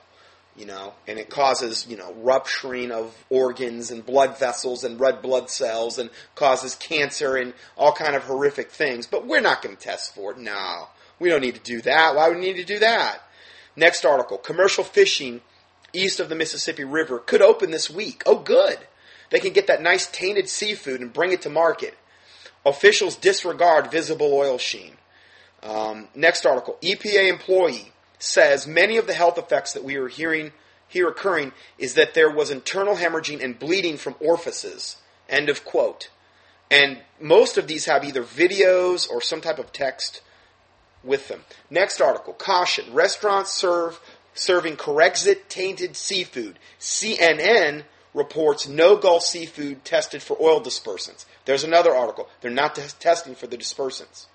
You 0.56 0.66
know, 0.66 0.94
and 1.08 1.18
it 1.18 1.30
causes, 1.30 1.88
you 1.90 1.96
know, 1.96 2.14
rupturing 2.14 2.92
of 2.92 3.16
organs 3.30 3.90
and 3.90 4.06
blood 4.06 4.38
vessels 4.38 4.84
and 4.84 5.00
red 5.00 5.22
blood 5.22 5.50
cells 5.50 5.98
and 5.98 6.10
causes 6.36 6.76
cancer 6.76 7.38
and 7.38 7.54
all 7.78 7.94
kind 7.94 8.16
of 8.16 8.24
horrific 8.24 8.70
things. 8.70 9.08
But 9.08 9.26
we're 9.26 9.40
not 9.40 9.62
going 9.62 9.78
to 9.78 9.82
test 9.82 10.14
for 10.14 10.32
it. 10.32 10.38
No. 10.38 10.90
We 11.20 11.30
don't 11.30 11.42
need 11.42 11.56
to 11.56 11.62
do 11.62 11.82
that. 11.84 12.16
Why 12.16 12.28
would 12.28 12.38
we 12.38 12.44
need 12.44 12.58
to 12.58 12.66
do 12.66 12.80
that? 12.80 13.20
Next 13.78 14.04
article. 14.04 14.38
Commercial 14.38 14.84
fishing 14.84 15.40
east 15.94 16.20
of 16.20 16.30
the 16.30 16.36
Mississippi 16.36 16.84
River 16.84 17.20
could 17.20 17.42
open 17.42 17.72
this 17.72 17.90
week. 17.90 18.24
Oh, 18.26 18.40
good. 18.40 18.78
They 19.30 19.40
can 19.40 19.54
get 19.54 19.68
that 19.68 19.82
nice 19.82 20.08
tainted 20.08 20.50
seafood 20.50 21.02
and 21.02 21.14
bring 21.14 21.32
it 21.32 21.42
to 21.44 21.50
market. 21.50 21.98
Officials 22.66 23.16
disregard 23.16 23.92
visible 23.92 24.34
oil 24.34 24.58
sheen. 24.58 24.94
Um, 25.64 26.08
next 26.16 26.46
article. 26.46 26.78
EPA 26.82 27.30
employee 27.30 27.92
says 28.20 28.68
many 28.68 28.98
of 28.98 29.08
the 29.08 29.14
health 29.14 29.38
effects 29.38 29.74
that 29.74 29.84
we 29.84 29.96
are 29.96 30.08
hearing 30.08 30.52
here 30.88 31.08
occurring 31.08 31.54
is 31.78 31.94
that 31.94 32.14
there 32.14 32.30
was 32.30 32.52
internal 32.52 32.98
hemorrhaging 32.98 33.44
and 33.44 33.58
bleeding 33.58 33.98
from 33.98 34.16
orifices. 34.20 34.98
End 35.30 35.50
of 35.50 35.64
quote. 35.64 36.10
And 36.70 37.00
most 37.20 37.58
of 37.58 37.68
these 37.68 37.86
have 37.86 38.04
either 38.04 38.24
videos 38.24 39.10
or 39.10 39.22
some 39.22 39.42
type 39.42 39.60
of 39.60 39.72
text 39.72 40.22
with 41.04 41.28
them. 41.28 41.44
Next 41.70 42.02
article. 42.02 42.34
Caution. 42.34 42.94
Restaurants 42.94 43.52
serve 43.52 44.00
serving 44.34 44.78
Corexit 44.78 45.48
tainted 45.50 45.96
seafood. 45.96 46.58
CNN 46.80 47.84
reports 48.14 48.68
no 48.68 48.98
Gulf 48.98 49.24
seafood 49.24 49.84
tested 49.86 50.22
for 50.22 50.38
oil 50.42 50.62
dispersants. 50.62 51.26
There's 51.46 51.64
another 51.64 51.94
article. 51.96 52.28
They're 52.42 52.52
not 52.52 52.76
t- 52.76 52.82
testing 53.00 53.36
for 53.36 53.48
the 53.48 53.58
dispersants. 53.58 54.26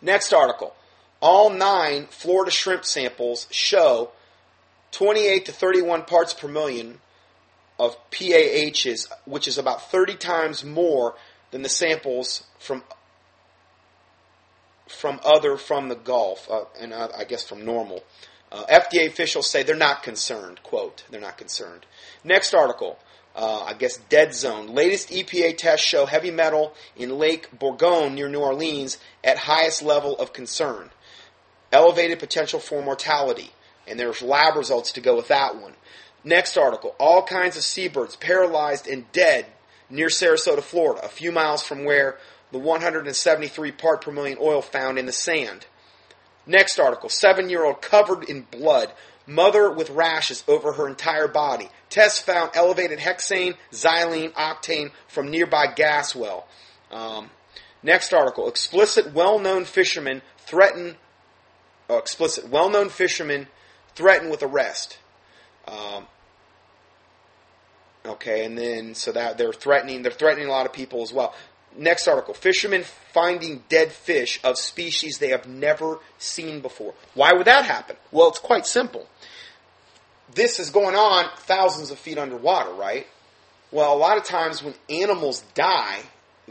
Next 0.00 0.32
article. 0.32 0.74
All 1.20 1.50
nine 1.50 2.06
Florida 2.10 2.50
shrimp 2.50 2.84
samples 2.84 3.46
show 3.50 4.10
28 4.90 5.46
to 5.46 5.52
31 5.52 6.02
parts 6.02 6.34
per 6.34 6.48
million 6.48 6.98
of 7.78 7.96
PAHs, 8.10 9.08
which 9.24 9.46
is 9.46 9.58
about 9.58 9.90
30 9.90 10.16
times 10.16 10.64
more 10.64 11.14
than 11.50 11.62
the 11.62 11.68
samples 11.68 12.44
from 12.58 12.82
from 14.88 15.20
other 15.24 15.56
from 15.56 15.88
the 15.88 15.94
Gulf, 15.94 16.50
uh, 16.50 16.64
and 16.78 16.92
uh, 16.92 17.08
I 17.16 17.24
guess 17.24 17.48
from 17.48 17.64
normal. 17.64 18.02
Uh, 18.52 18.66
FDA 18.66 19.06
officials 19.06 19.50
say 19.50 19.62
they're 19.62 19.74
not 19.74 20.02
concerned. 20.02 20.62
Quote, 20.62 21.04
they're 21.10 21.20
not 21.20 21.38
concerned. 21.38 21.86
Next 22.22 22.52
article. 22.52 22.98
Uh, 23.34 23.64
I 23.64 23.72
guess 23.72 23.96
dead 24.10 24.34
zone. 24.34 24.74
Latest 24.74 25.08
EPA 25.08 25.56
tests 25.56 25.86
show 25.86 26.04
heavy 26.04 26.30
metal 26.30 26.74
in 26.94 27.18
Lake 27.18 27.48
Borgne 27.58 28.14
near 28.14 28.28
New 28.28 28.40
Orleans 28.40 28.98
at 29.24 29.38
highest 29.38 29.82
level 29.82 30.14
of 30.18 30.34
concern. 30.34 30.90
Elevated 31.72 32.18
potential 32.18 32.60
for 32.60 32.82
mortality. 32.82 33.52
And 33.88 33.98
there's 33.98 34.20
lab 34.20 34.56
results 34.56 34.92
to 34.92 35.00
go 35.00 35.16
with 35.16 35.28
that 35.28 35.56
one. 35.56 35.72
Next 36.22 36.58
article. 36.58 36.94
All 37.00 37.22
kinds 37.22 37.56
of 37.56 37.62
seabirds 37.62 38.16
paralyzed 38.16 38.86
and 38.86 39.10
dead 39.12 39.46
near 39.88 40.08
Sarasota, 40.08 40.62
Florida, 40.62 41.02
a 41.02 41.08
few 41.08 41.32
miles 41.32 41.62
from 41.62 41.84
where 41.84 42.18
the 42.50 42.58
173 42.58 43.72
part 43.72 44.04
per 44.04 44.12
million 44.12 44.36
oil 44.38 44.60
found 44.60 44.98
in 44.98 45.06
the 45.06 45.12
sand. 45.12 45.64
Next 46.46 46.78
article 46.78 47.08
seven 47.08 47.48
year 47.48 47.64
old 47.64 47.80
covered 47.82 48.24
in 48.24 48.46
blood, 48.50 48.92
mother 49.26 49.70
with 49.70 49.90
rashes 49.90 50.42
over 50.48 50.72
her 50.72 50.88
entire 50.88 51.28
body. 51.28 51.68
Tests 51.88 52.20
found 52.20 52.50
elevated 52.54 52.98
hexane, 52.98 53.54
xylene, 53.70 54.32
octane 54.32 54.90
from 55.06 55.30
nearby 55.30 55.66
gas 55.66 56.14
well. 56.14 56.46
Um, 56.90 57.30
next 57.82 58.12
article 58.12 58.48
explicit 58.48 59.12
well 59.12 59.38
known 59.38 59.64
fishermen 59.64 60.22
threaten, 60.38 60.96
uh, 61.88 61.96
explicit 61.96 62.48
well 62.48 62.70
known 62.70 62.88
fishermen 62.88 63.46
threatened 63.94 64.30
with 64.30 64.42
arrest. 64.42 64.98
Um, 65.68 66.06
okay, 68.04 68.44
and 68.44 68.58
then 68.58 68.94
so 68.94 69.12
that 69.12 69.38
they're 69.38 69.52
threatening, 69.52 70.02
they're 70.02 70.10
threatening 70.10 70.48
a 70.48 70.50
lot 70.50 70.66
of 70.66 70.72
people 70.72 71.02
as 71.02 71.12
well. 71.12 71.34
Next 71.76 72.06
article 72.06 72.34
Fishermen 72.34 72.84
finding 73.12 73.64
dead 73.68 73.92
fish 73.92 74.40
of 74.42 74.58
species 74.58 75.18
they 75.18 75.28
have 75.28 75.46
never 75.46 75.98
seen 76.18 76.60
before. 76.60 76.94
Why 77.14 77.32
would 77.32 77.46
that 77.46 77.64
happen? 77.64 77.96
Well, 78.10 78.28
it's 78.28 78.38
quite 78.38 78.66
simple. 78.66 79.06
This 80.34 80.58
is 80.58 80.70
going 80.70 80.94
on 80.94 81.26
thousands 81.38 81.90
of 81.90 81.98
feet 81.98 82.18
underwater, 82.18 82.72
right? 82.72 83.06
Well, 83.70 83.94
a 83.94 83.96
lot 83.96 84.18
of 84.18 84.24
times 84.24 84.62
when 84.62 84.74
animals 84.88 85.42
die, 85.54 86.00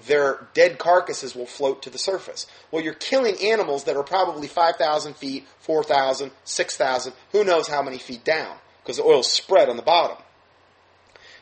their 0.07 0.47
dead 0.53 0.77
carcasses 0.77 1.35
will 1.35 1.45
float 1.45 1.83
to 1.83 1.89
the 1.89 1.97
surface. 1.97 2.47
Well, 2.71 2.83
you're 2.83 2.93
killing 2.93 3.35
animals 3.41 3.83
that 3.85 3.95
are 3.95 4.03
probably 4.03 4.47
5,000 4.47 5.15
feet, 5.15 5.47
4,000, 5.59 6.31
6,000, 6.43 7.13
who 7.31 7.43
knows 7.43 7.67
how 7.67 7.81
many 7.81 7.97
feet 7.97 8.23
down, 8.23 8.55
because 8.81 8.97
the 8.97 9.03
oil's 9.03 9.31
spread 9.31 9.69
on 9.69 9.77
the 9.77 9.83
bottom. 9.83 10.17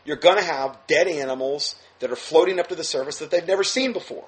You're 0.06 0.18
going 0.18 0.38
to 0.38 0.44
have 0.44 0.78
dead 0.88 1.08
animals 1.08 1.76
that 2.00 2.12
are 2.12 2.16
floating 2.16 2.60
up 2.60 2.68
to 2.68 2.76
the 2.76 2.84
surface 2.84 3.20
that 3.20 3.32
they've 3.32 3.47
never 3.47 3.64
seen 3.64 3.93
before. 3.93 4.26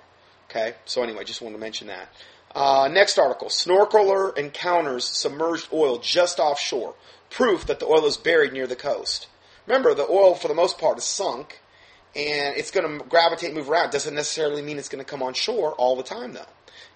Okay, 0.49 0.75
so 0.85 1.01
anyway, 1.01 1.23
just 1.23 1.41
wanted 1.41 1.55
to 1.55 1.61
mention 1.61 1.87
that. 1.87 2.09
Uh, 2.53 2.89
next 2.91 3.17
article 3.17 3.47
Snorkeler 3.47 4.37
encounters 4.37 5.05
submerged 5.05 5.69
oil 5.71 5.97
just 5.97 6.39
offshore. 6.39 6.95
Proof 7.29 7.65
that 7.67 7.79
the 7.79 7.85
oil 7.85 8.05
is 8.05 8.17
buried 8.17 8.51
near 8.51 8.67
the 8.67 8.75
coast. 8.75 9.27
Remember, 9.65 9.93
the 9.93 10.07
oil, 10.07 10.35
for 10.35 10.49
the 10.49 10.53
most 10.53 10.77
part, 10.77 10.97
is 10.97 11.05
sunk 11.05 11.61
and 12.13 12.57
it's 12.57 12.71
going 12.71 12.99
to 12.99 13.05
gravitate, 13.05 13.53
move 13.53 13.69
around. 13.69 13.91
Doesn't 13.91 14.15
necessarily 14.15 14.61
mean 14.61 14.77
it's 14.77 14.89
going 14.89 15.03
to 15.03 15.09
come 15.09 15.23
on 15.23 15.33
shore 15.33 15.71
all 15.73 15.95
the 15.95 16.03
time, 16.03 16.33
though. 16.33 16.45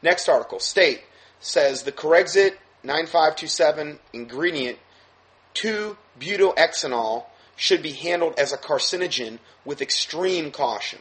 Next 0.01 0.27
article 0.27 0.59
State 0.59 1.03
says 1.39 1.83
the 1.83 1.91
Corexit 1.91 2.55
9527 2.83 3.99
ingredient 4.13 4.77
2 5.53 5.97
butyl 6.19 6.53
should 7.55 7.81
be 7.81 7.91
handled 7.91 8.35
as 8.37 8.51
a 8.51 8.57
carcinogen 8.57 9.39
with 9.63 9.81
extreme 9.81 10.51
caution. 10.51 10.99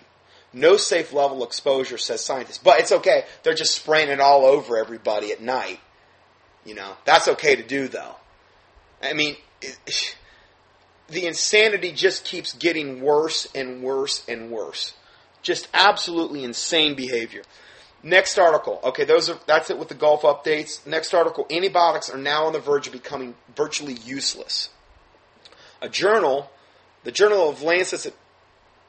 No 0.53 0.77
safe 0.77 1.13
level 1.13 1.43
exposure, 1.43 1.99
says 1.99 2.25
scientists. 2.25 2.59
But 2.59 2.79
it's 2.79 2.93
okay. 2.93 3.25
They're 3.43 3.55
just 3.55 3.75
spraying 3.75 4.09
it 4.09 4.21
all 4.21 4.45
over 4.45 4.77
everybody 4.77 5.33
at 5.33 5.43
night. 5.43 5.81
You 6.65 6.75
know, 6.75 6.93
that's 7.05 7.29
okay 7.29 7.57
to 7.57 7.63
do, 7.63 7.89
though. 7.89 8.15
I 9.03 9.13
mean, 9.13 9.37
it, 9.61 9.77
the 11.09 11.27
insanity 11.27 11.93
just 11.93 12.25
keeps 12.25 12.53
getting 12.53 13.03
worse 13.03 13.49
and 13.55 13.83
worse 13.83 14.25
and 14.29 14.51
worse. 14.51 14.95
Just 15.43 15.69
absolutely 15.75 16.45
insane 16.45 16.95
behavior. 16.95 17.43
Next 18.03 18.39
article. 18.39 18.81
Okay, 18.85 19.05
those 19.05 19.29
are 19.29 19.39
that's 19.47 19.71
it 19.71 19.79
with 19.79 19.89
the 19.89 19.95
Gulf 19.95 20.23
updates. 20.23 20.87
Next 20.87 21.15
article. 21.15 21.47
Antibiotics 21.51 22.11
are 22.11 22.19
now 22.19 22.45
on 22.45 22.53
the 22.53 22.61
verge 22.61 22.87
of 22.87 22.93
becoming 22.93 23.35
virtually 23.57 23.95
useless. 23.95 24.69
A 25.85 25.89
journal, 25.91 26.51
the 27.03 27.13
Journal 27.13 27.51
of 27.51 27.61
Lancet 27.61 28.15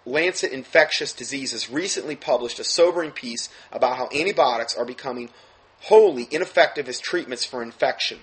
Lancet 0.05 0.53
Infectious 0.53 1.11
Diseases 1.11 1.69
recently 1.69 2.15
published 2.15 2.57
a 2.57 2.63
sobering 2.63 3.11
piece 3.11 3.49
about 3.69 3.97
how 3.97 4.07
antibiotics 4.17 4.77
are 4.77 4.85
becoming 4.85 5.29
wholly 5.81 6.25
ineffective 6.31 6.87
as 6.87 6.97
treatments 6.97 7.43
for 7.43 7.61
infection. 7.61 8.19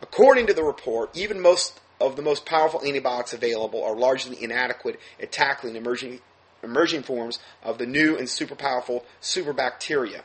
According 0.00 0.46
to 0.46 0.54
the 0.54 0.64
report, 0.64 1.14
even 1.14 1.42
most 1.42 1.78
of 2.00 2.16
the 2.16 2.22
most 2.22 2.46
powerful 2.46 2.82
antibiotics 2.82 3.34
available 3.34 3.84
are 3.84 3.94
largely 3.94 4.42
inadequate 4.42 4.98
at 5.20 5.30
tackling 5.30 5.76
emerging, 5.76 6.20
emerging 6.62 7.02
forms 7.02 7.38
of 7.62 7.76
the 7.76 7.84
new 7.84 8.16
and 8.16 8.30
super 8.30 8.54
powerful 8.54 9.04
superbacteria. 9.20 10.22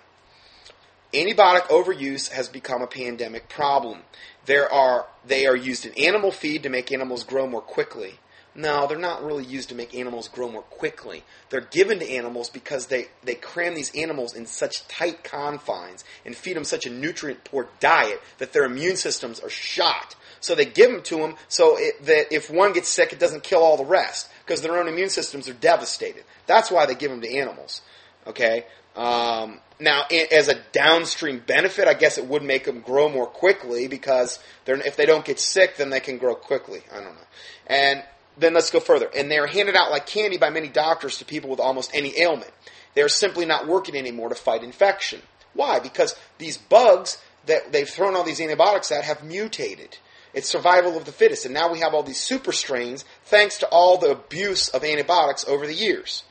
Antibiotic 1.14 1.64
overuse 1.64 2.30
has 2.30 2.48
become 2.48 2.82
a 2.82 2.88
pandemic 2.88 3.50
problem. 3.50 4.00
There 4.46 4.72
are, 4.72 5.08
they 5.26 5.46
are 5.46 5.56
used 5.56 5.86
in 5.86 5.94
animal 5.94 6.32
feed 6.32 6.64
to 6.64 6.70
make 6.70 6.92
animals 6.92 7.24
grow 7.24 7.48
more 7.48 7.62
quickly. 7.62 8.20
No, 8.54 8.86
they're 8.86 8.98
not 8.98 9.24
really 9.24 9.46
used 9.46 9.70
to 9.70 9.76
make 9.76 9.96
animals 9.96 10.28
grow 10.28 10.50
more 10.50 10.62
quickly. 10.64 11.24
They're 11.50 11.62
given 11.62 12.00
to 12.00 12.10
animals 12.10 12.50
because 12.50 12.88
they, 12.88 13.08
they 13.24 13.36
cram 13.36 13.76
these 13.76 13.96
animals 13.96 14.36
in 14.36 14.46
such 14.46 14.86
tight 14.90 15.24
confines 15.24 16.04
and 16.26 16.36
feed 16.36 16.58
them 16.58 16.66
such 16.66 16.86
a 16.86 16.90
nutrient 16.90 17.46
poor 17.46 17.70
diet 17.80 18.22
that 18.40 18.52
their 18.52 18.66
immune 18.66 18.98
systems 18.98 19.40
are 19.40 19.50
shot. 19.50 20.16
So 20.42 20.54
they 20.54 20.66
give 20.66 20.92
them 20.92 21.02
to 21.04 21.18
them 21.18 21.36
so 21.48 21.78
it, 21.78 22.04
that 22.06 22.34
if 22.34 22.50
one 22.50 22.74
gets 22.74 22.90
sick, 22.90 23.14
it 23.14 23.20
doesn't 23.20 23.44
kill 23.44 23.62
all 23.62 23.78
the 23.78 23.86
rest 23.86 24.30
because 24.46 24.62
their 24.62 24.78
own 24.78 24.90
immune 24.90 25.10
systems 25.10 25.48
are 25.48 25.54
devastated. 25.54 26.24
That's 26.46 26.70
why 26.70 26.86
they 26.86 26.96
give 26.96 27.12
them 27.12 27.22
to 27.22 27.34
animals. 27.34 27.82
Okay? 28.28 28.66
Um, 28.96 29.60
now, 29.80 30.04
as 30.32 30.48
a 30.48 30.56
downstream 30.72 31.40
benefit, 31.40 31.88
I 31.88 31.96
guess 31.96 32.18
it 32.18 32.28
would 32.28 32.44
make 32.44 32.66
them 32.66 32.82
grow 32.82 33.10
more 33.10 33.26
quickly 33.26 33.88
because 33.88 34.40
if 34.68 34.96
they 34.96 35.06
don't 35.06 35.26
get 35.26 35.40
sick, 35.40 35.78
then 35.78 35.90
they 35.90 36.00
can 36.00 36.18
grow 36.18 36.36
quickly. 36.36 36.82
I 36.92 36.96
don't 36.96 37.16
know. 37.16 37.28
And 37.68 38.04
then 38.38 38.54
let's 38.54 38.70
go 38.70 38.80
further. 38.80 39.10
And 39.16 39.32
they're 39.32 39.48
handed 39.48 39.76
out 39.76 39.92
like 39.92 40.06
candy 40.06 40.38
by 40.38 40.50
many 40.50 40.68
doctors 40.68 41.18
to 41.18 41.26
people 41.26 41.50
with 41.50 41.60
almost 41.60 41.92
any 41.94 42.20
ailment. 42.20 42.52
They're 42.94 43.10
simply 43.10 43.46
not 43.46 43.68
working 43.68 43.96
anymore 43.96 44.30
to 44.30 44.36
fight 44.36 44.64
infection. 44.64 45.22
Why? 45.54 45.80
Because 45.80 46.16
these 46.38 46.58
bugs 46.58 47.18
that 47.48 47.72
they've 47.72 47.90
thrown 47.90 48.16
all 48.16 48.24
these 48.24 48.42
antibiotics 48.42 48.92
at 48.92 49.04
have 49.04 49.24
mutated. 49.24 49.98
It's 50.34 50.48
survival 50.48 50.96
of 50.96 51.06
the 51.06 51.12
fittest. 51.12 51.46
And 51.46 51.54
now 51.54 51.72
we 51.72 51.80
have 51.80 51.94
all 51.94 52.04
these 52.04 52.20
super 52.20 52.52
strains 52.52 53.04
thanks 53.26 53.58
to 53.60 53.68
all 53.68 53.98
the 53.98 54.12
abuse 54.12 54.70
of 54.70 54.84
antibiotics 54.84 55.46
over 55.48 55.66
the 55.66 55.74
years. 55.74 56.24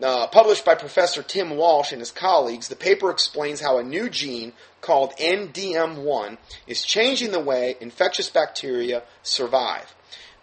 Uh, 0.00 0.28
published 0.28 0.64
by 0.64 0.76
Professor 0.76 1.24
Tim 1.24 1.56
Walsh 1.56 1.90
and 1.90 2.00
his 2.00 2.12
colleagues, 2.12 2.68
the 2.68 2.76
paper 2.76 3.10
explains 3.10 3.60
how 3.60 3.78
a 3.78 3.82
new 3.82 4.08
gene 4.08 4.52
called 4.80 5.12
NDM1 5.16 6.38
is 6.68 6.84
changing 6.84 7.32
the 7.32 7.40
way 7.40 7.74
infectious 7.80 8.30
bacteria 8.30 9.02
survive. 9.24 9.94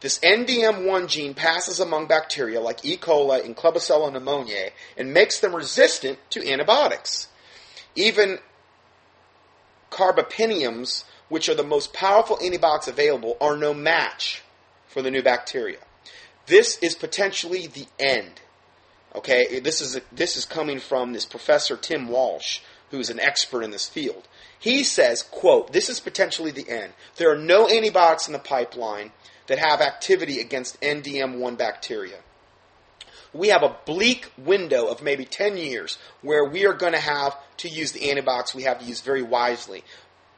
This 0.01 0.19
NDM1 0.19 1.07
gene 1.07 1.33
passes 1.33 1.79
among 1.79 2.07
bacteria 2.07 2.59
like 2.59 2.83
E. 2.83 2.97
coli 2.97 3.45
and 3.45 3.55
Klebsiella 3.55 4.11
pneumoniae 4.11 4.71
and 4.97 5.13
makes 5.13 5.39
them 5.39 5.55
resistant 5.55 6.19
to 6.31 6.47
antibiotics. 6.47 7.29
Even 7.95 8.39
carbapenems, 9.89 11.05
which 11.29 11.47
are 11.47 11.55
the 11.55 11.63
most 11.63 11.93
powerful 11.93 12.37
antibiotics 12.43 12.89
available, 12.89 13.37
are 13.39 13.55
no 13.55 13.73
match 13.73 14.43
for 14.85 15.01
the 15.01 15.09
new 15.09 15.23
bacteria. 15.23 15.79
This 16.47 16.77
is 16.79 16.93
potentially 16.93 17.67
the 17.67 17.87
end. 17.97 18.41
Okay, 19.15 19.59
this 19.59 19.79
is 19.79 19.95
a, 19.95 20.01
this 20.11 20.35
is 20.35 20.43
coming 20.45 20.79
from 20.79 21.13
this 21.13 21.25
professor 21.25 21.77
Tim 21.77 22.09
Walsh, 22.09 22.59
who's 22.91 23.09
an 23.09 23.19
expert 23.19 23.63
in 23.63 23.71
this 23.71 23.87
field. 23.87 24.27
He 24.59 24.83
says, 24.83 25.23
"quote 25.23 25.71
This 25.71 25.89
is 25.89 25.99
potentially 25.99 26.51
the 26.51 26.69
end. 26.69 26.93
There 27.15 27.31
are 27.31 27.37
no 27.37 27.69
antibiotics 27.69 28.27
in 28.27 28.33
the 28.33 28.39
pipeline 28.39 29.11
that 29.47 29.59
have 29.59 29.79
activity 29.79 30.39
against 30.39 30.79
NDM1 30.81 31.57
bacteria. 31.57 32.19
We 33.33 33.49
have 33.49 33.63
a 33.63 33.77
bleak 33.85 34.31
window 34.37 34.87
of 34.87 35.01
maybe 35.01 35.25
10 35.25 35.57
years 35.57 35.97
where 36.21 36.45
we 36.45 36.65
are 36.65 36.73
going 36.73 36.93
to 36.93 36.99
have 36.99 37.37
to 37.57 37.69
use 37.69 37.91
the 37.91 38.09
antibiotics 38.09 38.55
we 38.55 38.63
have 38.63 38.79
to 38.79 38.85
use 38.85 39.01
very 39.01 39.21
wisely, 39.21 39.83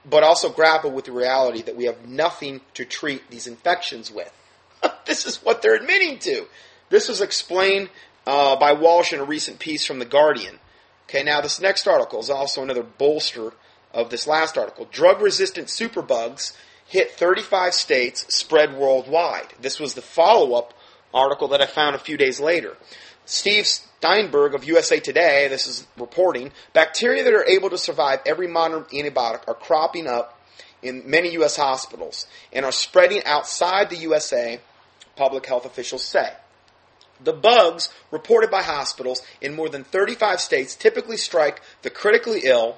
but 0.04 0.24
also 0.24 0.50
grapple 0.50 0.92
with 0.92 1.06
the 1.06 1.12
reality 1.12 1.62
that 1.64 1.76
we 1.76 1.86
have 1.86 2.08
nothing 2.08 2.62
to 2.74 2.86
treat 2.86 3.30
these 3.30 3.48
infections 3.48 4.12
with. 4.12 4.32
this 5.06 5.26
is 5.26 5.38
what 5.44 5.62
they're 5.62 5.76
admitting 5.76 6.20
to. 6.20 6.48
This 6.90 7.10
was 7.10 7.22
explained 7.22 7.90
uh, 8.28 8.58
by 8.58 8.74
Walsh 8.74 9.14
in 9.14 9.20
a 9.20 9.24
recent 9.24 9.58
piece 9.58 9.86
from 9.86 10.00
The 10.00 10.06
Guardian. 10.06 10.60
Okay, 11.08 11.24
now 11.24 11.40
this 11.40 11.62
next 11.62 11.88
article 11.88 12.20
is 12.20 12.30
also 12.30 12.62
another 12.62 12.84
bolster 12.84 13.54
of 13.94 14.10
this 14.10 14.28
last 14.28 14.58
article. 14.58 14.86
Drug 14.92 15.22
resistant 15.22 15.68
superbugs 15.68 16.54
hit 16.86 17.12
35 17.12 17.74
states, 17.74 18.36
spread 18.36 18.76
worldwide. 18.76 19.54
This 19.62 19.80
was 19.80 19.94
the 19.94 20.02
follow 20.02 20.56
up 20.56 20.74
article 21.14 21.48
that 21.48 21.62
I 21.62 21.68
found 21.68 21.96
a 21.96 22.00
few 22.00 22.18
days 22.18 22.42
later. 22.42 22.76
Steve 23.24 23.66
Steinberg 23.66 24.54
of 24.54 24.66
USA 24.66 25.00
Today, 25.00 25.48
this 25.48 25.66
is 25.66 25.88
reporting, 25.98 26.52
bacteria 26.74 27.24
that 27.24 27.34
are 27.34 27.46
able 27.46 27.70
to 27.70 27.78
survive 27.78 28.20
every 28.26 28.48
modern 28.48 28.84
antibiotic 28.84 29.48
are 29.48 29.54
cropping 29.54 30.06
up 30.06 30.38
in 30.84 31.10
many 31.10 31.32
U.S. 31.34 31.56
hospitals 31.56 32.28
and 32.52 32.66
are 32.66 32.74
spreading 32.74 33.24
outside 33.24 33.90
the 33.90 33.98
USA, 33.98 34.60
public 35.16 35.46
health 35.46 35.66
officials 35.66 36.04
say. 36.04 36.34
The 37.24 37.34
bugs 37.34 37.90
reported 38.12 38.52
by 38.52 38.62
hospitals 38.62 39.22
in 39.42 39.56
more 39.56 39.70
than 39.70 39.84
35 39.84 40.40
states 40.40 40.76
typically 40.76 41.18
strike 41.18 41.62
the 41.82 41.90
critically 41.90 42.42
ill, 42.44 42.78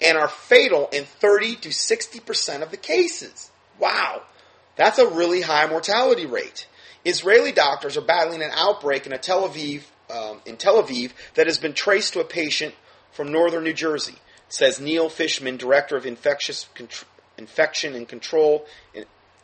and 0.00 0.18
are 0.18 0.28
fatal 0.28 0.88
in 0.92 1.04
30 1.04 1.56
to 1.56 1.68
60% 1.70 2.62
of 2.62 2.70
the 2.70 2.76
cases. 2.76 3.50
Wow. 3.78 4.22
That's 4.76 4.98
a 4.98 5.08
really 5.08 5.42
high 5.42 5.66
mortality 5.66 6.26
rate. 6.26 6.66
Israeli 7.04 7.52
doctors 7.52 7.96
are 7.96 8.02
battling 8.02 8.42
an 8.42 8.50
outbreak 8.52 9.06
in 9.06 9.18
Tel 9.18 9.48
Aviv 9.48 9.82
um, 10.10 10.40
in 10.44 10.56
Tel 10.56 10.82
Aviv 10.82 11.12
that 11.34 11.46
has 11.46 11.58
been 11.58 11.72
traced 11.72 12.14
to 12.14 12.20
a 12.20 12.24
patient 12.24 12.74
from 13.12 13.32
northern 13.32 13.64
New 13.64 13.72
Jersey, 13.72 14.16
says 14.48 14.80
Neil 14.80 15.08
Fishman, 15.08 15.56
director 15.56 15.96
of 15.96 16.04
infectious 16.04 16.66
Contr- 16.74 17.04
infection 17.38 17.94
and 17.94 18.08
control 18.08 18.66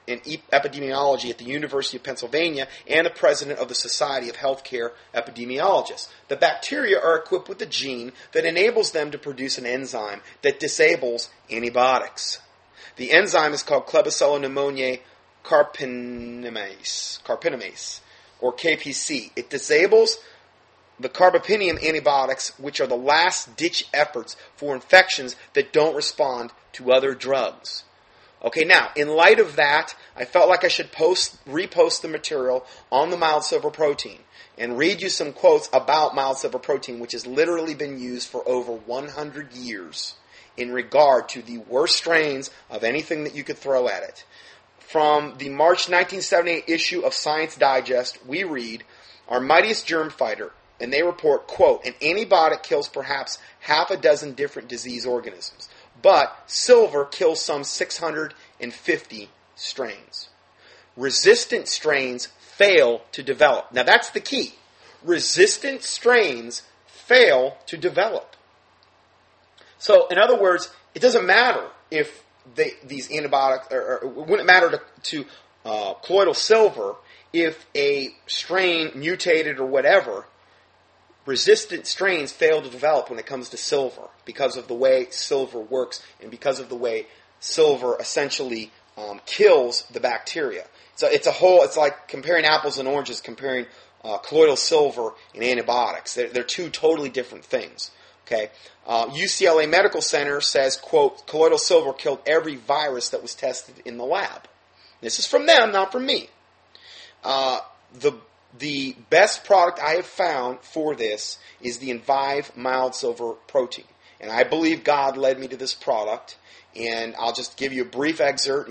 and 0.09 0.22
epidemiology 0.22 1.30
at 1.30 1.38
the 1.38 1.44
University 1.44 1.96
of 1.96 2.02
Pennsylvania 2.02 2.68
and 2.86 3.07
the 3.07 3.11
president 3.11 3.59
of 3.59 3.68
the 3.68 3.74
Society 3.74 4.28
of 4.28 4.36
Healthcare 4.36 4.92
Epidemiologists. 5.14 6.09
The 6.28 6.36
bacteria 6.36 7.00
are 7.00 7.16
equipped 7.16 7.48
with 7.48 7.61
a 7.62 7.66
gene 7.66 8.12
that 8.32 8.44
enables 8.44 8.92
them 8.92 9.11
to 9.11 9.18
produce 9.18 9.59
an 9.59 9.66
enzyme 9.66 10.22
that 10.42 10.61
disables 10.61 11.30
antibiotics. 11.50 12.40
The 12.96 13.12
enzyme 13.12 13.52
is 13.52 13.62
called 13.62 13.86
Klebsiella 13.86 14.40
pneumoniae 14.40 15.00
carpinamase, 15.44 17.22
carpinamase, 17.22 18.00
or 18.40 18.52
KPC. 18.52 19.30
It 19.36 19.50
disables 19.50 20.18
the 20.98 21.09
carbapenem 21.09 21.82
antibiotics, 21.82 22.59
which 22.59 22.80
are 22.80 22.86
the 22.86 22.96
last 22.96 23.57
ditch 23.57 23.86
efforts 23.92 24.36
for 24.57 24.74
infections 24.74 25.36
that 25.52 25.72
don't 25.72 25.94
respond 25.94 26.52
to 26.72 26.92
other 26.92 27.14
drugs. 27.14 27.84
Okay, 28.45 28.64
now, 28.64 28.91
in 28.95 29.09
light 29.09 29.41
of 29.41 29.57
that, 29.57 29.95
I 30.14 30.24
felt 30.24 30.49
like 30.49 30.64
I 30.64 30.68
should 30.68 30.93
post, 30.93 31.43
repost 31.47 32.03
the 32.03 32.09
material 32.09 32.66
on 32.93 33.11
the 33.11 33.16
mild 33.16 33.45
silver 33.45 33.70
protein 33.70 34.18
and 34.59 34.78
read 34.78 35.03
you 35.03 35.09
some 35.09 35.32
quotes 35.32 35.68
about 35.72 36.14
mild 36.14 36.39
silver 36.39 36.59
protein, 36.59 36.99
which 36.99 37.12
has 37.12 37.26
literally 37.26 37.74
been 37.74 37.99
used 37.99 38.28
for 38.28 38.47
over 38.49 38.72
100 38.72 39.53
years 39.53 40.14
in 40.57 40.72
regard 40.72 41.28
to 41.30 41.43
the 41.43 41.59
worst 41.59 41.97
strains 41.97 42.51
of 42.70 42.84
anything 42.84 43.24
that 43.24 43.34
you 43.34 43.45
could 43.45 43.59
throw 43.59 43.89
at 43.89 44.03
it. 44.03 44.24
From 44.78 45.34
the 45.39 45.49
March 45.49 45.89
1978 45.89 46.64
issue 46.68 47.01
of 47.01 47.12
Science 47.12 47.57
Digest, 47.57 48.24
we 48.26 48.45
read, 48.45 48.84
Our 49.28 49.41
mightiest 49.41 49.87
germ 49.87 50.11
fighter, 50.11 50.53
and 50.80 50.93
they 50.93 51.03
report, 51.03 51.47
quote, 51.47 51.84
an 51.84 51.95
antibiotic 52.01 52.62
kills 52.62 52.89
perhaps 52.89 53.39
half 53.61 53.91
a 53.91 53.97
dozen 53.97 54.34
different 54.34 54.68
disease 54.68 55.05
organisms, 55.05 55.68
but 56.03 56.42
silver 56.47 57.05
kills 57.05 57.40
some 57.40 57.64
650 57.64 59.30
strains. 59.55 60.28
Resistant 60.97 61.68
strains 61.68 62.26
fail 62.38 63.03
to 63.12 63.22
develop. 63.22 63.72
Now 63.72 63.82
that's 63.82 64.11
the 64.11 64.20
key. 64.20 64.55
Resistant 65.03 65.82
strains 65.82 66.62
fail 66.86 67.57
to 67.66 67.76
develop. 67.76 68.36
So, 69.78 70.07
in 70.09 70.18
other 70.18 70.38
words, 70.38 70.70
it 70.94 71.03
doesn't 71.03 71.26
matter 71.26 71.68
if 71.90 72.24
they, 72.55 72.72
these 72.84 73.12
antibiotics, 73.12 73.68
or, 73.70 73.99
or, 73.99 74.09
wouldn't 74.09 74.47
matter 74.47 74.70
to, 74.70 74.80
to 75.03 75.26
uh, 75.64 75.94
colloidal 75.94 76.34
silver 76.34 76.97
if 77.32 77.66
a 77.74 78.14
strain 78.26 78.92
mutated 78.94 79.59
or 79.59 79.66
whatever 79.66 80.26
resistant 81.27 81.87
strains 81.87 82.33
fail 82.33 82.62
to 82.62 82.70
develop 82.70 83.11
when 83.11 83.18
it 83.18 83.27
comes 83.27 83.51
to 83.51 83.57
silver 83.57 84.09
because 84.24 84.57
of 84.57 84.68
the 84.68 84.74
way 84.74 85.09
silver 85.11 85.59
works 85.61 86.03
and 86.20 86.31
because 86.31 86.61
of 86.61 86.68
the 86.68 86.77
way 86.77 87.07
silver 87.41 87.97
essentially 88.01 88.70
um, 88.97 89.20
kills 89.27 89.83
the 89.93 90.01
bacteria. 90.01 90.64
So 90.95 91.09
it's 91.09 91.27
a 91.27 91.33
whole. 91.33 91.62
It's 91.62 91.77
like 91.77 92.09
comparing 92.09 92.47
apples 92.47 92.79
and 92.79 92.89
oranges, 92.89 93.20
comparing 93.20 93.66
uh, 94.03 94.18
colloidal 94.18 94.57
silver 94.57 95.11
and 95.35 95.45
antibiotics. 95.45 96.14
They're, 96.14 96.29
they're 96.29 96.43
two 96.43 96.70
totally 96.70 97.11
different 97.11 97.45
things. 97.45 97.91
Okay. 98.27 98.51
Uh, 98.87 99.07
UCLA 99.07 99.68
Medical 99.68 100.01
Center 100.01 100.41
says, 100.41 100.77
"quote 100.77 101.27
Colloidal 101.27 101.59
silver 101.59 101.93
killed 101.93 102.20
every 102.27 102.57
virus 102.57 103.11
that 103.11 103.20
was 103.20 103.35
tested 103.35 103.83
in 103.85 103.99
the 103.99 104.05
lab." 104.05 104.49
This 105.03 105.18
is 105.18 105.27
from 105.27 105.47
them, 105.47 105.72
not 105.72 105.93
from 105.93 106.07
me. 106.07 106.31
Uh, 107.22 107.61
the 107.93 108.12
the 108.59 108.96
best 109.11 109.44
product 109.44 109.80
I 109.80 109.92
have 109.92 110.07
found 110.07 110.61
for 110.61 110.94
this 110.94 111.38
is 111.61 111.78
the 111.78 111.90
Envive 111.90 112.57
Mild 112.57 112.94
Silver 112.94 113.32
Protein. 113.46 113.84
And 114.20 114.30
I 114.30 114.44
believe 114.44 114.84
God 114.84 115.16
led 115.16 115.38
me 115.38 115.48
to 115.48 115.57
this 115.57 115.74
product. 115.74 116.36
And 116.74 117.14
I'll 117.18 117.32
just 117.32 117.57
give 117.57 117.72
you 117.72 117.82
a 117.82 117.86
brief 117.86 118.20
excerpt. 118.20 118.70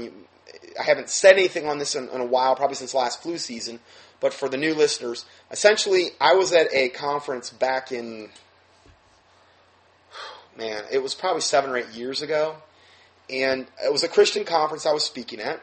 I 0.80 0.84
haven't 0.84 1.10
said 1.10 1.34
anything 1.34 1.68
on 1.68 1.80
this 1.80 1.96
in, 1.96 2.10
in 2.10 2.22
a 2.22 2.26
while, 2.26 2.56
probably 2.56 2.76
since 2.76 2.94
last 2.94 3.22
flu 3.22 3.38
season. 3.38 3.80
But 4.20 4.34
for 4.34 4.50
the 4.50 4.58
new 4.58 4.74
listeners, 4.74 5.26
essentially, 5.52 6.10
I 6.22 6.34
was 6.34 6.54
at 6.54 6.74
a 6.74 6.90
conference 6.90 7.50
back 7.50 7.92
in, 7.92 8.30
man, 10.58 10.84
it 10.92 11.04
was 11.04 11.14
probably 11.14 11.42
seven 11.42 11.70
or 11.70 11.78
eight 11.78 11.90
years 11.90 12.22
ago. 12.22 12.56
And 13.30 13.68
it 13.84 13.92
was 13.92 14.04
a 14.04 14.08
Christian 14.08 14.46
conference 14.46 14.86
I 14.86 14.94
was 14.94 15.04
speaking 15.04 15.40
at. 15.40 15.62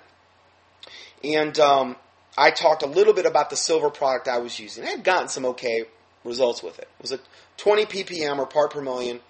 And 1.23 1.59
um, 1.61 1.97
I 2.37 2.51
talked 2.51 2.83
a 2.83 2.87
little 2.87 3.13
bit 3.13 3.27
about 3.27 3.51
the 3.51 3.57
silver 3.57 3.91
product 3.91 4.29
I 4.29 4.39
was 4.39 4.59
using. 4.59 4.85
I 4.85 4.89
had 4.91 5.05
gotten 5.05 5.29
some 5.29 5.45
okay 5.47 5.85
results 6.25 6.63
with 6.63 6.79
it. 6.79 6.89
It 6.99 7.03
was 7.03 7.13
a 7.13 7.21
20 7.59 7.85
ppm 7.87 8.39
or 8.39 8.47
part 8.47 8.73
per 8.73 8.81
million 8.81 9.21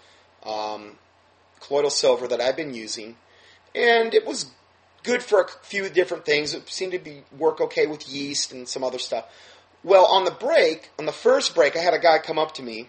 um, 0.45 0.99
colloidal 1.61 1.91
silver 1.91 2.29
that 2.29 2.41
I've 2.41 2.57
been 2.57 2.75
using, 2.75 3.17
and 3.75 4.15
it 4.15 4.27
was 4.27 4.51
good 5.03 5.23
for 5.23 5.41
a 5.41 5.49
few 5.63 5.89
different 5.89 6.25
things. 6.25 6.55
It 6.55 6.69
seemed 6.69 6.93
to 6.93 6.99
be 6.99 7.23
work 7.37 7.61
okay 7.61 7.87
with 7.87 8.09
yeast 8.09 8.53
and 8.53 8.69
some 8.69 8.85
other 8.85 8.99
stuff. 8.99 9.27
Well, 9.85 10.07
on 10.07 10.25
the 10.25 10.31
break, 10.31 10.91
on 10.99 11.07
the 11.07 11.13
first 11.13 11.55
break, 11.55 11.77
I 11.77 11.81
had 11.81 11.95
a 11.95 11.99
guy 11.99 12.19
come 12.19 12.39
up 12.39 12.55
to 12.55 12.63
me. 12.63 12.89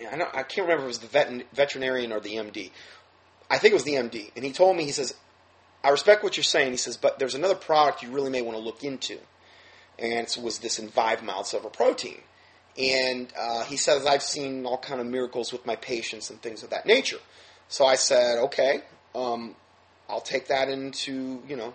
I, 0.00 0.14
I 0.32 0.42
can't 0.42 0.68
remember 0.68 0.82
if 0.82 0.84
it 0.84 0.86
was 0.86 0.98
the 0.98 1.06
vet, 1.08 1.46
veterinarian 1.52 2.12
or 2.12 2.20
the 2.20 2.34
MD. 2.34 2.70
I 3.50 3.58
think 3.58 3.72
it 3.72 3.74
was 3.74 3.84
the 3.84 3.94
MD, 3.94 4.30
and 4.36 4.44
he 4.44 4.52
told 4.52 4.76
me 4.76 4.84
he 4.84 4.92
says, 4.92 5.14
I 5.84 5.90
respect 5.90 6.24
what 6.24 6.36
you're 6.36 6.44
saying. 6.44 6.70
He 6.72 6.78
says, 6.78 6.96
but 6.96 7.18
there's 7.18 7.34
another 7.34 7.54
product 7.54 8.02
you 8.02 8.10
really 8.10 8.30
may 8.30 8.40
want 8.40 8.56
to 8.56 8.64
look 8.64 8.82
into. 8.82 9.18
And 9.98 10.26
it 10.26 10.38
was 10.42 10.58
this 10.58 10.80
Envive 10.80 11.22
mild 11.22 11.46
silver 11.46 11.68
protein. 11.68 12.22
And 12.76 13.32
uh, 13.38 13.64
he 13.64 13.76
says, 13.76 14.06
I've 14.06 14.22
seen 14.22 14.66
all 14.66 14.78
kind 14.78 15.00
of 15.00 15.06
miracles 15.06 15.52
with 15.52 15.64
my 15.66 15.76
patients 15.76 16.30
and 16.30 16.40
things 16.42 16.62
of 16.62 16.70
that 16.70 16.86
nature. 16.86 17.18
So 17.68 17.84
I 17.84 17.94
said, 17.94 18.38
okay, 18.38 18.80
um, 19.14 19.54
I'll 20.08 20.20
take 20.20 20.48
that 20.48 20.68
into, 20.68 21.42
you 21.46 21.54
know, 21.54 21.74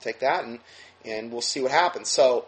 take 0.00 0.20
that 0.20 0.44
and, 0.44 0.58
and 1.04 1.30
we'll 1.30 1.42
see 1.42 1.60
what 1.60 1.70
happens. 1.70 2.08
So 2.08 2.46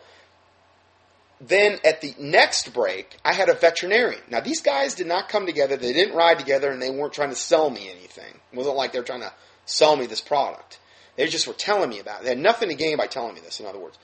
then 1.41 1.79
at 1.85 2.01
the 2.01 2.15
next 2.19 2.73
break, 2.73 3.19
I 3.25 3.35
had 3.35 3.49
a 3.49 3.55
veterinarian. 3.55 4.23
Now, 4.31 4.41
these 4.41 4.63
guys 4.63 4.95
did 4.95 5.07
not 5.07 5.29
come 5.29 5.47
together. 5.47 5.77
They 5.77 5.93
didn't 5.93 6.17
ride 6.17 6.39
together 6.39 6.71
and 6.71 6.81
they 6.81 6.91
weren't 6.91 7.13
trying 7.13 7.31
to 7.31 7.37
sell 7.37 7.71
me 7.71 7.91
anything. 7.91 8.41
It 8.53 8.57
wasn't 8.57 8.77
like 8.77 8.93
they 8.93 8.99
were 8.99 9.05
trying 9.05 9.21
to 9.21 9.33
sell 9.67 9.97
me 9.97 10.07
this 10.07 10.21
product. 10.21 10.79
They 11.17 11.29
just 11.29 11.47
were 11.47 11.55
telling 11.55 11.91
me 11.91 12.01
about 12.01 12.21
it. 12.21 12.25
They 12.25 12.29
had 12.31 12.39
nothing 12.39 12.69
to 12.69 12.75
gain 12.75 12.97
by 12.97 13.07
telling 13.07 13.35
me 13.35 13.41
this, 13.41 13.61
in 13.61 13.67
other 13.67 13.79
words. 13.79 13.99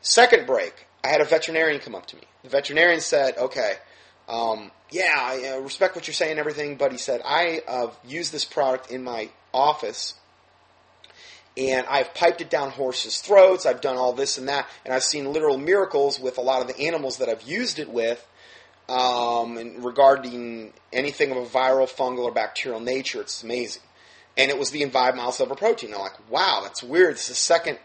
Second 0.00 0.46
break, 0.46 0.86
I 1.02 1.08
had 1.08 1.20
a 1.20 1.24
veterinarian 1.24 1.80
come 1.80 1.94
up 1.94 2.06
to 2.06 2.16
me. 2.16 2.22
The 2.42 2.50
veterinarian 2.50 3.00
said, 3.00 3.38
okay, 3.38 3.74
um, 4.28 4.70
yeah, 4.90 5.12
I 5.16 5.54
uh, 5.54 5.60
respect 5.60 5.96
what 5.96 6.06
you're 6.06 6.14
saying 6.14 6.32
and 6.32 6.40
everything, 6.40 6.76
but 6.76 6.92
he 6.92 6.98
said, 6.98 7.22
I 7.24 7.62
uh, 7.66 7.90
use 8.06 8.30
this 8.30 8.44
product 8.44 8.90
in 8.90 9.02
my 9.02 9.30
office 9.52 10.14
and 11.56 11.86
I've 11.86 12.12
piped 12.14 12.40
it 12.40 12.50
down 12.50 12.70
horses' 12.70 13.20
throats. 13.20 13.64
I've 13.64 13.80
done 13.80 13.96
all 13.96 14.12
this 14.12 14.38
and 14.38 14.48
that, 14.48 14.68
and 14.84 14.92
I've 14.92 15.04
seen 15.04 15.32
literal 15.32 15.56
miracles 15.56 16.18
with 16.18 16.36
a 16.36 16.40
lot 16.40 16.60
of 16.60 16.68
the 16.68 16.78
animals 16.80 17.18
that 17.18 17.28
I've 17.28 17.42
used 17.42 17.78
it 17.78 17.88
with. 17.88 18.26
Um, 18.88 19.56
and 19.56 19.82
regarding 19.84 20.72
anything 20.92 21.30
of 21.30 21.38
a 21.38 21.46
viral, 21.46 21.88
fungal, 21.88 22.24
or 22.24 22.32
bacterial 22.32 22.80
nature, 22.80 23.20
it's 23.20 23.42
amazing 23.42 23.82
and 24.36 24.50
it 24.50 24.58
was 24.58 24.70
the 24.70 24.82
Envive 24.82 25.16
Mild 25.16 25.34
Silver 25.34 25.54
Protein. 25.54 25.94
I'm 25.94 26.00
like, 26.00 26.30
wow, 26.30 26.60
that's 26.62 26.82
weird. 26.82 27.12
It's 27.12 27.28
the 27.28 27.34
second 27.34 27.78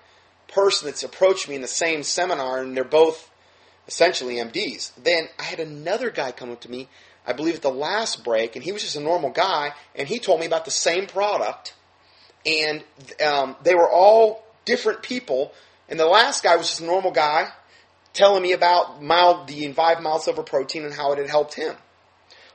person 0.48 0.88
that's 0.88 1.04
approached 1.04 1.48
me 1.48 1.56
in 1.56 1.62
the 1.62 1.68
same 1.68 2.04
seminar, 2.04 2.62
and 2.62 2.76
they're 2.76 2.84
both 2.84 3.30
essentially 3.88 4.36
MDs. 4.36 4.92
Then 5.02 5.28
I 5.38 5.44
had 5.44 5.60
another 5.60 6.10
guy 6.10 6.32
come 6.32 6.52
up 6.52 6.62
to 6.62 6.72
me, 6.72 6.88
I 7.26 7.34
believe 7.34 7.56
at 7.56 7.62
the 7.62 7.70
last 7.70 8.24
break, 8.24 8.56
and 8.56 8.64
he 8.64 8.72
was 8.72 8.82
just 8.82 8.96
a 8.96 9.02
normal 9.02 9.30
guy, 9.30 9.74
and 9.96 10.08
he 10.08 10.20
told 10.20 10.40
me 10.40 10.46
about 10.46 10.66
the 10.66 10.72
same 10.72 11.06
product, 11.06 11.76
and 12.46 12.84
um, 13.26 13.56
they 13.64 13.76
were 13.76 13.90
all 13.90 14.44
different 14.66 15.02
people. 15.02 15.54
And 15.88 16.00
the 16.00 16.06
last 16.06 16.44
guy 16.44 16.56
was 16.56 16.68
just 16.68 16.82
a 16.82 16.86
normal 16.86 17.12
guy 17.12 17.50
telling 18.14 18.44
me 18.44 18.54
about 18.54 19.02
mild, 19.02 19.48
the 19.48 19.66
Envive 19.66 20.02
Mild 20.02 20.22
Silver 20.22 20.44
Protein 20.44 20.86
and 20.86 20.94
how 20.94 21.12
it 21.12 21.18
had 21.18 21.30
helped 21.30 21.56
him. 21.56 21.76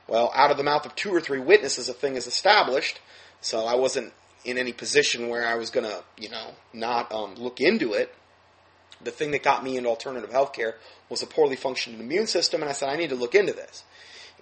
Well, 0.07 0.31
out 0.35 0.51
of 0.51 0.57
the 0.57 0.63
mouth 0.63 0.85
of 0.85 0.95
two 0.95 1.13
or 1.13 1.19
three 1.19 1.39
witnesses, 1.39 1.89
a 1.89 1.93
thing 1.93 2.15
is 2.15 2.27
established. 2.27 2.99
So 3.45 3.67
I 3.67 3.75
wasn't 3.75 4.11
in 4.43 4.57
any 4.57 4.73
position 4.73 5.29
where 5.29 5.45
I 5.45 5.53
was 5.53 5.69
going 5.69 5.85
to, 5.85 6.03
you 6.17 6.29
know, 6.29 6.55
not 6.73 7.11
um, 7.11 7.35
look 7.35 7.61
into 7.61 7.93
it. 7.93 8.11
The 9.03 9.11
thing 9.11 9.29
that 9.31 9.43
got 9.43 9.63
me 9.63 9.77
into 9.77 9.87
alternative 9.87 10.31
healthcare 10.31 10.73
was 11.09 11.21
a 11.21 11.27
poorly 11.27 11.55
functioning 11.55 11.99
immune 11.99 12.25
system, 12.25 12.61
and 12.61 12.69
I 12.71 12.73
said, 12.73 12.89
I 12.89 12.95
need 12.95 13.09
to 13.09 13.15
look 13.15 13.35
into 13.35 13.53
this. 13.53 13.83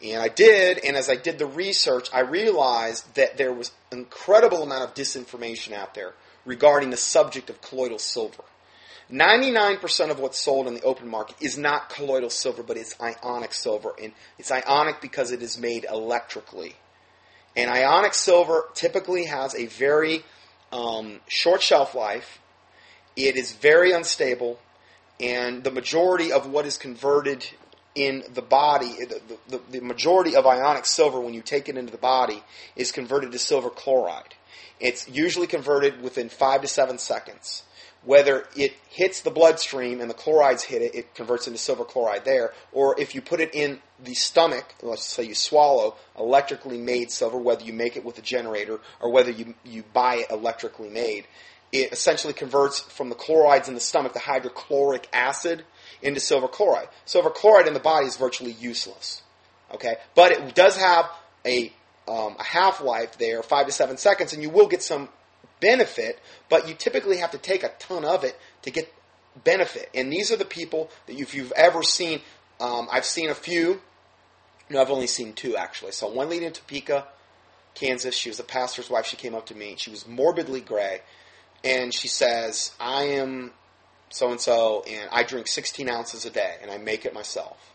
And 0.01 0.21
I 0.21 0.29
did, 0.29 0.79
and 0.85 0.95
as 0.95 1.09
I 1.09 1.17
did 1.17 1.37
the 1.37 1.45
research, 1.45 2.07
I 2.13 2.21
realized 2.21 3.13
that 3.15 3.35
there 3.35 3.51
was 3.51 3.73
an 3.91 3.99
incredible 3.99 4.63
amount 4.63 4.85
of 4.85 4.93
disinformation 4.93 5.73
out 5.73 5.95
there 5.95 6.13
regarding 6.45 6.89
the 6.89 6.95
subject 6.95 7.49
of 7.49 7.61
colloidal 7.61 7.99
silver. 7.99 8.45
99% 9.11 10.11
of 10.11 10.19
what's 10.19 10.39
sold 10.39 10.65
in 10.65 10.75
the 10.75 10.81
open 10.83 11.09
market 11.09 11.35
is 11.41 11.57
not 11.57 11.89
colloidal 11.89 12.29
silver, 12.29 12.63
but 12.63 12.77
it's 12.77 12.95
ionic 13.01 13.53
silver. 13.53 13.93
And 14.01 14.13
it's 14.39 14.49
ionic 14.49 15.01
because 15.01 15.31
it 15.31 15.41
is 15.41 15.57
made 15.57 15.85
electrically. 15.91 16.77
And 17.55 17.69
ionic 17.69 18.13
silver 18.13 18.65
typically 18.73 19.25
has 19.25 19.53
a 19.55 19.67
very 19.67 20.23
um, 20.71 21.19
short 21.27 21.61
shelf 21.61 21.93
life. 21.95 22.39
It 23.15 23.35
is 23.35 23.51
very 23.51 23.91
unstable, 23.91 24.59
and 25.19 25.63
the 25.63 25.69
majority 25.69 26.31
of 26.31 26.49
what 26.49 26.65
is 26.65 26.77
converted 26.77 27.45
in 27.93 28.23
the 28.33 28.41
body, 28.41 29.05
the, 29.05 29.21
the, 29.49 29.61
the 29.69 29.81
majority 29.81 30.35
of 30.35 30.47
ionic 30.47 30.85
silver, 30.85 31.19
when 31.19 31.35
you 31.35 31.43
take 31.43 31.69
it 31.69 31.77
into 31.77 31.91
the 31.91 31.97
body, 31.97 32.41
is 32.75 32.91
converted 32.91 33.31
to 33.31 33.37
silver 33.37 33.69
chloride. 33.69 34.33
It's 34.79 35.07
usually 35.07 35.45
converted 35.45 36.01
within 36.01 36.29
five 36.29 36.61
to 36.61 36.67
seven 36.67 36.97
seconds. 36.97 37.63
Whether 38.05 38.47
it 38.55 38.73
hits 38.89 39.21
the 39.21 39.31
bloodstream 39.31 40.01
and 40.01 40.09
the 40.09 40.13
chlorides 40.13 40.63
hit 40.63 40.81
it, 40.81 40.93
it 40.93 41.15
converts 41.15 41.47
into 41.47 41.57
silver 41.57 41.85
chloride 41.85 42.25
there. 42.25 42.53
Or 42.71 42.99
if 42.99 43.15
you 43.15 43.21
put 43.21 43.39
it 43.39 43.55
in 43.55 43.79
the 44.03 44.13
stomach, 44.13 44.75
let's 44.81 45.05
say 45.05 45.23
you 45.23 45.35
swallow 45.35 45.95
electrically 46.19 46.77
made 46.77 47.11
silver, 47.11 47.37
whether 47.37 47.63
you 47.63 47.71
make 47.71 47.95
it 47.95 48.03
with 48.03 48.17
a 48.17 48.21
generator 48.21 48.81
or 48.99 49.09
whether 49.11 49.31
you, 49.31 49.55
you 49.63 49.83
buy 49.93 50.15
it 50.15 50.31
electrically 50.31 50.89
made, 50.89 51.27
it 51.71 51.91
essentially 51.91 52.33
converts 52.33 52.81
from 52.81 53.09
the 53.09 53.15
chlorides 53.15 53.67
in 53.67 53.73
the 53.73 53.79
stomach, 53.79 54.13
the 54.13 54.19
hydrochloric 54.19 55.07
acid, 55.11 55.63
into 56.01 56.19
silver 56.19 56.47
chloride. 56.47 56.87
Silver 57.05 57.29
chloride 57.29 57.67
in 57.67 57.73
the 57.73 57.79
body 57.79 58.05
is 58.05 58.17
virtually 58.17 58.51
useless. 58.51 59.23
Okay, 59.73 59.95
but 60.13 60.31
it 60.31 60.53
does 60.53 60.77
have 60.77 61.09
a, 61.45 61.73
um, 62.07 62.35
a 62.37 62.43
half 62.43 62.79
life 62.79 63.17
there, 63.17 63.41
five 63.41 63.65
to 63.65 63.71
seven 63.71 63.97
seconds, 63.97 64.33
and 64.33 64.43
you 64.43 64.49
will 64.49 64.67
get 64.67 64.83
some 64.83 65.09
benefit. 65.63 66.19
But 66.49 66.67
you 66.67 66.75
typically 66.75 67.17
have 67.17 67.31
to 67.31 67.37
take 67.37 67.63
a 67.63 67.71
ton 67.79 68.03
of 68.03 68.23
it 68.23 68.37
to 68.63 68.71
get 68.71 68.93
benefit. 69.43 69.89
And 69.95 70.11
these 70.11 70.31
are 70.31 70.37
the 70.37 70.45
people 70.45 70.89
that 71.07 71.17
if 71.17 71.33
you've 71.33 71.53
ever 71.53 71.81
seen, 71.81 72.21
um, 72.59 72.87
I've 72.91 73.05
seen 73.05 73.29
a 73.29 73.35
few. 73.35 73.81
No, 74.69 74.81
I've 74.81 74.91
only 74.91 75.07
seen 75.07 75.33
two 75.33 75.55
actually. 75.55 75.93
So 75.93 76.07
one 76.07 76.29
lady 76.29 76.45
in 76.45 76.53
Topeka, 76.53 77.07
Kansas. 77.75 78.15
She 78.15 78.29
was 78.29 78.39
a 78.39 78.43
pastor's 78.43 78.89
wife. 78.89 79.05
She 79.05 79.17
came 79.17 79.33
up 79.33 79.45
to 79.47 79.55
me. 79.55 79.75
She 79.77 79.89
was 79.89 80.07
morbidly 80.07 80.61
gray, 80.61 81.01
and 81.63 81.93
she 81.93 82.07
says, 82.07 82.71
"I 82.79 83.03
am 83.03 83.53
so 84.09 84.29
and 84.29 84.39
so, 84.39 84.83
and 84.87 85.09
I 85.11 85.23
drink 85.23 85.47
16 85.47 85.89
ounces 85.89 86.25
a 86.25 86.29
day, 86.29 86.57
and 86.61 86.69
I 86.69 86.77
make 86.77 87.03
it 87.05 87.15
myself. 87.15 87.73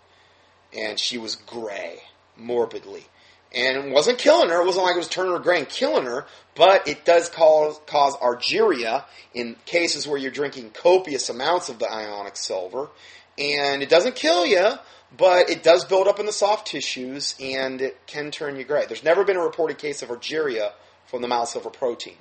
And 0.72 0.98
she 0.98 1.18
was 1.18 1.34
gray, 1.34 2.02
morbidly. 2.36 3.06
And 3.54 3.76
it 3.78 3.92
wasn't 3.92 4.18
killing 4.18 4.50
her. 4.50 4.60
It 4.60 4.66
wasn't 4.66 4.84
like 4.84 4.94
it 4.94 4.98
was 4.98 5.08
turning 5.08 5.32
her 5.32 5.38
gray 5.38 5.58
and 5.60 5.68
killing 5.68 6.04
her, 6.04 6.26
but 6.54 6.86
it 6.86 7.04
does 7.04 7.28
cause, 7.30 7.80
cause 7.86 8.14
argyria 8.16 9.04
in 9.32 9.56
cases 9.64 10.06
where 10.06 10.18
you're 10.18 10.30
drinking 10.30 10.70
copious 10.70 11.28
amounts 11.30 11.68
of 11.68 11.78
the 11.78 11.90
ionic 11.90 12.36
silver. 12.36 12.90
And 13.38 13.82
it 13.82 13.88
doesn't 13.88 14.16
kill 14.16 14.44
you, 14.44 14.72
but 15.16 15.48
it 15.48 15.62
does 15.62 15.84
build 15.84 16.08
up 16.08 16.20
in 16.20 16.26
the 16.26 16.32
soft 16.32 16.66
tissues, 16.66 17.34
and 17.40 17.80
it 17.80 18.06
can 18.06 18.30
turn 18.30 18.56
you 18.56 18.64
gray. 18.64 18.84
There's 18.86 19.04
never 19.04 19.24
been 19.24 19.36
a 19.36 19.42
reported 19.42 19.78
case 19.78 20.02
of 20.02 20.10
argyria 20.10 20.72
from 21.06 21.22
the 21.22 21.28
mild 21.28 21.48
silver 21.48 21.70
protein. 21.70 22.16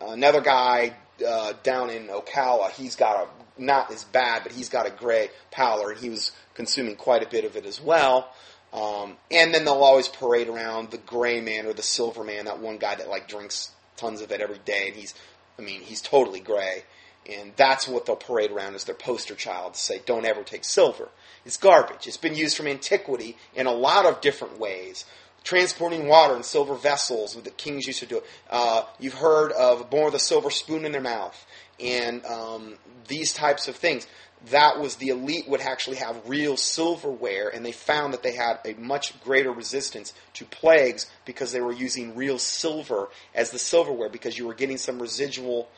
Another 0.00 0.40
guy 0.40 0.96
uh, 1.26 1.52
down 1.62 1.90
in 1.90 2.08
Ocala, 2.08 2.70
he's 2.70 2.96
got 2.96 3.26
a 3.26 3.28
not 3.60 3.92
as 3.92 4.04
bad, 4.04 4.42
but 4.42 4.52
he's 4.52 4.68
got 4.68 4.86
a 4.86 4.90
gray 4.90 5.28
pallor, 5.50 5.90
and 5.90 6.00
he 6.00 6.08
was 6.08 6.32
consuming 6.54 6.96
quite 6.96 7.22
a 7.22 7.28
bit 7.28 7.44
of 7.44 7.56
it 7.56 7.66
as 7.66 7.80
well. 7.80 8.32
Um, 8.72 9.16
and 9.30 9.52
then 9.52 9.64
they'll 9.64 9.74
always 9.74 10.08
parade 10.08 10.48
around 10.48 10.90
the 10.90 10.98
gray 10.98 11.40
man 11.40 11.66
or 11.66 11.72
the 11.72 11.82
silver 11.82 12.22
man, 12.22 12.44
that 12.44 12.60
one 12.60 12.78
guy 12.78 12.94
that 12.94 13.08
like 13.08 13.28
drinks 13.28 13.72
tons 13.96 14.20
of 14.20 14.30
it 14.30 14.40
every 14.40 14.60
day, 14.64 14.88
and 14.88 14.96
he's, 14.96 15.14
I 15.58 15.62
mean, 15.62 15.80
he's 15.80 16.00
totally 16.00 16.40
gray. 16.40 16.84
And 17.30 17.52
that's 17.56 17.86
what 17.86 18.06
they'll 18.06 18.16
parade 18.16 18.50
around 18.50 18.74
as 18.74 18.84
their 18.84 18.94
poster 18.94 19.34
child 19.34 19.74
to 19.74 19.80
say, 19.80 20.00
don't 20.06 20.24
ever 20.24 20.42
take 20.42 20.64
silver. 20.64 21.08
It's 21.44 21.56
garbage. 21.56 22.06
It's 22.06 22.16
been 22.16 22.34
used 22.34 22.56
from 22.56 22.66
antiquity 22.66 23.36
in 23.54 23.66
a 23.66 23.72
lot 23.72 24.06
of 24.06 24.20
different 24.20 24.58
ways 24.58 25.04
transporting 25.44 26.06
water 26.06 26.36
in 26.36 26.42
silver 26.42 26.74
vessels 26.74 27.34
the 27.34 27.50
kings 27.50 27.86
used 27.86 28.00
to 28.00 28.06
do 28.06 28.18
it. 28.18 28.24
Uh, 28.50 28.82
you've 28.98 29.14
heard 29.14 29.52
of 29.52 29.88
born 29.90 30.06
with 30.06 30.14
a 30.14 30.18
silver 30.18 30.50
spoon 30.50 30.84
in 30.84 30.92
their 30.92 31.00
mouth 31.00 31.46
and 31.78 32.24
um, 32.26 32.74
these 33.08 33.32
types 33.32 33.68
of 33.68 33.76
things. 33.76 34.06
That 34.46 34.80
was 34.80 34.96
the 34.96 35.10
elite 35.10 35.48
would 35.48 35.60
actually 35.60 35.98
have 35.98 36.16
real 36.26 36.56
silverware, 36.56 37.48
and 37.48 37.64
they 37.64 37.72
found 37.72 38.14
that 38.14 38.22
they 38.22 38.32
had 38.32 38.58
a 38.64 38.72
much 38.74 39.20
greater 39.22 39.52
resistance 39.52 40.14
to 40.34 40.44
plagues 40.46 41.10
because 41.26 41.52
they 41.52 41.60
were 41.60 41.72
using 41.72 42.16
real 42.16 42.38
silver 42.38 43.08
as 43.34 43.50
the 43.50 43.58
silverware 43.58 44.08
because 44.08 44.38
you 44.38 44.46
were 44.46 44.54
getting 44.54 44.78
some 44.78 45.00
residual 45.00 45.68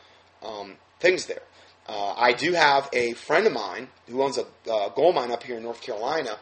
um, 0.43 0.75
things 1.01 1.27
there. 1.27 1.43
Uh, 1.89 2.15
I 2.17 2.33
do 2.33 2.53
have 2.53 2.89
a 2.93 3.15
friend 3.15 3.47
of 3.47 3.53
mine 3.53 3.89
who 4.09 4.23
owns 4.23 4.39
a 4.39 4.47
uh, 4.71 4.91
gold 4.91 5.17
mine 5.17 5.33
up 5.33 5.43
here 5.43 5.57
in 5.57 5.65
North 5.65 5.83
Carolina 5.83 6.39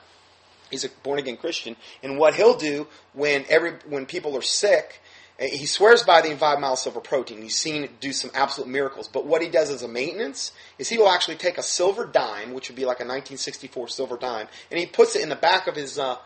He's 0.70 0.84
a 0.84 0.88
born 1.02 1.18
again 1.18 1.36
Christian, 1.36 1.76
and 2.02 2.16
what 2.16 2.34
he'll 2.34 2.56
do 2.56 2.86
when 3.12 3.44
every 3.48 3.72
when 3.86 4.06
people 4.06 4.36
are 4.36 4.42
sick, 4.42 5.00
he 5.40 5.64
swears 5.64 6.02
by 6.02 6.20
the 6.20 6.36
five 6.36 6.60
mile 6.60 6.76
silver 6.76 7.00
protein. 7.00 7.40
He's 7.40 7.56
seen 7.56 7.84
it 7.84 7.98
do 7.98 8.12
some 8.12 8.30
absolute 8.34 8.68
miracles. 8.68 9.08
But 9.08 9.24
what 9.24 9.40
he 9.40 9.48
does 9.48 9.70
as 9.70 9.82
a 9.82 9.88
maintenance 9.88 10.52
is 10.78 10.88
he 10.88 10.98
will 10.98 11.08
actually 11.08 11.36
take 11.36 11.56
a 11.56 11.62
silver 11.62 12.04
dime, 12.04 12.52
which 12.52 12.68
would 12.68 12.76
be 12.76 12.84
like 12.84 12.98
a 13.00 13.08
1964 13.08 13.88
silver 13.88 14.18
dime, 14.18 14.48
and 14.70 14.78
he 14.78 14.86
puts 14.86 15.16
it 15.16 15.22
in 15.22 15.30
the 15.30 15.36
back 15.36 15.66
of 15.66 15.74
his 15.74 15.98
uh, 15.98 16.16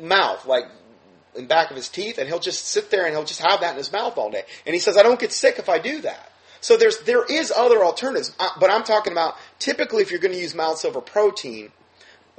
mouth, 0.00 0.44
like 0.44 0.64
in 1.36 1.46
back 1.46 1.70
of 1.70 1.76
his 1.76 1.88
teeth, 1.88 2.18
and 2.18 2.28
he'll 2.28 2.40
just 2.40 2.66
sit 2.66 2.90
there 2.90 3.04
and 3.04 3.14
he'll 3.14 3.24
just 3.24 3.42
have 3.42 3.60
that 3.60 3.72
in 3.72 3.76
his 3.76 3.92
mouth 3.92 4.18
all 4.18 4.30
day. 4.30 4.42
And 4.66 4.74
he 4.74 4.80
says, 4.80 4.96
"I 4.96 5.02
don't 5.04 5.20
get 5.20 5.32
sick 5.32 5.58
if 5.58 5.68
I 5.68 5.78
do 5.78 6.00
that." 6.00 6.32
So 6.60 6.76
there's 6.76 6.98
there 7.02 7.24
is 7.24 7.52
other 7.52 7.84
alternatives, 7.84 8.34
uh, 8.40 8.48
but 8.58 8.70
I'm 8.70 8.82
talking 8.82 9.12
about 9.12 9.36
typically 9.60 10.02
if 10.02 10.10
you're 10.10 10.20
going 10.20 10.34
to 10.34 10.40
use 10.40 10.54
mild 10.54 10.78
silver 10.78 11.00
protein 11.00 11.70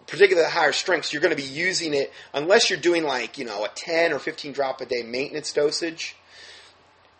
particularly 0.08 0.48
the 0.48 0.54
higher 0.54 0.72
strengths, 0.72 1.14
you're 1.14 1.22
going 1.22 1.36
to 1.36 1.42
be 1.42 1.48
using 1.48 1.94
it 1.94 2.12
unless 2.34 2.70
you're 2.70 2.80
doing 2.80 3.04
like, 3.04 3.38
you 3.38 3.46
know, 3.46 3.66
a 3.66 3.70
10 3.70 4.14
or 4.14 4.20
15 4.20 4.54
drop 4.54 4.82
a 4.82 4.86
day 4.86 5.04
maintenance 5.04 5.52
dosage. 5.52 6.16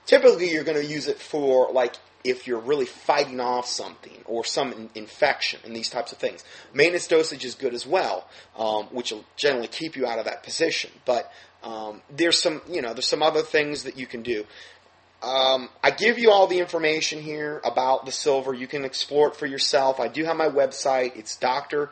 Typically, 0.06 0.50
you're 0.52 0.64
going 0.64 0.78
to 0.78 0.86
use 0.86 1.08
it 1.08 1.20
for 1.20 1.72
like 1.72 1.96
if 2.24 2.48
you're 2.48 2.60
really 2.60 2.86
fighting 2.86 3.40
off 3.40 3.68
something 3.68 4.18
or 4.26 4.44
some 4.44 4.72
in- 4.74 4.90
infection 4.96 5.60
and 5.66 5.76
these 5.76 5.90
types 5.90 6.12
of 6.12 6.18
things. 6.18 6.44
Maintenance 6.74 7.08
dosage 7.08 7.46
is 7.46 7.56
good 7.56 7.74
as 7.74 7.86
well, 7.86 8.28
um, 8.58 8.86
which 8.86 9.12
will 9.12 9.26
generally 9.36 9.68
keep 9.68 9.96
you 9.96 10.08
out 10.08 10.18
of 10.18 10.26
that 10.26 10.44
position. 10.44 10.92
But 11.06 11.32
um, 11.64 12.02
there's 12.10 12.42
some, 12.42 12.62
you 12.70 12.82
know, 12.82 12.94
there's 12.94 13.08
some 13.08 13.24
other 13.24 13.42
things 13.42 13.84
that 13.84 13.98
you 13.98 14.08
can 14.08 14.24
do. 14.24 14.46
Um, 15.22 15.70
I 15.84 15.92
give 15.92 16.20
you 16.20 16.32
all 16.32 16.48
the 16.48 16.60
information 16.60 17.22
here 17.22 17.60
about 17.66 18.06
the 18.06 18.12
silver. 18.12 18.54
You 18.54 18.68
can 18.68 18.86
explore 18.86 19.30
it 19.30 19.36
for 19.36 19.48
yourself. 19.48 20.00
I 20.00 20.08
do 20.08 20.24
have 20.26 20.38
my 20.38 20.48
website. 20.48 21.18
It's 21.18 21.36
Doctor 21.36 21.90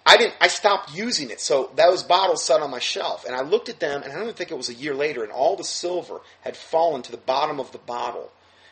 I 0.06 0.18
didn't. 0.18 0.36
I 0.40 0.48
stopped 0.48 0.96
using 0.96 1.32
it. 1.32 1.42
So 1.42 1.72
those 1.76 2.04
bottles 2.04 2.44
sat 2.44 2.62
on 2.62 2.72
my 2.72 2.80
shelf, 2.80 3.26
and 3.26 3.36
I 3.36 3.42
looked 3.42 3.70
at 3.70 3.80
them, 3.80 4.04
and 4.04 4.12
I 4.12 4.16
don't 4.16 4.24
even 4.24 4.36
think 4.36 4.52
it 4.52 4.58
was 4.58 4.70
a 4.70 4.74
year 4.74 4.94
later, 4.94 5.24
and 5.24 5.32
all 5.32 5.56
the 5.56 5.64
silver 5.64 6.22
had 6.42 6.56
fallen 6.56 7.02
to 7.04 7.12
the 7.12 7.18
bottom 7.18 7.60
of 7.60 7.72
the 7.72 7.80
bottle. 7.80 8.32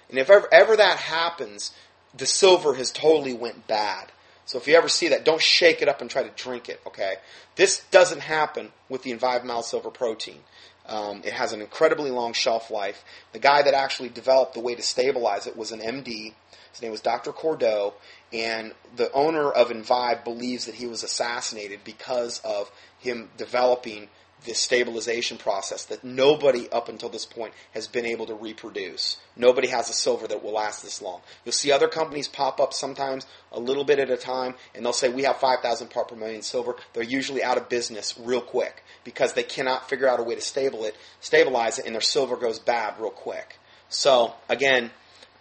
And 0.09 0.19
if 0.19 0.29
ever, 0.29 0.47
ever 0.51 0.75
that 0.77 0.97
happens, 0.97 1.73
the 2.15 2.25
silver 2.25 2.75
has 2.75 2.91
totally 2.91 3.33
went 3.33 3.67
bad. 3.67 4.11
So 4.45 4.57
if 4.57 4.67
you 4.67 4.75
ever 4.75 4.89
see 4.89 5.07
that, 5.09 5.25
don't 5.25 5.41
shake 5.41 5.81
it 5.81 5.87
up 5.87 6.01
and 6.01 6.09
try 6.09 6.23
to 6.23 6.29
drink 6.29 6.69
it, 6.69 6.81
okay? 6.85 7.15
This 7.55 7.83
doesn't 7.91 8.21
happen 8.21 8.71
with 8.89 9.03
the 9.03 9.11
Envive 9.11 9.45
Mild 9.45 9.65
Silver 9.65 9.89
protein. 9.89 10.39
Um, 10.85 11.21
it 11.23 11.33
has 11.33 11.53
an 11.53 11.61
incredibly 11.61 12.11
long 12.11 12.33
shelf 12.33 12.69
life. 12.69 13.05
The 13.31 13.39
guy 13.39 13.61
that 13.61 13.73
actually 13.73 14.09
developed 14.09 14.53
the 14.53 14.59
way 14.59 14.75
to 14.75 14.81
stabilize 14.81 15.47
it 15.47 15.55
was 15.55 15.71
an 15.71 15.79
MD. 15.79 16.33
His 16.71 16.81
name 16.81 16.91
was 16.91 17.01
Dr. 17.01 17.31
Cordeaux, 17.31 17.93
and 18.33 18.73
the 18.95 19.11
owner 19.13 19.49
of 19.49 19.71
Envive 19.71 20.23
believes 20.23 20.65
that 20.65 20.75
he 20.75 20.87
was 20.87 21.03
assassinated 21.03 21.83
because 21.83 22.41
of 22.43 22.71
him 22.99 23.29
developing 23.37 24.09
this 24.45 24.59
stabilization 24.59 25.37
process 25.37 25.85
that 25.85 26.03
nobody 26.03 26.69
up 26.69 26.89
until 26.89 27.09
this 27.09 27.25
point 27.25 27.53
has 27.73 27.87
been 27.87 28.05
able 28.05 28.25
to 28.25 28.33
reproduce. 28.33 29.17
Nobody 29.35 29.67
has 29.69 29.89
a 29.89 29.93
silver 29.93 30.27
that 30.27 30.43
will 30.43 30.53
last 30.53 30.83
this 30.83 31.01
long. 31.01 31.21
You'll 31.45 31.53
see 31.53 31.71
other 31.71 31.87
companies 31.87 32.27
pop 32.27 32.59
up 32.59 32.73
sometimes 32.73 33.25
a 33.51 33.59
little 33.59 33.83
bit 33.83 33.99
at 33.99 34.09
a 34.09 34.17
time, 34.17 34.55
and 34.75 34.85
they'll 34.85 34.93
say, 34.93 35.09
We 35.09 35.23
have 35.23 35.37
5,000 35.37 35.89
part 35.89 36.07
per 36.09 36.15
million 36.15 36.41
silver. 36.41 36.75
They're 36.93 37.03
usually 37.03 37.43
out 37.43 37.57
of 37.57 37.69
business 37.69 38.17
real 38.19 38.41
quick 38.41 38.83
because 39.03 39.33
they 39.33 39.43
cannot 39.43 39.89
figure 39.89 40.07
out 40.07 40.19
a 40.19 40.23
way 40.23 40.35
to 40.35 40.41
stable 40.41 40.85
it, 40.85 40.95
stabilize 41.19 41.79
it, 41.79 41.85
and 41.85 41.95
their 41.95 42.01
silver 42.01 42.35
goes 42.35 42.59
bad 42.59 42.99
real 42.99 43.11
quick. 43.11 43.57
So, 43.89 44.33
again, 44.49 44.91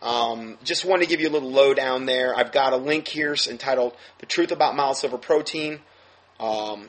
um, 0.03 0.59
just 0.65 0.85
wanted 0.85 1.05
to 1.05 1.09
give 1.09 1.21
you 1.21 1.29
a 1.29 1.31
little 1.31 1.51
lowdown 1.51 2.07
there. 2.07 2.37
I've 2.37 2.53
got 2.53 2.73
a 2.73 2.77
link 2.77 3.07
here 3.07 3.37
entitled 3.49 3.97
The 4.19 4.27
Truth 4.27 4.51
About 4.51 4.75
Mild 4.75 4.97
Silver 4.97 5.17
Protein. 5.17 5.81
Um, 6.41 6.89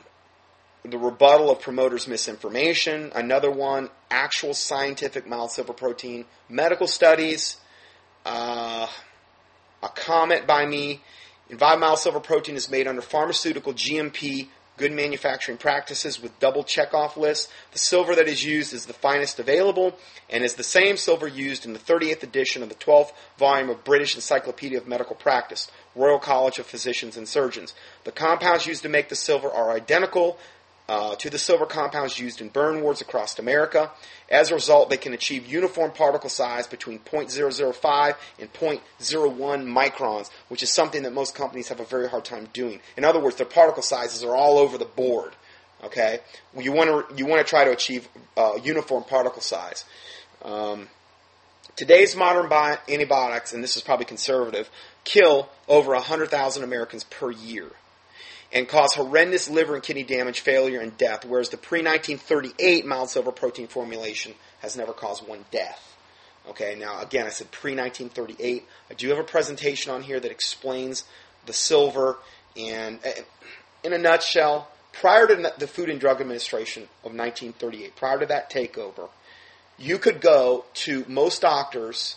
the 0.84 0.98
rebuttal 0.98 1.50
of 1.50 1.60
promoters' 1.60 2.06
misinformation. 2.06 3.10
Another 3.14 3.50
one, 3.50 3.88
actual 4.10 4.52
scientific 4.52 5.26
mild 5.26 5.50
silver 5.50 5.72
protein. 5.72 6.26
Medical 6.48 6.86
studies. 6.86 7.56
Uh, 8.26 8.86
a 9.82 9.88
comment 9.88 10.46
by 10.46 10.66
me. 10.66 11.02
Envive 11.50 11.78
mild 11.78 11.98
silver 11.98 12.20
protein 12.20 12.56
is 12.56 12.70
made 12.70 12.86
under 12.86 13.02
pharmaceutical 13.02 13.72
GMP 13.72 14.48
good 14.76 14.92
manufacturing 14.92 15.56
practices 15.56 16.20
with 16.20 16.38
double 16.40 16.64
checkoff 16.64 17.16
lists. 17.16 17.48
The 17.72 17.78
silver 17.78 18.14
that 18.16 18.26
is 18.26 18.44
used 18.44 18.72
is 18.74 18.86
the 18.86 18.92
finest 18.92 19.38
available 19.38 19.96
and 20.28 20.42
is 20.42 20.54
the 20.54 20.64
same 20.64 20.96
silver 20.96 21.28
used 21.28 21.64
in 21.64 21.74
the 21.74 21.78
38th 21.78 22.24
edition 22.24 22.62
of 22.62 22.68
the 22.68 22.74
12th 22.74 23.12
volume 23.38 23.70
of 23.70 23.84
British 23.84 24.16
Encyclopedia 24.16 24.78
of 24.78 24.88
Medical 24.88 25.14
Practice, 25.14 25.70
Royal 25.94 26.18
College 26.18 26.58
of 26.58 26.66
Physicians 26.66 27.16
and 27.16 27.28
Surgeons. 27.28 27.72
The 28.02 28.12
compounds 28.12 28.66
used 28.66 28.82
to 28.82 28.88
make 28.88 29.08
the 29.08 29.16
silver 29.16 29.50
are 29.50 29.70
identical 29.70 30.38
uh, 30.88 31.14
to 31.16 31.30
the 31.30 31.38
silver 31.38 31.64
compounds 31.64 32.18
used 32.18 32.40
in 32.40 32.48
burn 32.48 32.82
wards 32.82 33.00
across 33.00 33.38
America. 33.38 33.90
As 34.28 34.50
a 34.50 34.54
result, 34.54 34.90
they 34.90 34.96
can 34.96 35.14
achieve 35.14 35.46
uniform 35.46 35.92
particle 35.92 36.28
size 36.28 36.66
between 36.66 36.98
0.005 36.98 38.16
and 38.38 38.52
0.01 38.52 38.80
microns, 39.66 40.30
which 40.48 40.62
is 40.62 40.70
something 40.70 41.02
that 41.02 41.12
most 41.12 41.34
companies 41.34 41.68
have 41.68 41.80
a 41.80 41.84
very 41.84 42.08
hard 42.08 42.24
time 42.24 42.48
doing. 42.52 42.80
In 42.96 43.04
other 43.04 43.20
words, 43.20 43.36
their 43.36 43.46
particle 43.46 43.82
sizes 43.82 44.22
are 44.22 44.36
all 44.36 44.58
over 44.58 44.76
the 44.76 44.84
board. 44.84 45.32
Okay, 45.84 46.20
you 46.58 46.72
want 46.72 46.88
to 47.08 47.14
you 47.14 47.26
want 47.26 47.44
to 47.44 47.48
try 47.48 47.64
to 47.64 47.70
achieve 47.70 48.08
uh, 48.38 48.52
uniform 48.62 49.04
particle 49.04 49.42
size. 49.42 49.84
Um, 50.42 50.88
today's 51.76 52.16
modern 52.16 52.48
bi- 52.48 52.78
antibiotics, 52.88 53.52
and 53.52 53.62
this 53.62 53.76
is 53.76 53.82
probably 53.82 54.06
conservative, 54.06 54.70
kill 55.04 55.50
over 55.68 55.92
100,000 55.92 56.64
Americans 56.64 57.04
per 57.04 57.30
year 57.30 57.70
and 58.54 58.68
cause 58.68 58.94
horrendous 58.94 59.50
liver 59.50 59.74
and 59.74 59.82
kidney 59.82 60.04
damage, 60.04 60.40
failure, 60.40 60.80
and 60.80 60.96
death, 60.96 61.24
whereas 61.24 61.48
the 61.48 61.56
pre 61.56 61.80
1938 61.80 62.86
mild 62.86 63.10
silver 63.10 63.32
protein 63.32 63.66
formulation 63.66 64.32
has 64.60 64.76
never 64.76 64.92
caused 64.92 65.26
one 65.26 65.44
death. 65.50 65.96
Okay, 66.48 66.76
now 66.78 67.00
again, 67.00 67.26
I 67.26 67.30
said 67.30 67.50
pre 67.50 67.72
1938. 67.72 68.64
I 68.90 68.94
do 68.94 69.08
have 69.08 69.18
a 69.18 69.24
presentation 69.24 69.92
on 69.92 70.02
here 70.02 70.20
that 70.20 70.30
explains 70.30 71.04
the 71.46 71.52
silver, 71.52 72.18
and 72.56 73.00
uh, 73.04 73.10
in 73.82 73.92
a 73.92 73.98
nutshell, 73.98 74.68
prior 74.92 75.26
to 75.26 75.52
the 75.58 75.66
Food 75.66 75.90
and 75.90 76.00
Drug 76.00 76.20
Administration 76.20 76.84
of 77.02 77.12
1938, 77.12 77.96
prior 77.96 78.20
to 78.20 78.26
that 78.26 78.50
takeover, 78.50 79.08
you 79.76 79.98
could 79.98 80.20
go 80.20 80.64
to 80.74 81.04
most 81.08 81.42
doctors 81.42 82.16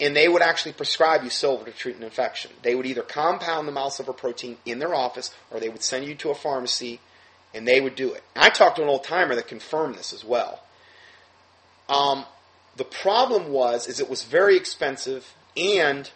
and 0.00 0.16
they 0.16 0.28
would 0.28 0.42
actually 0.42 0.72
prescribe 0.72 1.22
you 1.22 1.30
silver 1.30 1.64
to 1.64 1.72
treat 1.72 1.96
an 1.96 2.02
infection. 2.02 2.50
They 2.62 2.74
would 2.74 2.86
either 2.86 3.02
compound 3.02 3.68
the 3.68 3.72
mild 3.72 3.92
silver 3.92 4.12
protein 4.12 4.56
in 4.64 4.78
their 4.78 4.94
office 4.94 5.32
or 5.50 5.60
they 5.60 5.68
would 5.68 5.82
send 5.82 6.06
you 6.06 6.14
to 6.16 6.30
a 6.30 6.34
pharmacy 6.34 7.00
and 7.52 7.68
they 7.68 7.80
would 7.80 7.94
do 7.94 8.12
it. 8.12 8.22
I 8.34 8.48
talked 8.48 8.76
to 8.76 8.82
an 8.82 8.88
old 8.88 9.04
timer 9.04 9.34
that 9.34 9.46
confirmed 9.46 9.96
this 9.96 10.12
as 10.12 10.24
well. 10.24 10.62
Um, 11.88 12.24
the 12.76 12.84
problem 12.84 13.50
was 13.50 13.88
is 13.88 14.00
it 14.00 14.08
was 14.08 14.22
very 14.22 14.56
expensive 14.56 15.34
and 15.56 16.10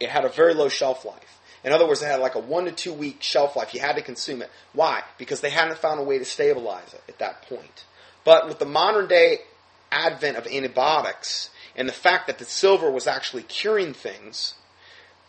it 0.00 0.08
had 0.08 0.24
a 0.24 0.28
very 0.28 0.54
low 0.54 0.68
shelf 0.68 1.04
life. 1.04 1.38
In 1.64 1.72
other 1.72 1.86
words, 1.86 2.00
it 2.00 2.06
had 2.06 2.20
like 2.20 2.36
a 2.36 2.40
one 2.40 2.64
to 2.66 2.72
two 2.72 2.92
week 2.92 3.22
shelf 3.22 3.56
life. 3.56 3.74
You 3.74 3.80
had 3.80 3.96
to 3.96 4.02
consume 4.02 4.40
it. 4.40 4.50
Why? 4.72 5.02
Because 5.18 5.40
they 5.40 5.50
hadn't 5.50 5.76
found 5.78 6.00
a 6.00 6.04
way 6.04 6.18
to 6.18 6.24
stabilize 6.24 6.94
it 6.94 7.02
at 7.08 7.18
that 7.18 7.42
point. 7.42 7.84
But 8.24 8.46
with 8.46 8.60
the 8.60 8.64
modern 8.64 9.08
day 9.08 9.38
advent 9.90 10.36
of 10.36 10.46
antibiotics, 10.46 11.50
and 11.78 11.88
the 11.88 11.92
fact 11.92 12.26
that 12.26 12.38
the 12.38 12.44
silver 12.44 12.90
was 12.90 13.06
actually 13.06 13.44
curing 13.44 13.94
things, 13.94 14.54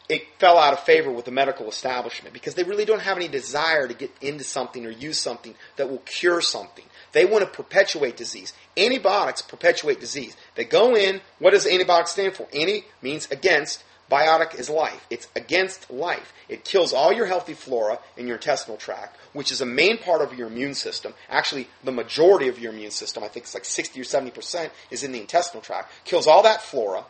it 0.10 0.24
fell 0.40 0.58
out 0.58 0.74
of 0.74 0.80
favor 0.80 1.12
with 1.12 1.26
the 1.26 1.32
medical 1.32 1.70
establishment 1.70 2.34
because 2.34 2.56
they 2.56 2.64
really 2.64 2.86
don't 2.86 3.04
have 3.04 3.18
any 3.18 3.28
desire 3.28 3.88
to 3.88 3.94
get 3.94 4.12
into 4.20 4.44
something 4.44 4.84
or 4.84 4.90
use 4.90 5.20
something 5.20 5.54
that 5.76 5.88
will 5.88 6.00
cure 6.00 6.42
something. 6.42 6.86
They 7.12 7.24
want 7.24 7.44
to 7.44 7.50
perpetuate 7.52 8.18
disease. 8.18 8.54
Antibiotics 8.76 9.44
perpetuate 9.44 10.00
disease. 10.00 10.36
They 10.56 10.66
go 10.66 10.96
in, 10.96 11.22
what 11.38 11.52
does 11.52 11.68
antibiotic 11.68 12.08
stand 12.08 12.34
for? 12.34 12.48
Anti 12.52 12.86
means 13.04 13.30
against, 13.30 13.84
Biotic 14.10 14.60
is 14.60 14.70
life. 14.70 15.06
It's 15.10 15.28
against 15.36 15.92
life. 15.92 16.34
It 16.48 16.66
kills 16.66 16.94
all 16.94 17.14
your 17.14 17.28
healthy 17.28 17.54
flora 17.54 18.00
in 18.18 18.26
your 18.26 18.38
intestinal 18.38 18.78
tract, 18.78 19.18
which 19.34 19.52
is 19.52 19.62
a 19.62 19.66
main 19.66 20.00
part 20.00 20.22
of 20.22 20.34
your 20.34 20.48
immune 20.48 20.74
system. 20.74 21.14
Actually, 21.30 21.68
the 21.84 21.92
majority 21.92 22.48
of 22.48 22.58
your 22.58 22.74
immune 22.74 22.92
system, 22.92 23.24
I 23.24 23.28
think 23.28 23.46
it's 23.46 23.54
like 23.54 23.66
60 23.66 24.02
or 24.02 24.04
70%, 24.04 24.72
is 24.90 25.04
in 25.04 25.12
the 25.12 25.22
intestinal 25.22 25.62
tract. 25.62 25.92
Kills 26.06 26.26
all 26.26 26.42
that 26.44 26.62
flora. 26.64 27.06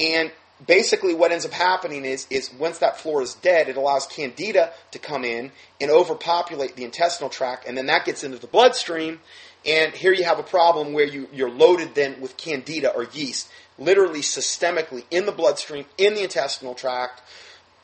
And 0.00 0.32
basically 0.64 1.14
what 1.14 1.32
ends 1.32 1.44
up 1.44 1.52
happening 1.52 2.04
is, 2.04 2.26
is 2.30 2.52
once 2.54 2.78
that 2.78 2.98
flora 2.98 3.22
is 3.24 3.34
dead, 3.34 3.68
it 3.68 3.76
allows 3.76 4.06
candida 4.06 4.72
to 4.92 4.98
come 4.98 5.24
in 5.24 5.52
and 5.80 5.90
overpopulate 5.90 6.76
the 6.76 6.84
intestinal 6.84 7.30
tract, 7.30 7.66
and 7.66 7.76
then 7.76 7.86
that 7.86 8.04
gets 8.04 8.24
into 8.24 8.38
the 8.38 8.46
bloodstream. 8.46 9.20
And 9.64 9.92
here 9.92 10.12
you 10.12 10.24
have 10.24 10.38
a 10.38 10.44
problem 10.44 10.92
where 10.92 11.06
you, 11.06 11.28
you're 11.32 11.50
loaded 11.50 11.96
then 11.96 12.20
with 12.20 12.36
candida 12.36 12.94
or 12.94 13.04
yeast 13.04 13.48
literally 13.78 14.20
systemically 14.20 15.04
in 15.10 15.26
the 15.26 15.32
bloodstream, 15.32 15.86
in 15.98 16.14
the 16.14 16.22
intestinal 16.22 16.74
tract. 16.74 17.22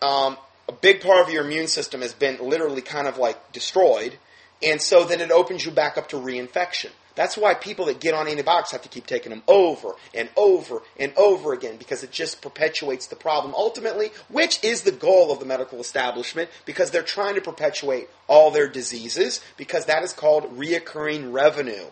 Um, 0.01 0.37
a 0.69 0.73
big 0.73 1.01
part 1.01 1.21
of 1.27 1.33
your 1.33 1.45
immune 1.45 1.69
system 1.69 2.01
has 2.03 2.15
been 2.15 2.39
literally 2.41 2.83
kind 2.83 3.07
of 3.07 3.19
like 3.19 3.53
destroyed, 3.53 4.17
and 4.63 4.81
so 4.81 5.05
then 5.05 5.21
it 5.21 5.31
opens 5.31 5.65
you 5.65 5.71
back 5.71 5.99
up 5.99 6.09
to 6.11 6.17
reinfection. 6.17 6.91
That's 7.15 7.37
why 7.37 7.55
people 7.55 7.87
that 7.87 8.01
get 8.01 8.15
on 8.15 8.27
antibiotics 8.27 8.71
have 8.71 8.83
to 8.83 8.89
keep 8.89 9.07
taking 9.07 9.31
them 9.31 9.43
over 9.47 9.91
and 10.15 10.31
over 10.37 10.83
and 10.99 11.13
over 11.17 11.53
again 11.53 11.77
because 11.77 12.03
it 12.03 12.11
just 12.11 12.41
perpetuates 12.41 13.07
the 13.07 13.17
problem 13.17 13.55
ultimately, 13.55 14.13
which 14.29 14.63
is 14.65 14.83
the 14.83 14.93
goal 14.93 15.31
of 15.31 15.39
the 15.39 15.45
medical 15.45 15.79
establishment 15.79 16.49
because 16.65 16.91
they're 16.91 17.03
trying 17.03 17.35
to 17.35 17.41
perpetuate 17.43 18.09
all 18.29 18.51
their 18.51 18.69
diseases 18.69 19.43
because 19.59 19.85
that 19.87 20.03
is 20.03 20.13
called 20.13 20.57
reoccurring 20.57 21.33
revenue. 21.33 21.85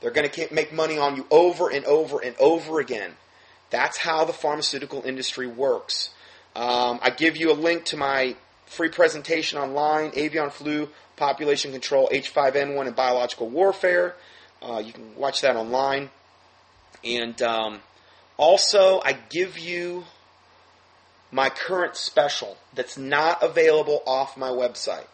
They're 0.00 0.10
going 0.10 0.28
to 0.28 0.48
make 0.52 0.72
money 0.72 0.98
on 0.98 1.16
you 1.16 1.26
over 1.30 1.70
and 1.70 1.84
over 1.84 2.22
and 2.22 2.34
over 2.38 2.80
again. 2.80 3.12
That's 3.70 3.98
how 3.98 4.24
the 4.24 4.32
pharmaceutical 4.32 5.02
industry 5.04 5.46
works. 5.46 6.10
Um, 6.54 7.00
I 7.02 7.10
give 7.10 7.36
you 7.36 7.50
a 7.50 7.54
link 7.54 7.84
to 7.86 7.96
my 7.96 8.36
free 8.66 8.88
presentation 8.88 9.58
online, 9.58 10.12
Avian 10.14 10.50
Flu, 10.50 10.88
Population 11.16 11.72
Control, 11.72 12.08
H5N1, 12.12 12.86
and 12.86 12.96
Biological 12.96 13.48
Warfare. 13.48 14.14
Uh, 14.62 14.82
you 14.84 14.92
can 14.92 15.16
watch 15.16 15.40
that 15.42 15.56
online. 15.56 16.10
And 17.02 17.40
um, 17.42 17.80
also, 18.36 19.00
I 19.04 19.16
give 19.30 19.58
you 19.58 20.04
my 21.30 21.50
current 21.50 21.96
special 21.96 22.56
that's 22.74 22.96
not 22.96 23.42
available 23.42 24.02
off 24.06 24.36
my 24.36 24.48
website. 24.48 25.06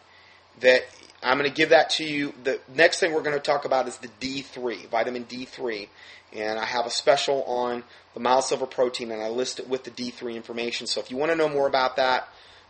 That 0.59 0.83
I'm 1.23 1.37
going 1.37 1.49
to 1.49 1.55
give 1.55 1.69
that 1.69 1.91
to 1.91 2.03
you. 2.03 2.33
The 2.43 2.59
next 2.75 2.99
thing 2.99 3.13
we're 3.13 3.21
going 3.21 3.37
to 3.37 3.39
talk 3.39 3.65
about 3.65 3.87
is 3.87 3.97
the 3.97 4.09
D3, 4.19 4.89
vitamin 4.89 5.25
D3. 5.25 5.87
And 6.33 6.57
I 6.57 6.65
have 6.65 6.85
a 6.85 6.89
special 6.89 7.43
on 7.43 7.83
the 8.13 8.19
mild 8.19 8.45
silver 8.45 8.65
protein, 8.65 9.11
and 9.11 9.21
I 9.21 9.29
list 9.29 9.59
it 9.59 9.67
with 9.67 9.83
the 9.83 9.91
D3 9.91 10.35
information. 10.35 10.87
So 10.87 10.99
if 11.01 11.11
you 11.11 11.17
want 11.17 11.31
to 11.31 11.35
know 11.35 11.49
more 11.49 11.67
about 11.67 11.97
that, 11.97 12.27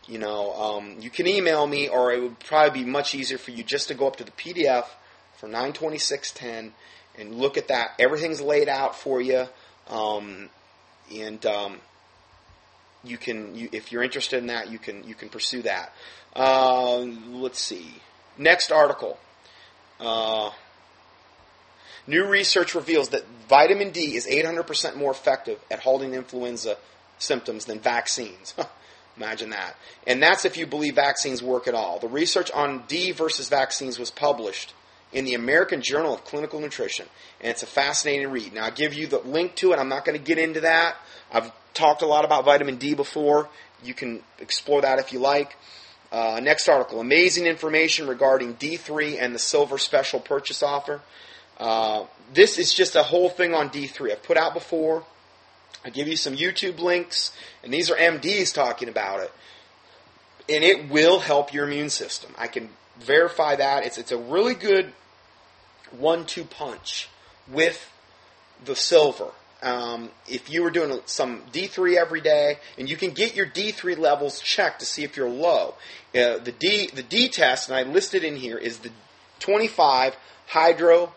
you 0.08 0.18
know, 0.18 0.54
um, 0.54 0.98
you 1.00 1.10
can 1.10 1.28
email 1.28 1.68
me, 1.68 1.88
or 1.88 2.12
it 2.12 2.22
would 2.22 2.40
probably 2.40 2.84
be 2.84 2.90
much 2.90 3.14
easier 3.14 3.38
for 3.38 3.52
you 3.52 3.64
just 3.64 3.88
to 3.90 3.94
go 3.94 4.08
up 4.08 4.16
to 4.18 4.24
the 4.24 4.32
PDF 4.32 4.86
for 5.38 5.48
92610 5.48 6.74
and 7.18 7.36
look 7.36 7.58
at 7.58 7.68
that. 7.68 7.92
Everything's 8.00 8.42
laid 8.42 8.68
out 8.68 8.96
for 8.96 9.22
you, 9.22 9.48
um, 9.90 10.50
and 11.14 11.46
um, 11.46 11.78
you 13.04 13.18
can, 13.18 13.56
you, 13.56 13.70
if 13.72 13.92
you're 13.92 14.04
interested 14.04 14.40
in 14.40 14.48
that, 14.48 14.72
you 14.72 14.80
can 14.80 15.04
you 15.08 15.14
can 15.14 15.30
pursue 15.30 15.62
that. 15.64 15.94
Uh, 16.36 17.00
let's 17.00 17.60
see. 17.60 17.96
Next 18.38 18.72
article. 18.72 19.18
Uh, 20.00 20.52
New 22.08 22.26
research 22.26 22.74
reveals 22.74 23.10
that 23.10 23.26
vitamin 23.48 23.92
D 23.92 24.16
is 24.16 24.28
800% 24.28 24.96
more 24.96 25.12
effective 25.12 25.60
at 25.70 25.80
halting 25.80 26.14
influenza 26.14 26.78
symptoms 27.20 27.66
than 27.66 27.80
vaccines. 27.80 28.56
Imagine 29.18 29.52
that. 29.52 29.76
And 30.08 30.22
that's 30.22 30.46
if 30.46 30.58
you 30.58 30.66
believe 30.66 30.96
vaccines 30.96 31.44
work 31.44 31.68
at 31.68 31.76
all. 31.76 32.00
The 32.00 32.08
research 32.08 32.50
on 32.52 32.84
D 32.88 33.12
versus 33.12 33.50
vaccines 33.50 34.00
was 34.00 34.10
published 34.10 34.74
in 35.14 35.26
the 35.26 35.36
American 35.36 35.82
Journal 35.82 36.14
of 36.14 36.24
Clinical 36.24 36.60
Nutrition, 36.60 37.06
and 37.42 37.52
it's 37.52 37.64
a 37.64 37.68
fascinating 37.68 38.30
read. 38.30 38.54
Now, 38.54 38.66
I'll 38.66 38.72
give 38.72 38.94
you 38.94 39.08
the 39.08 39.20
link 39.20 39.56
to 39.56 39.74
it. 39.74 39.78
I'm 39.78 39.90
not 39.90 40.06
going 40.06 40.18
to 40.18 40.24
get 40.24 40.38
into 40.38 40.62
that. 40.62 40.96
I've 41.32 41.52
talked 41.74 42.02
a 42.02 42.06
lot 42.06 42.24
about 42.24 42.46
vitamin 42.46 42.78
D 42.78 42.94
before. 42.94 43.50
You 43.84 43.94
can 43.94 44.24
explore 44.40 44.82
that 44.82 45.00
if 45.00 45.12
you 45.12 45.20
like. 45.20 45.58
Uh, 46.12 46.41
next 46.43 46.68
article 46.68 46.99
Amazing 46.99 47.45
information 47.45 48.05
regarding 48.07 48.55
D3 48.55 49.18
and 49.20 49.34
the 49.34 49.39
silver 49.39 49.78
special 49.78 50.20
purchase 50.20 50.62
offer. 50.62 51.01
Uh, 51.57 52.05
this 52.34 52.57
is 52.57 52.74
just 52.74 52.95
a 52.95 53.03
whole 53.03 53.30
thing 53.30 53.53
on 53.53 53.70
D3. 53.70 54.12
I've 54.12 54.24
put 54.24 54.38
out 54.38 54.53
before. 54.53 55.03
I 55.84 55.89
give 55.89 56.07
you 56.07 56.16
some 56.16 56.36
YouTube 56.36 56.80
links, 56.80 57.32
and 57.64 57.74
these 57.74 57.89
are 57.89 57.95
MDs 57.95 58.53
talking 58.53 58.89
about 58.89 59.22
it. 59.22 59.32
And 60.49 60.64
it 60.64 60.89
will 60.89 61.20
help 61.20 61.53
your 61.53 61.66
immune 61.66 61.89
system. 61.89 62.34
I 62.38 62.47
can 62.47 62.70
verify 62.99 63.55
that. 63.55 63.86
It's, 63.86 63.97
it's 63.97 64.12
a 64.12 64.18
really 64.18 64.53
good 64.53 64.93
one 65.91 66.26
two 66.26 66.43
punch 66.43 67.09
with 67.47 67.91
the 68.64 68.76
silver. 68.76 69.32
Um, 69.64 70.09
if 70.28 70.49
you 70.49 70.64
were 70.64 70.72
doing 70.72 70.99
some 71.05 71.43
D3 71.53 71.95
every 71.95 72.22
day, 72.22 72.57
and 72.80 72.89
you 72.89 72.97
can 72.97 73.12
get 73.12 73.36
your 73.36 73.45
D3 73.45 73.97
levels 73.97 74.39
checked 74.39 74.80
to 74.80 74.86
see 74.86 75.03
if 75.03 75.16
you're 75.16 75.30
low. 75.30 75.76
Uh, 76.16 76.39
the 76.39 76.53
D 76.57 76.89
the 76.93 77.03
D 77.03 77.30
test, 77.30 77.70
and 77.70 77.78
I 77.78 77.84
listed 77.84 78.24
in 78.24 78.36
here, 78.36 78.57
is 78.57 78.80
the 78.80 78.89
25 79.39 80.16
hydro 80.47 81.14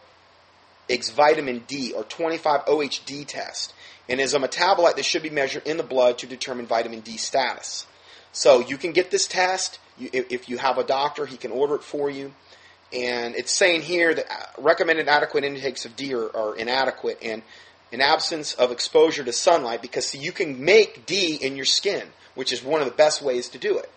vitamin 0.88 1.64
D 1.66 1.92
or 1.92 2.04
25 2.04 2.66
OHD 2.66 3.26
test 3.26 3.72
and 4.08 4.20
is 4.20 4.34
a 4.34 4.38
metabolite 4.38 4.96
that 4.96 5.04
should 5.04 5.22
be 5.22 5.30
measured 5.30 5.66
in 5.66 5.76
the 5.76 5.82
blood 5.82 6.18
to 6.18 6.26
determine 6.26 6.66
vitamin 6.66 7.00
D 7.00 7.16
status. 7.16 7.86
So 8.32 8.60
you 8.60 8.76
can 8.76 8.92
get 8.92 9.10
this 9.10 9.26
test. 9.26 9.78
You, 9.96 10.10
if 10.12 10.48
you 10.48 10.58
have 10.58 10.76
a 10.76 10.84
doctor, 10.84 11.24
he 11.24 11.36
can 11.36 11.50
order 11.50 11.76
it 11.76 11.82
for 11.82 12.10
you. 12.10 12.34
And 12.92 13.34
it's 13.34 13.52
saying 13.52 13.82
here 13.82 14.14
that 14.14 14.30
uh, 14.30 14.62
recommended 14.62 15.08
adequate 15.08 15.44
intakes 15.44 15.84
of 15.84 15.96
D 15.96 16.14
are, 16.14 16.34
are 16.36 16.56
inadequate 16.56 17.18
and 17.22 17.42
in 17.94 18.00
absence 18.00 18.54
of 18.54 18.72
exposure 18.72 19.22
to 19.22 19.32
sunlight 19.32 19.80
because 19.80 20.04
see, 20.04 20.18
you 20.18 20.32
can 20.32 20.64
make 20.64 21.06
D 21.06 21.36
in 21.40 21.54
your 21.54 21.64
skin, 21.64 22.08
which 22.34 22.52
is 22.52 22.60
one 22.60 22.80
of 22.80 22.88
the 22.88 22.92
best 22.92 23.22
ways 23.22 23.48
to 23.50 23.58
do 23.58 23.78
it. 23.78 23.88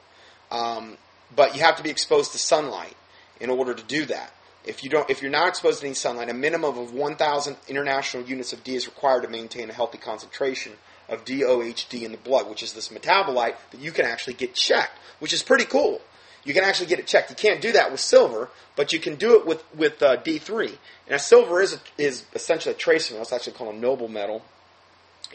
Um, 0.51 0.97
but 1.35 1.55
you 1.55 1.61
have 1.61 1.77
to 1.77 1.83
be 1.83 1.89
exposed 1.89 2.31
to 2.33 2.37
sunlight 2.37 2.95
in 3.41 3.49
order 3.49 3.73
to 3.73 3.83
do 3.83 4.05
that. 4.05 4.31
If 4.63 4.83
you 4.83 4.91
don't, 4.91 5.09
if 5.09 5.23
you're 5.23 5.31
not 5.31 5.47
exposed 5.47 5.79
to 5.79 5.87
any 5.87 5.95
sunlight, 5.95 6.29
a 6.29 6.33
minimum 6.35 6.77
of 6.77 6.93
1,000 6.93 7.57
international 7.67 8.23
units 8.23 8.53
of 8.53 8.63
D 8.63 8.75
is 8.75 8.85
required 8.85 9.23
to 9.23 9.29
maintain 9.29 9.67
a 9.71 9.73
healthy 9.73 9.97
concentration 9.97 10.73
of 11.09 11.25
DOHD 11.25 12.03
in 12.03 12.11
the 12.11 12.19
blood, 12.19 12.47
which 12.47 12.61
is 12.61 12.73
this 12.73 12.89
metabolite 12.89 13.55
that 13.71 13.81
you 13.81 13.91
can 13.91 14.05
actually 14.05 14.35
get 14.35 14.53
checked, 14.53 14.91
which 15.17 15.33
is 15.33 15.41
pretty 15.41 15.65
cool. 15.65 16.01
You 16.47 16.53
can 16.53 16.63
actually 16.63 16.87
get 16.87 16.97
it 16.97 17.07
checked. 17.07 17.29
You 17.29 17.35
can't 17.35 17.61
do 17.61 17.73
that 17.73 17.91
with 17.91 17.99
silver, 17.99 18.49
but 18.77 18.93
you 18.93 18.99
can 18.99 19.15
do 19.15 19.37
it 19.37 19.45
with 19.45 19.63
with 19.75 20.01
uh, 20.01 20.15
D3. 20.15 20.77
Now, 21.09 21.17
silver 21.17 21.59
is 21.61 21.73
a, 21.73 21.79
is 21.97 22.23
essentially 22.33 22.73
a 22.73 22.77
trace 22.77 23.09
mineral. 23.09 23.23
It's 23.23 23.33
actually 23.33 23.53
called 23.53 23.75
a 23.75 23.77
noble 23.77 24.07
metal, 24.07 24.43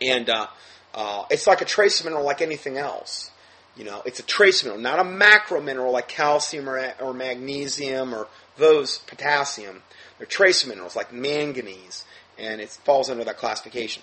and 0.01 0.31
uh, 0.31 0.47
uh, 0.95 1.25
it's 1.31 1.47
like 1.47 1.61
a 1.61 1.67
trace 1.67 2.03
mineral 2.03 2.25
like 2.25 2.41
anything 2.41 2.79
else. 2.79 3.31
You 3.77 3.85
know, 3.85 4.01
it's 4.07 4.21
a 4.21 4.23
trace 4.23 4.65
mineral, 4.65 4.81
not 4.81 4.99
a 5.01 5.05
macro 5.05 5.61
mineral 5.61 5.93
like 5.93 6.09
calcium 6.09 6.67
or, 6.67 6.95
or 6.99 7.13
magnesium 7.13 8.15
or 8.15 8.29
those 8.57 8.99
potassium. 8.99 9.83
They're 10.17 10.27
trace 10.27 10.67
minerals 10.67 10.97
like 10.97 11.13
manganese, 11.13 12.07
and 12.39 12.59
it 12.59 12.71
falls 12.71 13.11
under 13.11 13.25
that 13.25 13.37
classification. 13.37 14.03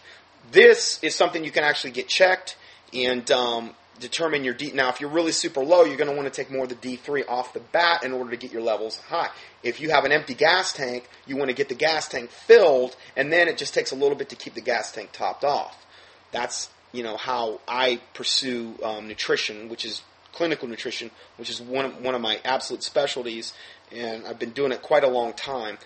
This 0.51 0.99
is 1.01 1.15
something 1.15 1.43
you 1.43 1.51
can 1.51 1.63
actually 1.63 1.91
get 1.91 2.07
checked 2.07 2.55
and 2.93 3.29
um, 3.31 3.75
determine 3.99 4.43
your 4.43 4.53
D. 4.53 4.71
Now, 4.73 4.89
if 4.89 5.01
you're 5.01 5.09
really 5.09 5.31
super 5.31 5.63
low, 5.63 5.83
you're 5.83 5.97
going 5.97 6.09
to 6.09 6.15
want 6.15 6.31
to 6.31 6.35
take 6.35 6.51
more 6.51 6.63
of 6.63 6.69
the 6.69 6.75
D3 6.75 7.27
off 7.27 7.53
the 7.53 7.59
bat 7.59 8.03
in 8.03 8.11
order 8.11 8.31
to 8.31 8.37
get 8.37 8.51
your 8.51 8.61
levels 8.61 8.99
high. 8.99 9.29
If 9.63 9.79
you 9.79 9.89
have 9.91 10.05
an 10.05 10.11
empty 10.11 10.33
gas 10.33 10.73
tank, 10.73 11.07
you 11.25 11.37
want 11.37 11.49
to 11.49 11.55
get 11.55 11.69
the 11.69 11.75
gas 11.75 12.07
tank 12.07 12.29
filled, 12.29 12.95
and 13.15 13.31
then 13.31 13.47
it 13.47 13.57
just 13.57 13.73
takes 13.73 13.91
a 13.91 13.95
little 13.95 14.15
bit 14.15 14.29
to 14.29 14.35
keep 14.35 14.53
the 14.53 14.61
gas 14.61 14.91
tank 14.91 15.11
topped 15.11 15.43
off. 15.43 15.85
That's 16.31 16.69
you 16.91 17.03
know 17.03 17.17
how 17.17 17.59
I 17.67 18.01
pursue 18.13 18.75
um, 18.83 19.07
nutrition, 19.07 19.69
which 19.69 19.85
is 19.85 20.01
clinical 20.31 20.67
nutrition, 20.67 21.11
which 21.37 21.49
is 21.49 21.61
one 21.61 21.85
of, 21.85 22.01
one 22.01 22.15
of 22.15 22.21
my 22.21 22.39
absolute 22.45 22.83
specialties, 22.83 23.53
and 23.91 24.25
I've 24.25 24.39
been 24.39 24.51
doing 24.51 24.71
it 24.71 24.81
quite 24.81 25.03
a 25.03 25.07
long 25.07 25.33
time. 25.33 25.77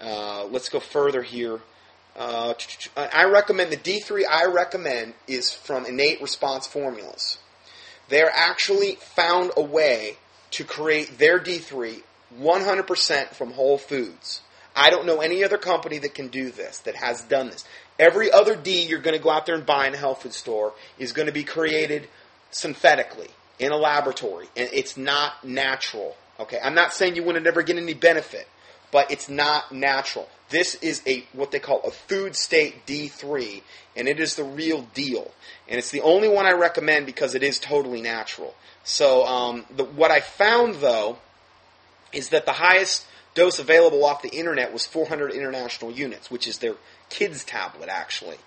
Uh, 0.00 0.46
let's 0.46 0.68
go 0.68 0.80
further 0.80 1.22
here. 1.22 1.60
Uh, 2.16 2.54
I 2.96 3.24
recommend 3.24 3.70
the 3.70 3.76
D3 3.76 4.24
I 4.28 4.46
recommend 4.46 5.14
is 5.26 5.52
from 5.54 5.86
innate 5.86 6.20
response 6.20 6.66
formulas. 6.66 7.38
They're 8.10 8.30
actually 8.32 8.96
found 8.96 9.52
a 9.56 9.62
way 9.62 10.18
to 10.52 10.64
create 10.64 11.18
their 11.18 11.38
D3 11.38 12.02
100% 12.38 13.28
from 13.28 13.52
whole 13.52 13.78
foods. 13.78 14.42
I 14.76 14.90
don't 14.90 15.06
know 15.06 15.20
any 15.20 15.42
other 15.42 15.58
company 15.58 15.98
that 15.98 16.14
can 16.14 16.28
do 16.28 16.50
this, 16.50 16.78
that 16.80 16.96
has 16.96 17.22
done 17.22 17.48
this. 17.48 17.64
Every 17.98 18.30
other 18.30 18.54
D 18.54 18.82
you're 18.82 19.00
going 19.00 19.16
to 19.16 19.22
go 19.22 19.30
out 19.30 19.46
there 19.46 19.54
and 19.54 19.66
buy 19.66 19.86
in 19.86 19.94
a 19.94 19.96
health 19.96 20.22
food 20.22 20.32
store 20.32 20.72
is 20.98 21.12
going 21.12 21.26
to 21.26 21.32
be 21.32 21.44
created 21.44 22.08
synthetically 22.50 23.28
in 23.58 23.72
a 23.72 23.76
laboratory, 23.76 24.48
and 24.56 24.68
it's 24.72 24.96
not 24.96 25.44
natural. 25.44 26.16
Okay, 26.38 26.58
I'm 26.62 26.74
not 26.74 26.94
saying 26.94 27.16
you 27.16 27.22
wouldn't 27.22 27.46
ever 27.46 27.62
get 27.62 27.76
any 27.76 27.94
benefit, 27.94 28.48
but 28.92 29.10
it's 29.10 29.28
not 29.28 29.72
natural. 29.72 30.28
This 30.50 30.74
is 30.76 31.02
a 31.06 31.24
what 31.32 31.52
they 31.52 31.60
call 31.60 31.80
a 31.82 31.90
food 31.90 32.34
state 32.34 32.84
D3, 32.86 33.62
and 33.96 34.08
it 34.08 34.18
is 34.18 34.34
the 34.34 34.44
real 34.44 34.82
deal. 34.94 35.30
And 35.68 35.78
it's 35.78 35.90
the 35.90 36.00
only 36.00 36.28
one 36.28 36.46
I 36.46 36.52
recommend 36.52 37.06
because 37.06 37.34
it 37.34 37.42
is 37.42 37.58
totally 37.58 38.02
natural. 38.02 38.54
So 38.82 39.24
um, 39.24 39.66
the, 39.74 39.84
what 39.84 40.10
I 40.10 40.20
found 40.20 40.76
though 40.76 41.18
is 42.12 42.30
that 42.30 42.46
the 42.46 42.52
highest 42.52 43.06
dose 43.34 43.60
available 43.60 44.04
off 44.04 44.22
the 44.22 44.30
internet 44.30 44.72
was 44.72 44.86
400 44.86 45.30
international 45.30 45.92
units, 45.92 46.30
which 46.30 46.48
is 46.48 46.58
their 46.58 46.74
kids 47.08 47.44
tablet 47.44 47.88
actually. 47.88 48.38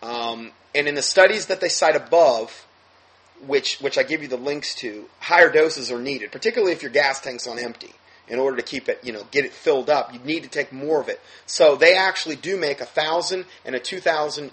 Um, 0.00 0.52
and 0.74 0.86
in 0.86 0.94
the 0.94 1.02
studies 1.02 1.46
that 1.46 1.60
they 1.60 1.68
cite 1.68 1.96
above, 1.96 2.66
which 3.44 3.78
which 3.80 3.98
I 3.98 4.04
give 4.04 4.22
you 4.22 4.28
the 4.28 4.36
links 4.36 4.74
to, 4.76 5.08
higher 5.20 5.50
doses 5.50 5.90
are 5.90 6.00
needed, 6.00 6.30
particularly 6.30 6.72
if 6.72 6.82
your 6.82 6.92
gas 6.92 7.20
tank's 7.20 7.46
on 7.48 7.58
empty. 7.58 7.92
In 8.28 8.38
order 8.38 8.56
to 8.56 8.62
keep 8.62 8.88
it, 8.88 9.00
you 9.02 9.12
know, 9.12 9.24
get 9.30 9.44
it 9.44 9.52
filled 9.52 9.88
up, 9.88 10.12
you 10.12 10.20
need 10.20 10.42
to 10.42 10.48
take 10.48 10.72
more 10.72 11.00
of 11.00 11.08
it. 11.08 11.20
So 11.46 11.76
they 11.76 11.96
actually 11.96 12.36
do 12.36 12.56
make 12.56 12.80
a 12.80 12.86
thousand 12.86 13.46
and 13.64 13.74
a 13.74 13.80
two 13.80 14.00
thousand 14.00 14.50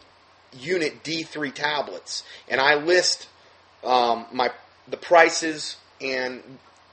unit 0.54 1.04
D3 1.04 1.54
tablets, 1.54 2.24
and 2.48 2.62
I 2.62 2.76
list 2.76 3.28
um, 3.84 4.26
my 4.32 4.52
the 4.88 4.98
prices 4.98 5.78
and 6.02 6.42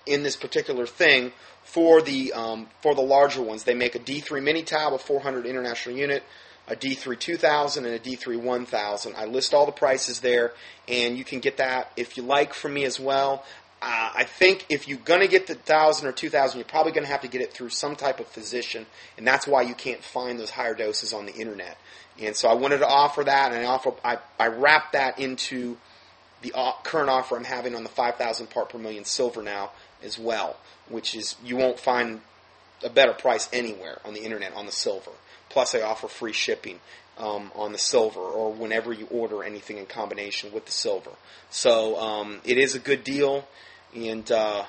in 0.07 0.22
this 0.22 0.37
particular 0.37 0.87
thing 0.87 1.33
for 1.64 2.03
the 2.03 2.33
um, 2.33 2.68
for 2.80 2.95
the 2.95 3.03
larger 3.03 3.43
ones. 3.43 3.64
They 3.64 3.74
make 3.74 3.95
a 3.95 3.99
D3 3.99 4.43
mini 4.43 4.62
tab, 4.62 4.93
a 4.93 4.99
400 4.99 5.47
international 5.47 5.97
unit, 5.97 6.22
a 6.68 6.76
D3 6.76 7.18
2000 7.18 7.85
and 7.85 7.95
a 7.95 7.99
D3 7.99 8.41
1000. 8.41 9.14
I 9.16 9.24
list 9.26 9.55
all 9.55 9.66
the 9.66 9.72
prices 9.72 10.20
there, 10.20 10.53
and 10.89 11.16
you 11.16 11.24
can 11.24 11.41
get 11.41 11.57
that 11.59 11.93
if 11.97 12.16
you 12.16 12.22
like 12.22 12.55
from 12.55 12.74
me 12.74 12.85
as 12.85 12.99
well. 12.99 13.45
Uh, 13.85 14.12
I 14.14 14.24
think 14.24 14.66
if 14.68 14.87
you're 14.87 14.99
going 14.99 15.22
to 15.22 15.28
get 15.28 15.49
the 15.49 15.55
1000 15.55 16.07
or 16.07 16.12
2000, 16.12 16.57
you're 16.57 16.64
probably 16.64 16.93
going 16.93 17.05
to 17.05 17.11
have 17.11 17.22
to 17.22 17.28
get 17.28 17.41
it 17.41 17.53
through 17.53 17.70
some 17.70 17.97
type 17.97 18.20
of 18.20 18.28
physician, 18.28 18.87
and 19.18 19.26
that's 19.26 19.45
why 19.45 19.62
you 19.62 19.74
can't 19.74 20.05
find 20.05 20.39
those 20.39 20.51
higher 20.51 20.74
doses 20.74 21.12
on 21.12 21.26
the 21.26 21.35
internet. 21.35 21.76
And 22.20 22.37
so 22.37 22.49
I 22.49 22.55
wanted 22.55 22.78
to 22.78 22.87
offer 22.87 23.24
that, 23.24 23.53
and 23.53 23.61
I 23.61 23.64
offer 23.64 23.93
I, 24.05 24.18
I 24.39 24.47
wrap 24.47 24.93
that 24.93 25.18
into 25.18 25.78
the 26.43 26.53
current 26.85 27.11
offer 27.11 27.37
I'm 27.37 27.45
having 27.45 27.74
on 27.74 27.83
the 27.83 27.89
5,000 27.89 28.51
part 28.51 28.68
per 28.68 28.78
million 28.78 29.05
silver 29.05 29.43
now 29.43 29.72
as 30.03 30.16
well, 30.16 30.57
which 30.89 31.16
is 31.16 31.35
you 31.45 31.57
won't 31.57 31.80
find 31.80 32.20
a 32.85 32.91
better 32.91 33.12
price 33.12 33.49
anywhere 33.53 33.99
on 34.05 34.14
the 34.14 34.22
internet 34.22 34.55
on 34.55 34.66
the 34.66 34.72
silver. 34.72 35.11
Plus, 35.49 35.74
I 35.74 35.83
offer 35.83 36.09
free 36.09 36.33
shipping 36.33 36.80
um, 37.18 37.51
on 37.55 37.72
the 37.72 37.78
silver 37.78 38.20
or 38.20 38.53
whenever 38.53 38.93
you 38.93 39.07
order 39.07 39.45
anything 39.45 39.78
in 39.78 39.87
combination 39.87 40.53
with 40.53 40.66
the 40.66 40.72
silver. 40.72 41.11
So 41.51 41.99
um, 41.99 42.41
it 42.45 42.59
is 42.59 42.74
a 42.74 42.78
good 42.78 43.05
deal, 43.05 43.47
and 43.95 44.30
uh, 44.30 44.64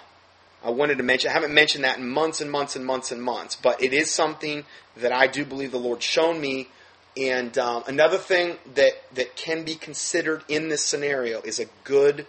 I 0.63 0.69
wanted 0.69 0.97
to 0.97 1.03
mention. 1.03 1.30
I 1.30 1.34
haven't 1.34 1.53
mentioned 1.53 1.84
that 1.84 1.97
in 1.97 2.07
months 2.07 2.39
and 2.41 2.49
months 2.49 2.76
and 2.76 2.86
months 2.86 3.11
and 3.11 3.21
months, 3.21 3.55
but 3.55 3.82
it 3.84 3.93
is 3.93 4.09
something 4.09 4.65
that 4.97 5.11
I 5.11 5.28
do 5.28 5.45
believe 5.45 5.71
the 5.71 5.78
Lord's 5.80 6.05
shown 6.05 6.39
me. 6.39 6.69
And 7.15 7.55
um, 7.57 7.84
another 7.86 8.17
thing 8.17 8.57
that 8.76 8.93
that 9.13 9.36
can 9.36 9.63
be 9.63 9.76
considered 9.76 10.43
in 10.47 10.69
this 10.69 10.84
scenario 10.84 11.41
is 11.41 11.59
a 11.59 11.65
good 11.84 12.26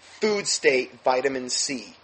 food 0.00 0.46
state 0.46 1.02
vitamin 1.02 1.50
C, 1.50 1.96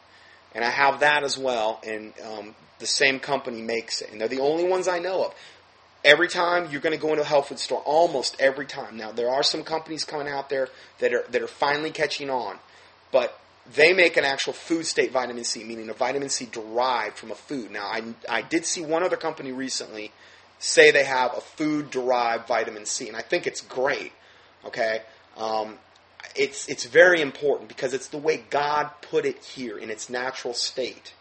and 0.54 0.64
I 0.64 0.70
have 0.70 1.00
that 1.00 1.22
as 1.22 1.38
well. 1.38 1.80
And 1.86 2.12
um, 2.24 2.54
the 2.80 2.86
same 2.86 3.20
company 3.20 3.62
makes 3.62 4.02
it, 4.02 4.10
and 4.10 4.20
they're 4.20 4.28
the 4.28 4.40
only 4.40 4.64
ones 4.64 4.88
I 4.88 4.98
know 4.98 5.26
of. 5.26 5.34
Every 6.04 6.28
time 6.28 6.68
you're 6.70 6.80
going 6.80 6.94
to 6.94 7.00
go 7.00 7.10
into 7.10 7.22
a 7.22 7.26
health 7.26 7.48
food 7.48 7.58
store, 7.58 7.82
almost 7.84 8.36
every 8.38 8.66
time. 8.66 8.96
Now 8.96 9.10
there 9.10 9.30
are 9.30 9.42
some 9.42 9.64
companies 9.64 10.04
coming 10.04 10.28
out 10.28 10.48
there 10.50 10.68
that 10.98 11.14
are 11.14 11.24
that 11.30 11.40
are 11.40 11.48
finally 11.48 11.90
catching 11.90 12.30
on, 12.30 12.58
but 13.10 13.38
they 13.74 13.92
make 13.92 14.16
an 14.16 14.24
actual 14.24 14.52
food 14.52 14.86
state 14.86 15.12
vitamin 15.12 15.44
C, 15.44 15.64
meaning 15.64 15.88
a 15.88 15.94
vitamin 15.94 16.28
C 16.28 16.46
derived 16.50 17.16
from 17.16 17.30
a 17.30 17.34
food. 17.34 17.70
Now 17.70 17.86
I 17.86 18.02
I 18.28 18.42
did 18.42 18.64
see 18.64 18.80
one 18.80 19.02
other 19.02 19.16
company 19.16 19.52
recently 19.52 20.12
say 20.58 20.90
they 20.90 21.04
have 21.04 21.36
a 21.36 21.40
food 21.40 21.90
derived 21.90 22.48
vitamin 22.48 22.86
C, 22.86 23.08
and 23.08 23.16
I 23.16 23.22
think 23.22 23.46
it's 23.46 23.60
great. 23.60 24.12
Okay, 24.64 25.02
um, 25.36 25.78
it's 26.34 26.68
it's 26.68 26.84
very 26.84 27.20
important 27.20 27.68
because 27.68 27.94
it's 27.94 28.08
the 28.08 28.18
way 28.18 28.44
God 28.50 28.90
put 29.02 29.24
it 29.24 29.44
here 29.44 29.78
in 29.78 29.90
its 29.90 30.10
natural 30.10 30.54
state. 30.54 31.14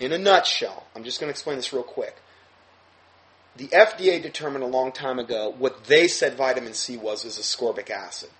In 0.00 0.12
a 0.12 0.18
nutshell, 0.18 0.86
I'm 0.96 1.04
just 1.04 1.20
going 1.20 1.28
to 1.28 1.32
explain 1.32 1.56
this 1.56 1.72
real 1.72 1.82
quick 1.82 2.16
the 3.56 3.68
FDA 3.68 4.22
determined 4.22 4.64
a 4.64 4.68
long 4.68 4.92
time 4.92 5.18
ago 5.18 5.54
what 5.58 5.84
they 5.84 6.08
said 6.08 6.34
vitamin 6.34 6.74
C 6.74 6.96
was 6.96 7.24
was 7.24 7.38
ascorbic 7.38 7.90
acid. 7.90 8.30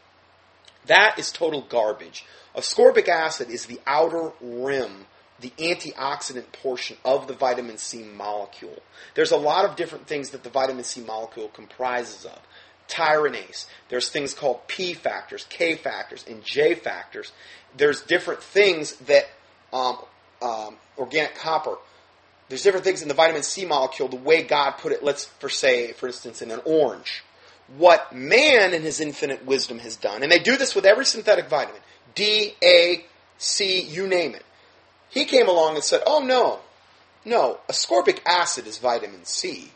That 0.86 1.18
is 1.18 1.30
total 1.30 1.62
garbage. 1.62 2.24
Ascorbic 2.56 3.08
acid 3.08 3.50
is 3.50 3.66
the 3.66 3.80
outer 3.86 4.32
rim, 4.40 5.06
the 5.40 5.52
antioxidant 5.58 6.52
portion 6.52 6.96
of 7.04 7.26
the 7.26 7.34
vitamin 7.34 7.78
C 7.78 8.02
molecule. 8.02 8.82
There's 9.14 9.30
a 9.30 9.36
lot 9.36 9.64
of 9.64 9.76
different 9.76 10.06
things 10.06 10.30
that 10.30 10.42
the 10.42 10.50
vitamin 10.50 10.84
C 10.84 11.00
molecule 11.00 11.48
comprises 11.48 12.24
of. 12.24 12.38
Tyrosinase. 12.88 13.66
There's 13.88 14.10
things 14.10 14.34
called 14.34 14.66
P 14.66 14.92
factors, 14.92 15.46
K 15.48 15.76
factors, 15.76 16.24
and 16.28 16.44
J 16.44 16.74
factors. 16.74 17.32
There's 17.76 18.02
different 18.02 18.42
things 18.42 18.96
that 18.96 19.28
um, 19.72 19.98
um, 20.42 20.76
organic 20.98 21.36
copper 21.36 21.76
there's 22.52 22.62
different 22.62 22.84
things 22.84 23.00
in 23.00 23.08
the 23.08 23.14
vitamin 23.14 23.42
C 23.42 23.64
molecule, 23.64 24.08
the 24.08 24.16
way 24.16 24.42
God 24.42 24.72
put 24.72 24.92
it, 24.92 25.02
let's 25.02 25.24
for 25.24 25.48
say, 25.48 25.92
for 25.92 26.06
instance, 26.06 26.42
in 26.42 26.50
an 26.50 26.60
orange. 26.66 27.24
What 27.76 28.14
man 28.14 28.74
in 28.74 28.82
his 28.82 29.00
infinite 29.00 29.46
wisdom 29.46 29.78
has 29.78 29.96
done, 29.96 30.22
and 30.22 30.30
they 30.30 30.38
do 30.38 30.56
this 30.56 30.74
with 30.74 30.84
every 30.84 31.06
synthetic 31.06 31.48
vitamin, 31.48 31.80
D, 32.14 32.54
A, 32.62 33.04
C, 33.38 33.80
you 33.80 34.06
name 34.06 34.34
it. 34.34 34.44
He 35.08 35.24
came 35.24 35.48
along 35.48 35.74
and 35.74 35.84
said, 35.84 36.02
oh 36.06 36.20
no, 36.20 36.60
No, 37.24 37.60
ascorbic 37.68 38.20
acid 38.26 38.66
is 38.66 38.78
vitamin 38.78 39.24
C. 39.24 39.72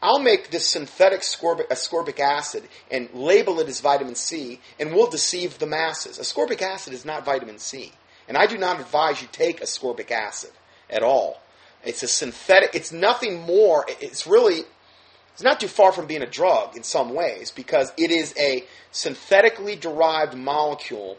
I'll 0.00 0.20
make 0.20 0.50
this 0.50 0.68
synthetic 0.68 1.20
ascorbic, 1.20 1.68
ascorbic 1.68 2.20
acid 2.20 2.64
and 2.90 3.08
label 3.14 3.58
it 3.60 3.68
as 3.68 3.80
vitamin 3.80 4.14
C, 4.14 4.60
and 4.78 4.92
we'll 4.92 5.08
deceive 5.08 5.58
the 5.58 5.66
masses. 5.66 6.18
Ascorbic 6.18 6.62
acid 6.62 6.92
is 6.92 7.04
not 7.04 7.24
vitamin 7.24 7.58
C. 7.58 7.92
And 8.28 8.36
I 8.36 8.46
do 8.46 8.58
not 8.58 8.80
advise 8.80 9.22
you 9.22 9.28
take 9.32 9.60
ascorbic 9.60 10.10
acid 10.10 10.50
at 10.88 11.02
all. 11.02 11.40
It's 11.84 12.02
a 12.02 12.08
synthetic, 12.08 12.74
it's 12.74 12.92
nothing 12.92 13.42
more, 13.42 13.84
it's 14.00 14.26
really, 14.26 14.62
it's 15.34 15.42
not 15.42 15.58
too 15.58 15.68
far 15.68 15.90
from 15.90 16.06
being 16.06 16.22
a 16.22 16.30
drug 16.30 16.76
in 16.76 16.84
some 16.84 17.12
ways 17.12 17.50
because 17.50 17.92
it 17.96 18.12
is 18.12 18.32
a 18.38 18.64
synthetically 18.92 19.74
derived 19.74 20.36
molecule, 20.36 21.18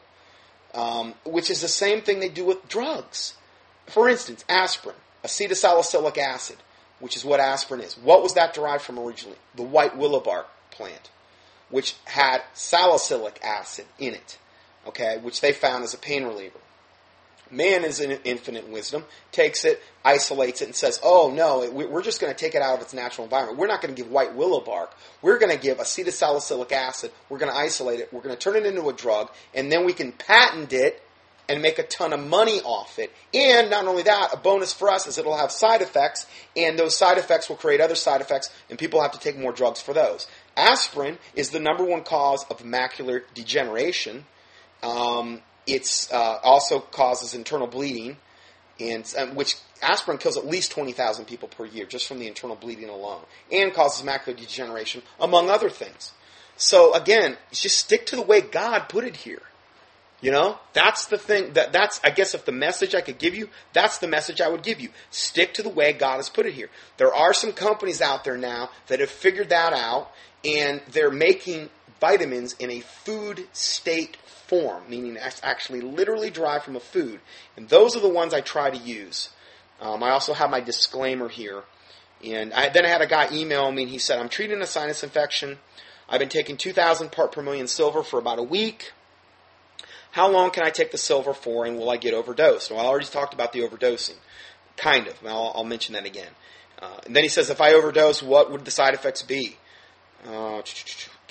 um, 0.73 1.15
which 1.25 1.49
is 1.49 1.59
the 1.59 1.67
same 1.67 2.01
thing 2.01 2.21
they 2.21 2.29
do 2.29 2.45
with 2.45 2.65
drugs. 2.69 3.33
For 3.87 4.07
instance, 4.07 4.45
aspirin, 4.47 4.95
acetylsalicylic 5.25 6.17
acid, 6.17 6.55
which 7.01 7.17
is 7.17 7.25
what 7.25 7.41
aspirin 7.41 7.81
is. 7.81 7.97
What 7.97 8.23
was 8.23 8.35
that 8.35 8.53
derived 8.53 8.83
from 8.83 8.97
originally? 8.97 9.37
The 9.55 9.63
white 9.63 9.97
willow 9.97 10.21
bark 10.21 10.47
plant, 10.71 11.09
which 11.69 11.95
had 12.05 12.41
salicylic 12.53 13.43
acid 13.43 13.85
in 13.99 14.13
it, 14.13 14.37
okay, 14.87 15.17
which 15.21 15.41
they 15.41 15.51
found 15.51 15.83
as 15.83 15.93
a 15.93 15.97
pain 15.97 16.23
reliever. 16.23 16.59
Man 17.51 17.83
is 17.83 17.99
in 17.99 18.11
infinite 18.23 18.67
wisdom, 18.67 19.03
takes 19.31 19.65
it, 19.65 19.81
isolates 20.03 20.61
it, 20.61 20.65
and 20.65 20.75
says, 20.75 20.99
oh 21.03 21.31
no, 21.33 21.69
we're 21.71 22.01
just 22.01 22.19
going 22.19 22.33
to 22.33 22.39
take 22.39 22.55
it 22.55 22.61
out 22.61 22.75
of 22.75 22.81
its 22.81 22.93
natural 22.93 23.25
environment. 23.25 23.59
We're 23.59 23.67
not 23.67 23.81
going 23.81 23.93
to 23.93 24.01
give 24.01 24.11
white 24.11 24.35
willow 24.35 24.61
bark. 24.61 24.95
We're 25.21 25.37
going 25.37 25.51
to 25.51 25.61
give 25.61 25.77
acetylsalicylic 25.77 26.71
acid. 26.71 27.11
We're 27.29 27.37
going 27.37 27.51
to 27.51 27.57
isolate 27.57 27.99
it. 27.99 28.11
We're 28.11 28.21
going 28.21 28.35
to 28.35 28.41
turn 28.41 28.55
it 28.55 28.65
into 28.65 28.89
a 28.89 28.93
drug, 28.93 29.31
and 29.53 29.71
then 29.71 29.85
we 29.85 29.93
can 29.93 30.11
patent 30.11 30.73
it 30.73 31.01
and 31.47 31.61
make 31.61 31.77
a 31.77 31.83
ton 31.83 32.11
of 32.11 32.25
money 32.25 32.59
off 32.61 32.97
it. 32.97 33.11
And 33.33 33.69
not 33.69 33.85
only 33.85 34.03
that, 34.03 34.33
a 34.33 34.37
bonus 34.37 34.73
for 34.73 34.89
us 34.89 35.05
is 35.05 35.17
it'll 35.17 35.37
have 35.37 35.51
side 35.51 35.81
effects, 35.81 36.25
and 36.55 36.77
those 36.79 36.95
side 36.95 37.17
effects 37.17 37.49
will 37.49 37.55
create 37.55 37.81
other 37.81 37.95
side 37.95 38.21
effects, 38.21 38.49
and 38.69 38.79
people 38.79 39.01
have 39.01 39.11
to 39.11 39.19
take 39.19 39.37
more 39.37 39.51
drugs 39.51 39.81
for 39.81 39.93
those. 39.93 40.27
Aspirin 40.57 41.19
is 41.35 41.51
the 41.51 41.59
number 41.59 41.83
one 41.83 42.03
cause 42.03 42.43
of 42.49 42.63
macular 42.63 43.21
degeneration. 43.33 44.25
Um, 44.81 45.41
it 45.67 46.07
uh, 46.11 46.39
also 46.43 46.79
causes 46.79 47.33
internal 47.33 47.67
bleeding, 47.67 48.17
and 48.79 49.11
um, 49.17 49.35
which 49.35 49.55
aspirin 49.81 50.17
kills 50.17 50.37
at 50.37 50.45
least 50.45 50.71
20,000 50.71 51.25
people 51.25 51.47
per 51.47 51.65
year 51.65 51.85
just 51.85 52.07
from 52.07 52.19
the 52.19 52.27
internal 52.27 52.55
bleeding 52.55 52.89
alone, 52.89 53.21
and 53.51 53.73
causes 53.73 54.05
macular 54.05 54.35
degeneration, 54.35 55.01
among 55.19 55.49
other 55.49 55.69
things. 55.69 56.13
So 56.57 56.93
again, 56.93 57.37
just 57.51 57.77
stick 57.77 58.05
to 58.07 58.15
the 58.15 58.21
way 58.21 58.41
God 58.41 58.87
put 58.89 59.03
it 59.03 59.17
here. 59.17 59.41
You 60.21 60.31
know, 60.31 60.57
that's 60.73 61.05
the 61.05 61.17
thing 61.17 61.53
that 61.53 61.73
that's 61.73 61.99
I 62.03 62.09
guess 62.09 62.33
if 62.33 62.45
the 62.45 62.51
message 62.51 62.95
I 62.95 63.01
could 63.01 63.17
give 63.17 63.35
you, 63.35 63.49
that's 63.73 63.97
the 63.97 64.07
message 64.07 64.41
I 64.41 64.47
would 64.47 64.63
give 64.63 64.79
you. 64.79 64.89
Stick 65.11 65.53
to 65.55 65.63
the 65.63 65.69
way 65.69 65.93
God 65.93 66.15
has 66.15 66.29
put 66.29 66.45
it 66.45 66.53
here. 66.53 66.69
There 66.97 67.13
are 67.13 67.33
some 67.33 67.51
companies 67.51 68.01
out 68.01 68.23
there 68.23 68.37
now 68.37 68.69
that 68.87 69.01
have 69.01 69.09
figured 69.09 69.49
that 69.49 69.73
out 69.73 70.11
and 70.43 70.81
they're 70.91 71.11
making 71.11 71.69
vitamins 71.99 72.53
in 72.59 72.71
a 72.71 72.79
food 72.79 73.47
state 73.51 74.17
form, 74.47 74.83
meaning 74.89 75.17
actually 75.43 75.81
literally 75.81 76.29
derived 76.29 76.65
from 76.65 76.75
a 76.75 76.79
food. 76.79 77.19
And 77.57 77.69
those 77.69 77.95
are 77.95 77.99
the 77.99 78.09
ones 78.09 78.33
I 78.33 78.41
try 78.41 78.69
to 78.69 78.77
use. 78.77 79.29
Um, 79.81 80.03
I 80.03 80.11
also 80.11 80.33
have 80.33 80.49
my 80.49 80.61
disclaimer 80.61 81.29
here. 81.29 81.63
And 82.23 82.53
I, 82.53 82.69
then 82.69 82.85
I 82.85 82.89
had 82.89 83.01
a 83.01 83.07
guy 83.07 83.29
email 83.31 83.71
me 83.71 83.83
and 83.83 83.91
he 83.91 83.97
said, 83.97 84.19
I'm 84.19 84.29
treating 84.29 84.61
a 84.61 84.65
sinus 84.65 85.03
infection. 85.03 85.57
I've 86.07 86.19
been 86.19 86.29
taking 86.29 86.57
2,000 86.57 87.11
part 87.11 87.31
per 87.31 87.41
million 87.41 87.67
silver 87.67 88.03
for 88.03 88.19
about 88.19 88.39
a 88.39 88.43
week. 88.43 88.93
How 90.11 90.29
long 90.29 90.51
can 90.51 90.63
I 90.63 90.69
take 90.69 90.91
the 90.91 90.97
silver 90.97 91.33
for 91.33 91.65
and 91.65 91.77
will 91.77 91.89
I 91.89 91.97
get 91.97 92.13
overdosed? 92.13 92.71
Well, 92.71 92.79
I 92.79 92.85
already 92.85 93.05
talked 93.05 93.33
about 93.33 93.51
the 93.51 93.59
overdosing. 93.61 94.15
Kind 94.77 95.07
of. 95.07 95.15
I'll, 95.25 95.51
I'll 95.55 95.63
mention 95.63 95.93
that 95.93 96.05
again. 96.05 96.31
Uh, 96.81 96.99
and 97.05 97.15
then 97.15 97.23
he 97.23 97.29
says, 97.29 97.49
if 97.49 97.59
I 97.59 97.73
overdose, 97.73 98.23
what 98.23 98.51
would 98.51 98.65
the 98.65 98.71
side 98.71 98.93
effects 98.93 99.21
be? 99.21 99.57
Uh, 100.25 100.61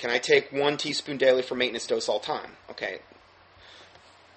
can 0.05 0.13
I 0.13 0.19
take 0.19 0.51
one 0.51 0.77
teaspoon 0.77 1.17
daily 1.17 1.41
for 1.41 1.55
maintenance 1.55 1.87
dose 1.87 2.07
all 2.07 2.19
time? 2.19 2.51
Okay. 2.69 2.99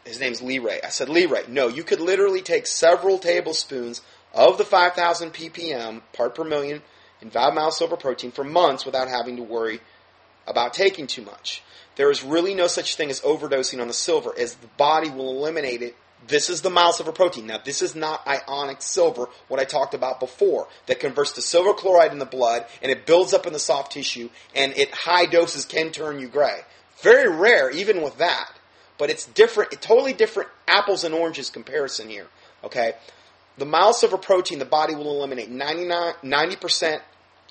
His 0.06 0.18
name's 0.18 0.40
Lee 0.40 0.58
Ray. 0.58 0.80
I 0.82 0.88
said, 0.88 1.10
Lee 1.10 1.26
Ray, 1.26 1.42
no, 1.46 1.68
you 1.68 1.84
could 1.84 2.00
literally 2.00 2.40
take 2.40 2.66
several 2.66 3.18
tablespoons 3.18 4.00
of 4.32 4.56
the 4.56 4.64
5,000 4.64 5.30
ppm 5.30 6.00
part 6.14 6.34
per 6.34 6.44
million 6.44 6.80
in 7.20 7.30
mild 7.34 7.74
silver 7.74 7.98
protein 7.98 8.30
for 8.30 8.44
months 8.44 8.86
without 8.86 9.08
having 9.08 9.36
to 9.36 9.42
worry 9.42 9.80
about 10.46 10.72
taking 10.72 11.06
too 11.06 11.20
much. 11.20 11.62
There 11.96 12.10
is 12.10 12.24
really 12.24 12.54
no 12.54 12.66
such 12.66 12.96
thing 12.96 13.10
as 13.10 13.20
overdosing 13.20 13.78
on 13.78 13.88
the 13.88 13.92
silver, 13.92 14.32
as 14.38 14.54
the 14.54 14.68
body 14.78 15.10
will 15.10 15.36
eliminate 15.36 15.82
it 15.82 15.94
this 16.26 16.50
is 16.50 16.62
the 16.62 16.70
mild 16.70 16.94
silver 16.94 17.12
protein. 17.12 17.46
Now, 17.46 17.58
this 17.58 17.80
is 17.80 17.94
not 17.94 18.26
ionic 18.26 18.82
silver, 18.82 19.28
what 19.48 19.60
I 19.60 19.64
talked 19.64 19.94
about 19.94 20.20
before, 20.20 20.68
that 20.86 21.00
converts 21.00 21.32
to 21.32 21.42
silver 21.42 21.72
chloride 21.72 22.12
in 22.12 22.18
the 22.18 22.26
blood 22.26 22.66
and 22.82 22.90
it 22.90 23.06
builds 23.06 23.32
up 23.32 23.46
in 23.46 23.52
the 23.52 23.58
soft 23.58 23.92
tissue 23.92 24.28
and 24.54 24.76
at 24.78 24.90
high 24.92 25.26
doses 25.26 25.64
can 25.64 25.90
turn 25.90 26.18
you 26.18 26.28
gray. 26.28 26.60
Very 27.02 27.28
rare, 27.28 27.70
even 27.70 28.02
with 28.02 28.18
that. 28.18 28.50
But 28.98 29.10
it's 29.10 29.26
different, 29.26 29.70
totally 29.80 30.12
different 30.12 30.50
apples 30.66 31.04
and 31.04 31.14
oranges 31.14 31.50
comparison 31.50 32.08
here. 32.08 32.26
Okay? 32.64 32.94
The 33.56 33.64
mild 33.64 33.94
silver 33.94 34.18
protein, 34.18 34.58
the 34.58 34.64
body 34.64 34.94
will 34.94 35.16
eliminate 35.16 35.50
99, 35.50 36.14
90% 36.24 37.00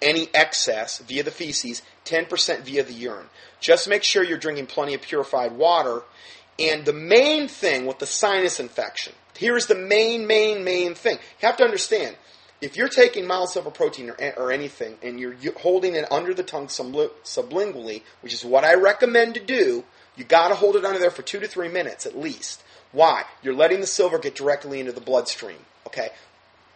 any 0.02 0.28
excess 0.34 1.00
via 1.00 1.24
the 1.24 1.32
feces, 1.32 1.82
10% 2.06 2.62
via 2.62 2.84
the 2.84 2.94
urine. 2.94 3.28
Just 3.60 3.90
make 3.90 4.04
sure 4.04 4.24
you're 4.24 4.38
drinking 4.38 4.68
plenty 4.68 4.94
of 4.94 5.02
purified 5.02 5.54
water 5.54 6.04
and 6.60 6.86
the 6.86 6.94
main 6.94 7.48
thing 7.48 7.86
with 7.86 8.00
the 8.00 8.06
sinus 8.06 8.60
infection, 8.60 9.14
here's 9.38 9.68
the 9.68 9.76
main, 9.76 10.26
main, 10.28 10.64
main 10.64 10.96
thing. 10.96 11.18
You 11.42 11.48
have 11.48 11.58
to 11.58 11.64
understand, 11.64 12.16
if 12.62 12.76
you're 12.76 12.90
taking 12.90 13.28
mild 13.28 13.50
silver 13.50 13.70
protein 13.70 14.10
or, 14.10 14.34
or 14.38 14.52
anything 14.52 14.98
and 15.04 15.20
you're 15.20 15.36
holding 15.60 15.96
it 15.96 16.12
under 16.12 16.34
the 16.34 16.44
tongue 16.44 16.68
sublingually, 16.68 18.02
which 18.22 18.34
is 18.34 18.44
what 18.44 18.64
I 18.64 18.74
recommend 18.74 19.36
to 19.36 19.40
do, 19.40 19.84
you 20.16 20.24
got 20.24 20.48
to 20.48 20.56
hold 20.56 20.76
it 20.76 20.86
under 20.86 21.00
there 21.00 21.12
for 21.12 21.22
two 21.22 21.40
to 21.40 21.48
three 21.48 21.70
minutes 21.70 22.06
at 22.06 22.18
least. 22.18 22.64
Why? 22.92 23.24
You're 23.44 23.54
letting 23.54 23.82
the 23.82 23.88
silver 23.88 24.18
get 24.18 24.36
directly 24.36 24.80
into 24.80 24.92
the 24.92 25.02
bloodstream. 25.02 25.60
Okay? 25.86 26.10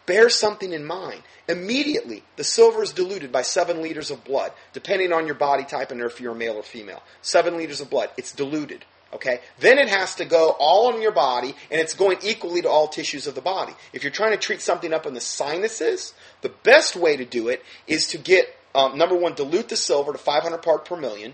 Bear 0.05 0.29
something 0.29 0.73
in 0.73 0.85
mind. 0.85 1.23
Immediately, 1.47 2.23
the 2.35 2.43
silver 2.43 2.83
is 2.83 2.91
diluted 2.91 3.31
by 3.31 3.41
seven 3.41 3.81
liters 3.81 4.11
of 4.11 4.23
blood, 4.23 4.51
depending 4.73 5.13
on 5.13 5.25
your 5.25 5.35
body 5.35 5.63
type 5.63 5.91
and 5.91 6.01
if 6.01 6.19
you're 6.19 6.35
male 6.35 6.55
or 6.55 6.63
female. 6.63 7.01
Seven 7.21 7.57
liters 7.57 7.81
of 7.81 7.89
blood. 7.89 8.09
It's 8.17 8.33
diluted. 8.33 8.85
Okay? 9.13 9.41
Then 9.59 9.77
it 9.77 9.89
has 9.89 10.15
to 10.15 10.25
go 10.25 10.55
all 10.59 10.93
on 10.93 11.01
your 11.01 11.11
body, 11.11 11.53
and 11.69 11.81
it's 11.81 11.93
going 11.93 12.17
equally 12.23 12.61
to 12.61 12.69
all 12.69 12.87
tissues 12.87 13.27
of 13.27 13.35
the 13.35 13.41
body. 13.41 13.73
If 13.93 14.03
you're 14.03 14.11
trying 14.11 14.31
to 14.31 14.37
treat 14.37 14.61
something 14.61 14.93
up 14.93 15.05
in 15.05 15.13
the 15.13 15.21
sinuses, 15.21 16.13
the 16.41 16.49
best 16.63 16.95
way 16.95 17.17
to 17.17 17.25
do 17.25 17.49
it 17.49 17.63
is 17.87 18.07
to 18.07 18.17
get, 18.17 18.55
um, 18.73 18.97
number 18.97 19.15
one, 19.15 19.33
dilute 19.33 19.69
the 19.69 19.75
silver 19.75 20.11
to 20.11 20.17
500 20.17 20.57
part 20.59 20.85
per 20.85 20.95
million, 20.95 21.33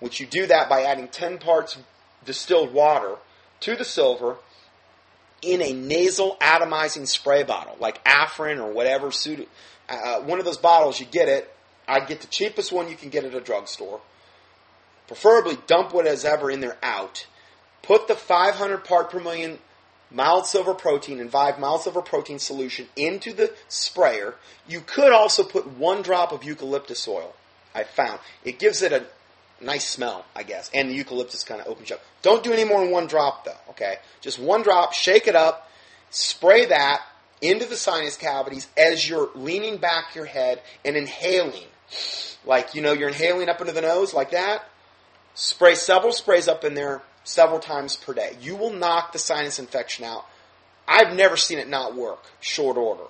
which 0.00 0.20
you 0.20 0.26
do 0.26 0.46
that 0.46 0.68
by 0.68 0.82
adding 0.82 1.08
10 1.08 1.38
parts 1.38 1.78
distilled 2.24 2.72
water 2.72 3.16
to 3.60 3.76
the 3.76 3.84
silver 3.84 4.36
in 5.40 5.60
a 5.62 5.72
nasal 5.72 6.36
atomizing 6.40 7.06
spray 7.06 7.42
bottle, 7.42 7.76
like 7.78 8.02
Afrin 8.04 8.58
or 8.58 8.72
whatever. 8.72 9.10
Uh, 9.88 10.20
one 10.20 10.38
of 10.38 10.44
those 10.44 10.56
bottles, 10.56 11.00
you 11.00 11.06
get 11.06 11.28
it. 11.28 11.50
I 11.86 12.00
get 12.00 12.22
the 12.22 12.26
cheapest 12.26 12.72
one 12.72 12.88
you 12.88 12.96
can 12.96 13.10
get 13.10 13.24
at 13.24 13.34
a 13.34 13.40
drugstore 13.40 14.00
preferably 15.06 15.58
dump 15.66 15.92
what 15.92 16.06
is 16.06 16.24
ever 16.24 16.50
in 16.50 16.60
there 16.60 16.76
out. 16.82 17.26
Put 17.82 18.08
the 18.08 18.14
500 18.14 18.84
part 18.84 19.10
per 19.10 19.20
million 19.20 19.58
mild 20.10 20.46
silver 20.46 20.74
protein 20.74 21.18
Envive 21.18 21.58
mild 21.58 21.82
silver 21.82 22.02
protein 22.02 22.38
solution 22.38 22.86
into 22.96 23.32
the 23.32 23.52
sprayer. 23.68 24.34
You 24.66 24.80
could 24.80 25.12
also 25.12 25.42
put 25.42 25.66
one 25.66 26.02
drop 26.02 26.32
of 26.32 26.44
eucalyptus 26.44 27.06
oil. 27.06 27.34
I 27.74 27.84
found 27.84 28.20
it 28.44 28.58
gives 28.58 28.82
it 28.82 28.92
a 28.92 29.04
nice 29.60 29.86
smell, 29.86 30.24
I 30.34 30.44
guess, 30.44 30.70
and 30.72 30.88
the 30.88 30.94
eucalyptus 30.94 31.44
kind 31.44 31.60
of 31.60 31.66
opens 31.66 31.90
up. 31.90 32.00
Don't 32.22 32.44
do 32.44 32.52
any 32.52 32.64
more 32.64 32.80
than 32.80 32.90
one 32.90 33.06
drop 33.06 33.44
though. 33.44 33.52
Okay, 33.70 33.96
just 34.20 34.38
one 34.38 34.62
drop. 34.62 34.92
Shake 34.92 35.26
it 35.26 35.36
up. 35.36 35.70
Spray 36.10 36.66
that 36.66 37.02
into 37.42 37.66
the 37.66 37.76
sinus 37.76 38.16
cavities 38.16 38.68
as 38.76 39.08
you're 39.08 39.30
leaning 39.34 39.76
back 39.76 40.14
your 40.14 40.24
head 40.24 40.62
and 40.84 40.96
inhaling. 40.96 41.66
Like, 42.46 42.74
you 42.74 42.82
know, 42.82 42.92
you're 42.92 43.08
inhaling 43.08 43.48
up 43.48 43.60
into 43.60 43.72
the 43.72 43.82
nose 43.82 44.14
like 44.14 44.30
that 44.30 44.64
Spray 45.34 45.74
several 45.74 46.12
sprays 46.12 46.48
up 46.48 46.64
in 46.64 46.74
there 46.74 47.02
several 47.24 47.58
times 47.58 47.96
per 47.96 48.14
day. 48.14 48.36
You 48.40 48.56
will 48.56 48.72
knock 48.72 49.12
the 49.12 49.18
sinus 49.18 49.58
infection 49.58 50.04
out. 50.04 50.24
I've 50.86 51.14
never 51.14 51.36
seen 51.36 51.58
it 51.58 51.68
not 51.68 51.96
work 51.96 52.24
short 52.40 52.76
order. 52.76 53.04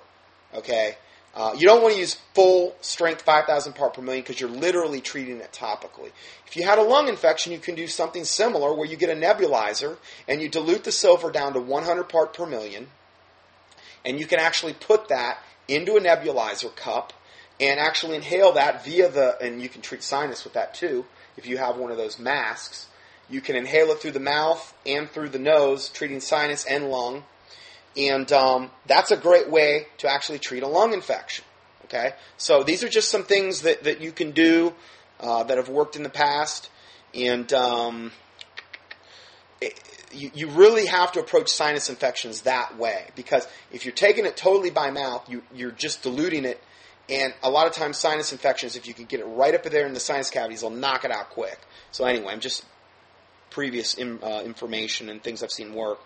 Okay? 0.53 0.97
Uh, 1.35 1.53
you 1.57 1.67
don't 1.67 1.81
want 1.81 1.93
to 1.93 1.99
use 1.99 2.15
full 2.33 2.73
strength 2.79 3.23
5,000 3.23 3.73
part 3.73 3.93
per 3.93 4.01
million 4.01 4.23
because 4.23 4.39
you're 4.39 4.49
literally 4.49 5.01
treating 5.01 5.41
it 5.41 5.51
topically. 5.51 6.11
If 6.47 6.55
you 6.55 6.63
had 6.63 6.77
a 6.77 6.83
lung 6.83 7.09
infection, 7.09 7.51
you 7.51 7.59
can 7.59 7.75
do 7.75 7.87
something 7.87 8.23
similar 8.23 8.73
where 8.73 8.87
you 8.87 8.95
get 8.95 9.09
a 9.09 9.19
nebulizer 9.19 9.97
and 10.29 10.41
you 10.41 10.47
dilute 10.47 10.85
the 10.85 10.93
silver 10.93 11.31
down 11.31 11.53
to 11.53 11.59
100 11.59 12.07
part 12.07 12.33
per 12.33 12.45
million, 12.45 12.87
and 14.05 14.17
you 14.17 14.25
can 14.25 14.39
actually 14.39 14.73
put 14.73 15.09
that 15.09 15.39
into 15.67 15.97
a 15.97 15.99
nebulizer 15.99 16.73
cup 16.73 17.11
and 17.59 17.81
actually 17.81 18.15
inhale 18.15 18.53
that 18.53 18.85
via 18.85 19.09
the, 19.09 19.37
and 19.41 19.61
you 19.61 19.67
can 19.67 19.81
treat 19.81 20.03
sinus 20.03 20.45
with 20.45 20.53
that 20.53 20.73
too, 20.73 21.05
if 21.37 21.47
you 21.47 21.57
have 21.57 21.77
one 21.77 21.91
of 21.91 21.97
those 21.97 22.19
masks. 22.19 22.87
You 23.29 23.41
can 23.41 23.55
inhale 23.55 23.89
it 23.89 23.99
through 23.99 24.11
the 24.11 24.19
mouth 24.19 24.73
and 24.85 25.09
through 25.09 25.29
the 25.29 25.39
nose, 25.39 25.89
treating 25.89 26.19
sinus 26.19 26.63
and 26.65 26.89
lung. 26.89 27.23
And 27.97 28.31
um, 28.31 28.71
that's 28.85 29.11
a 29.11 29.17
great 29.17 29.49
way 29.49 29.87
to 29.99 30.09
actually 30.09 30.39
treat 30.39 30.63
a 30.63 30.67
lung 30.67 30.93
infection. 30.93 31.45
Okay, 31.85 32.13
so 32.37 32.63
these 32.63 32.83
are 32.83 32.89
just 32.89 33.09
some 33.09 33.23
things 33.23 33.61
that, 33.61 33.83
that 33.83 34.01
you 34.01 34.11
can 34.11 34.31
do 34.31 34.73
uh, 35.19 35.43
that 35.43 35.57
have 35.57 35.69
worked 35.69 35.95
in 35.95 36.01
the 36.01 36.09
past, 36.09 36.69
and 37.13 37.53
um, 37.53 38.11
it, 39.61 39.79
you, 40.11 40.31
you 40.33 40.47
really 40.49 40.87
have 40.87 41.11
to 41.11 41.19
approach 41.19 41.49
sinus 41.49 41.89
infections 41.89 42.41
that 42.41 42.77
way 42.79 43.05
because 43.15 43.47
if 43.71 43.85
you're 43.85 43.93
taking 43.93 44.25
it 44.25 44.35
totally 44.35 44.71
by 44.71 44.89
mouth, 44.89 45.29
you, 45.29 45.43
you're 45.53 45.71
just 45.71 46.01
diluting 46.01 46.43
it, 46.43 46.61
and 47.09 47.33
a 47.43 47.49
lot 47.49 47.67
of 47.67 47.73
times 47.73 47.97
sinus 47.97 48.31
infections, 48.31 48.75
if 48.75 48.87
you 48.87 48.93
can 48.93 49.05
get 49.05 49.19
it 49.19 49.25
right 49.25 49.53
up 49.53 49.63
there 49.63 49.85
in 49.85 49.93
the 49.93 49.99
sinus 49.99 50.29
cavities, 50.29 50.61
they'll 50.61 50.69
knock 50.69 51.05
it 51.05 51.11
out 51.11 51.29
quick. 51.29 51.59
So 51.91 52.05
anyway, 52.05 52.33
I'm 52.33 52.39
just 52.39 52.65
previous 53.51 53.93
in, 53.93 54.19
uh, 54.23 54.41
information 54.43 55.09
and 55.09 55.21
things 55.21 55.43
I've 55.43 55.51
seen 55.51 55.73
work. 55.73 55.99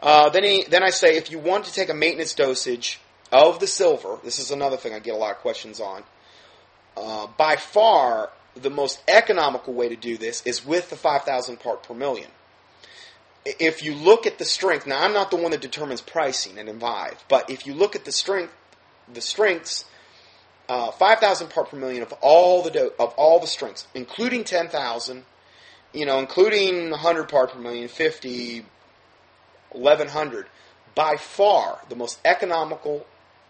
Uh, 0.00 0.28
then, 0.30 0.44
he, 0.44 0.64
then 0.64 0.82
I 0.82 0.90
say 0.90 1.16
if 1.16 1.30
you 1.30 1.38
want 1.38 1.66
to 1.66 1.72
take 1.72 1.88
a 1.88 1.94
maintenance 1.94 2.34
dosage 2.34 3.00
of 3.30 3.60
the 3.60 3.66
silver, 3.66 4.18
this 4.24 4.38
is 4.38 4.50
another 4.50 4.76
thing 4.76 4.94
I 4.94 4.98
get 4.98 5.14
a 5.14 5.18
lot 5.18 5.30
of 5.32 5.38
questions 5.38 5.78
on. 5.78 6.02
Uh, 6.96 7.28
by 7.36 7.56
far, 7.56 8.30
the 8.54 8.70
most 8.70 9.00
economical 9.06 9.72
way 9.72 9.88
to 9.88 9.96
do 9.96 10.16
this 10.16 10.44
is 10.44 10.64
with 10.66 10.90
the 10.90 10.96
5,000 10.96 11.60
part 11.60 11.82
per 11.82 11.94
million. 11.94 12.30
If 13.44 13.82
you 13.82 13.94
look 13.94 14.26
at 14.26 14.38
the 14.38 14.44
strength, 14.44 14.86
now 14.86 15.02
I'm 15.02 15.12
not 15.12 15.30
the 15.30 15.36
one 15.36 15.52
that 15.52 15.60
determines 15.60 16.00
pricing 16.00 16.58
and 16.58 16.68
Envive, 16.68 17.24
but 17.28 17.48
if 17.48 17.66
you 17.66 17.72
look 17.72 17.94
at 17.94 18.04
the 18.04 18.12
strength, 18.12 18.52
the 19.12 19.20
strengths, 19.20 19.84
uh, 20.70 20.92
5,000 20.92 21.50
part 21.50 21.68
per 21.68 21.76
million 21.76 22.00
of 22.00 22.12
all 22.20 22.62
the 22.62 22.70
do- 22.70 22.92
of 22.96 23.12
all 23.14 23.40
the 23.40 23.46
strengths, 23.48 23.88
including 23.92 24.44
10,000, 24.44 25.24
you 25.92 26.06
know, 26.06 26.20
including 26.20 26.90
100 26.90 27.28
part 27.28 27.50
per 27.50 27.58
million, 27.58 27.88
50, 27.88 28.64
1100. 29.72 30.46
By 30.94 31.16
far, 31.16 31.80
the 31.88 31.96
most 31.96 32.20
economical 32.24 33.04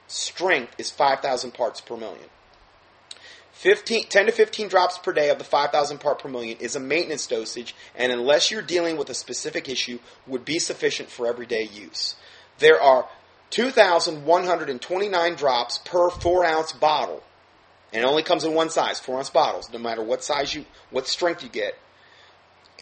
strength 0.06 0.74
is 0.78 0.90
5,000 0.90 1.52
parts 1.52 1.82
per 1.82 1.94
million. 1.94 2.30
15, 3.52 4.04
10 4.04 4.26
to 4.26 4.32
15 4.32 4.68
drops 4.68 4.96
per 4.96 5.12
day 5.12 5.28
of 5.28 5.36
the 5.36 5.44
5,000 5.44 5.98
part 5.98 6.20
per 6.20 6.28
million 6.30 6.56
is 6.58 6.74
a 6.74 6.80
maintenance 6.80 7.26
dosage, 7.26 7.74
and 7.94 8.10
unless 8.10 8.50
you're 8.50 8.62
dealing 8.62 8.96
with 8.96 9.10
a 9.10 9.14
specific 9.14 9.68
issue, 9.68 9.98
would 10.26 10.46
be 10.46 10.58
sufficient 10.58 11.10
for 11.10 11.26
everyday 11.26 11.64
use. 11.64 12.14
There 12.60 12.80
are 12.80 13.06
2,129 13.50 15.34
drops 15.34 15.78
per 15.78 16.10
4 16.10 16.44
ounce 16.44 16.72
bottle, 16.72 17.22
and 17.92 18.02
it 18.02 18.06
only 18.06 18.22
comes 18.22 18.44
in 18.44 18.54
one 18.54 18.70
size, 18.70 19.00
4 19.00 19.18
ounce 19.18 19.30
bottles, 19.30 19.70
no 19.72 19.78
matter 19.78 20.02
what 20.02 20.22
size 20.24 20.54
you, 20.54 20.64
what 20.90 21.06
strength 21.06 21.42
you 21.42 21.48
get. 21.48 21.76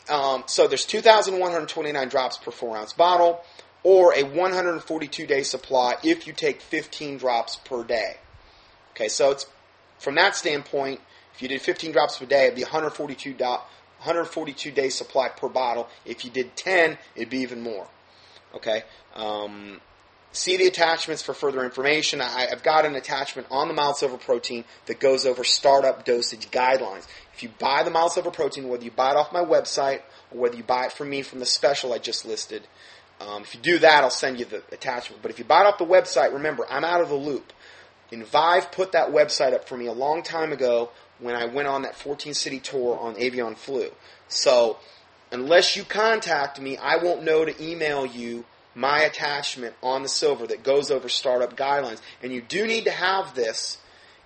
Um, 0.09 0.45
so 0.47 0.67
there's 0.67 0.87
2,129 0.87 2.09
drops 2.09 2.39
per 2.39 2.51
4 2.51 2.77
ounce 2.77 2.93
bottle 2.93 3.43
or 3.83 4.15
a 4.15 4.23
142 4.23 5.27
day 5.27 5.43
supply 5.43 5.95
if 6.03 6.27
you 6.27 6.33
take 6.33 6.61
15 6.61 7.19
drops 7.19 7.57
per 7.57 7.85
day. 7.85 8.17
Okay, 8.93 9.09
so 9.09 9.31
it's 9.31 9.47
from 9.99 10.15
that 10.17 10.35
standpoint, 10.37 11.01
if 11.35 11.43
you 11.43 11.49
did 11.49 11.61
15 11.61 11.93
drops 11.93 12.19
per 12.19 12.27
day, 12.27 12.45
it'd 12.45 12.57
be 12.57 12.63
142 12.63 13.35
do, 13.35 13.45
142 13.45 14.71
day 14.71 14.89
supply 14.89 15.29
per 15.29 15.49
bottle. 15.49 15.89
If 16.05 16.25
you 16.25 16.31
did 16.31 16.57
10, 16.57 16.99
it'd 17.15 17.31
be 17.31 17.39
even 17.39 17.61
more. 17.61 17.87
Okay. 18.55 18.83
Um, 19.15 19.81
see 20.39 20.57
the 20.57 20.67
attachments 20.67 21.23
for 21.23 21.35
further 21.35 21.65
information. 21.65 22.21
I, 22.21 22.47
have 22.51 22.63
got 22.63 22.87
an 22.87 22.95
attachment 22.95 23.49
on 23.51 23.69
the 23.69 23.75
mild 23.75 23.97
silver 23.97 24.17
protein 24.17 24.65
that 24.87 25.01
goes 25.01 25.27
over 25.27 25.43
startup 25.43 26.05
dosage 26.05 26.51
guidelines. 26.51 27.07
If 27.35 27.43
you 27.43 27.51
buy 27.59 27.83
the 27.83 27.91
mild 27.91 28.13
silver 28.13 28.31
protein, 28.31 28.69
whether 28.69 28.85
you 28.85 28.91
buy 28.91 29.11
it 29.11 29.17
off 29.17 29.33
my 29.33 29.45
website 29.45 30.03
or 30.31 30.41
whether 30.41 30.57
you 30.57 30.63
buy 30.63 30.87
it 30.87 30.93
from 30.93 31.11
me 31.11 31.23
from 31.23 31.41
the 31.41 31.47
special 31.47 31.93
I 31.93 31.99
just 31.99 32.25
listed, 32.25 32.67
um, 33.21 33.43
if 33.43 33.55
you 33.55 33.61
do 33.61 33.79
that, 33.81 34.05
I'll 34.05 34.11
send 34.11 34.39
you 34.39 34.45
the 34.45 34.63
attachment. 34.71 35.23
But 35.23 35.33
if 35.33 35.39
you 35.39 35.45
buy 35.45 35.63
it 35.63 35.67
off 35.67 35.79
the 35.79 35.85
website, 35.85 36.33
remember, 36.33 36.65
I'm 36.71 36.85
out 36.85 37.01
of 37.01 37.09
the 37.09 37.17
loop. 37.17 37.53
Envive 38.13 38.71
put 38.71 38.93
that 38.93 39.11
website 39.11 39.53
up 39.53 39.69
for 39.69 39.77
me 39.77 39.87
a 39.87 39.93
long 39.93 40.23
time 40.23 40.53
ago 40.53 40.91
when 41.19 41.35
I 41.35 41.47
went 41.47 41.67
on 41.67 41.83
that 41.83 41.97
14 41.97 42.33
city 42.33 42.61
tour 42.61 42.97
on 42.97 43.17
Avian 43.19 43.57
Flu. 43.57 43.91
So, 44.29 44.79
unless 45.33 45.77
you 45.77 45.83
contact 45.83 46.61
me, 46.61 46.77
I 46.77 46.97
won't 46.97 47.25
know 47.25 47.45
to 47.45 47.63
email 47.63 48.07
you 48.07 48.45
my 48.79 49.01
attachment 49.01 49.75
on 49.83 50.05
the 50.05 50.09
silver 50.09 50.47
that 50.47 50.63
goes 50.63 50.89
over 50.93 51.09
startup 51.09 51.57
guidelines. 51.57 52.01
And 52.23 52.33
you 52.33 52.41
do 52.41 52.65
need 52.65 52.85
to 52.85 52.93
have 52.93 53.35
this 53.35 53.79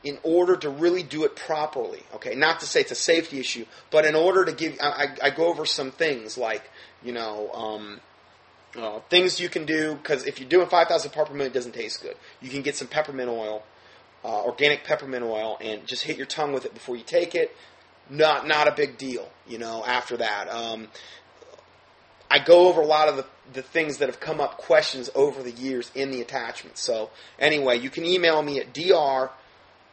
in 0.04 0.18
order 0.22 0.56
to 0.56 0.68
really 0.68 1.02
do 1.02 1.24
it 1.24 1.34
properly. 1.34 2.02
Okay, 2.14 2.34
not 2.34 2.60
to 2.60 2.66
say 2.66 2.80
it's 2.80 2.90
a 2.90 2.94
safety 2.96 3.38
issue, 3.38 3.64
but 3.90 4.04
in 4.04 4.14
order 4.14 4.44
to 4.44 4.52
give, 4.52 4.76
I, 4.82 5.16
I 5.22 5.30
go 5.30 5.46
over 5.46 5.64
some 5.64 5.90
things 5.90 6.36
like, 6.36 6.70
you 7.02 7.12
know, 7.12 7.50
um, 7.52 8.00
uh, 8.76 9.00
things 9.08 9.40
you 9.40 9.48
can 9.48 9.64
do 9.64 9.94
because 9.94 10.26
if 10.26 10.38
you're 10.38 10.48
doing 10.48 10.66
5,000 10.66 11.10
part 11.12 11.28
per 11.28 11.32
minute, 11.32 11.52
it 11.52 11.54
doesn't 11.54 11.72
taste 11.72 12.02
good. 12.02 12.16
You 12.42 12.50
can 12.50 12.60
get 12.60 12.76
some 12.76 12.88
peppermint 12.88 13.30
oil, 13.30 13.62
uh, 14.22 14.42
organic 14.42 14.84
peppermint 14.84 15.24
oil, 15.24 15.56
and 15.62 15.86
just 15.86 16.04
hit 16.04 16.18
your 16.18 16.26
tongue 16.26 16.52
with 16.52 16.66
it 16.66 16.74
before 16.74 16.96
you 16.96 17.04
take 17.04 17.34
it. 17.34 17.56
Not 18.10 18.46
not 18.46 18.68
a 18.68 18.72
big 18.72 18.98
deal, 18.98 19.30
you 19.48 19.58
know. 19.58 19.84
After 19.86 20.16
that, 20.16 20.48
um, 20.48 20.88
I 22.32 22.38
go 22.38 22.68
over 22.68 22.80
a 22.80 22.86
lot 22.86 23.08
of 23.08 23.16
the, 23.18 23.26
the 23.52 23.60
things 23.60 23.98
that 23.98 24.08
have 24.08 24.18
come 24.18 24.40
up 24.40 24.56
questions 24.56 25.10
over 25.14 25.42
the 25.42 25.50
years 25.50 25.90
in 25.94 26.10
the 26.10 26.22
attachment. 26.22 26.78
So 26.78 27.10
anyway, 27.38 27.78
you 27.78 27.90
can 27.90 28.06
email 28.06 28.40
me 28.40 28.58
at 28.58 28.72
dr 28.72 29.30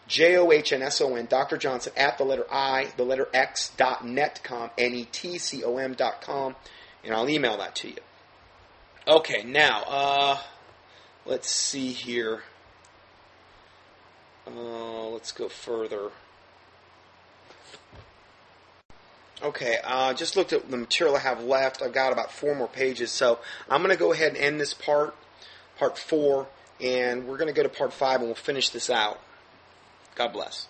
J 0.07 0.37
O 0.37 0.49
H 0.49 0.71
N 0.71 0.81
S 0.81 1.01
O 1.01 1.15
N, 1.15 1.27
Dr. 1.29 1.57
Johnson, 1.57 1.91
at 1.97 2.17
the 2.17 2.23
letter 2.23 2.45
I, 2.49 2.93
the 2.95 3.03
letter 3.03 3.27
X, 3.33 3.73
dot 3.75 4.05
netcom, 4.05 4.71
N 4.77 4.93
E 4.95 5.05
T 5.11 5.37
C 5.37 5.65
O 5.65 5.75
M 5.77 5.93
dot 5.93 6.21
com, 6.21 6.55
and 7.03 7.13
I'll 7.13 7.29
email 7.29 7.57
that 7.57 7.75
to 7.75 7.89
you. 7.89 7.97
Okay, 9.05 9.43
now, 9.43 9.83
uh, 9.83 10.37
let's 11.25 11.51
see 11.51 11.91
here. 11.91 12.43
Uh, 14.47 15.09
let's 15.09 15.33
go 15.33 15.49
further. 15.49 16.09
Okay, 19.41 19.77
uh, 19.85 20.13
just 20.13 20.35
looked 20.35 20.51
at 20.51 20.69
the 20.69 20.75
material 20.75 21.15
I 21.15 21.19
have 21.19 21.43
left. 21.43 21.81
I've 21.81 21.93
got 21.93 22.11
about 22.11 22.31
four 22.31 22.55
more 22.55 22.67
pages, 22.67 23.09
so 23.09 23.39
I'm 23.69 23.81
going 23.81 23.95
to 23.95 23.99
go 23.99 24.11
ahead 24.11 24.33
and 24.33 24.37
end 24.37 24.59
this 24.59 24.73
part, 24.73 25.15
part 25.77 25.97
four, 25.97 26.47
and 26.81 27.25
we're 27.25 27.37
going 27.37 27.47
to 27.47 27.53
go 27.53 27.63
to 27.63 27.69
part 27.69 27.93
five, 27.93 28.17
and 28.19 28.25
we'll 28.25 28.35
finish 28.35 28.69
this 28.69 28.89
out. 28.89 29.19
God 30.15 30.33
bless. 30.33 30.67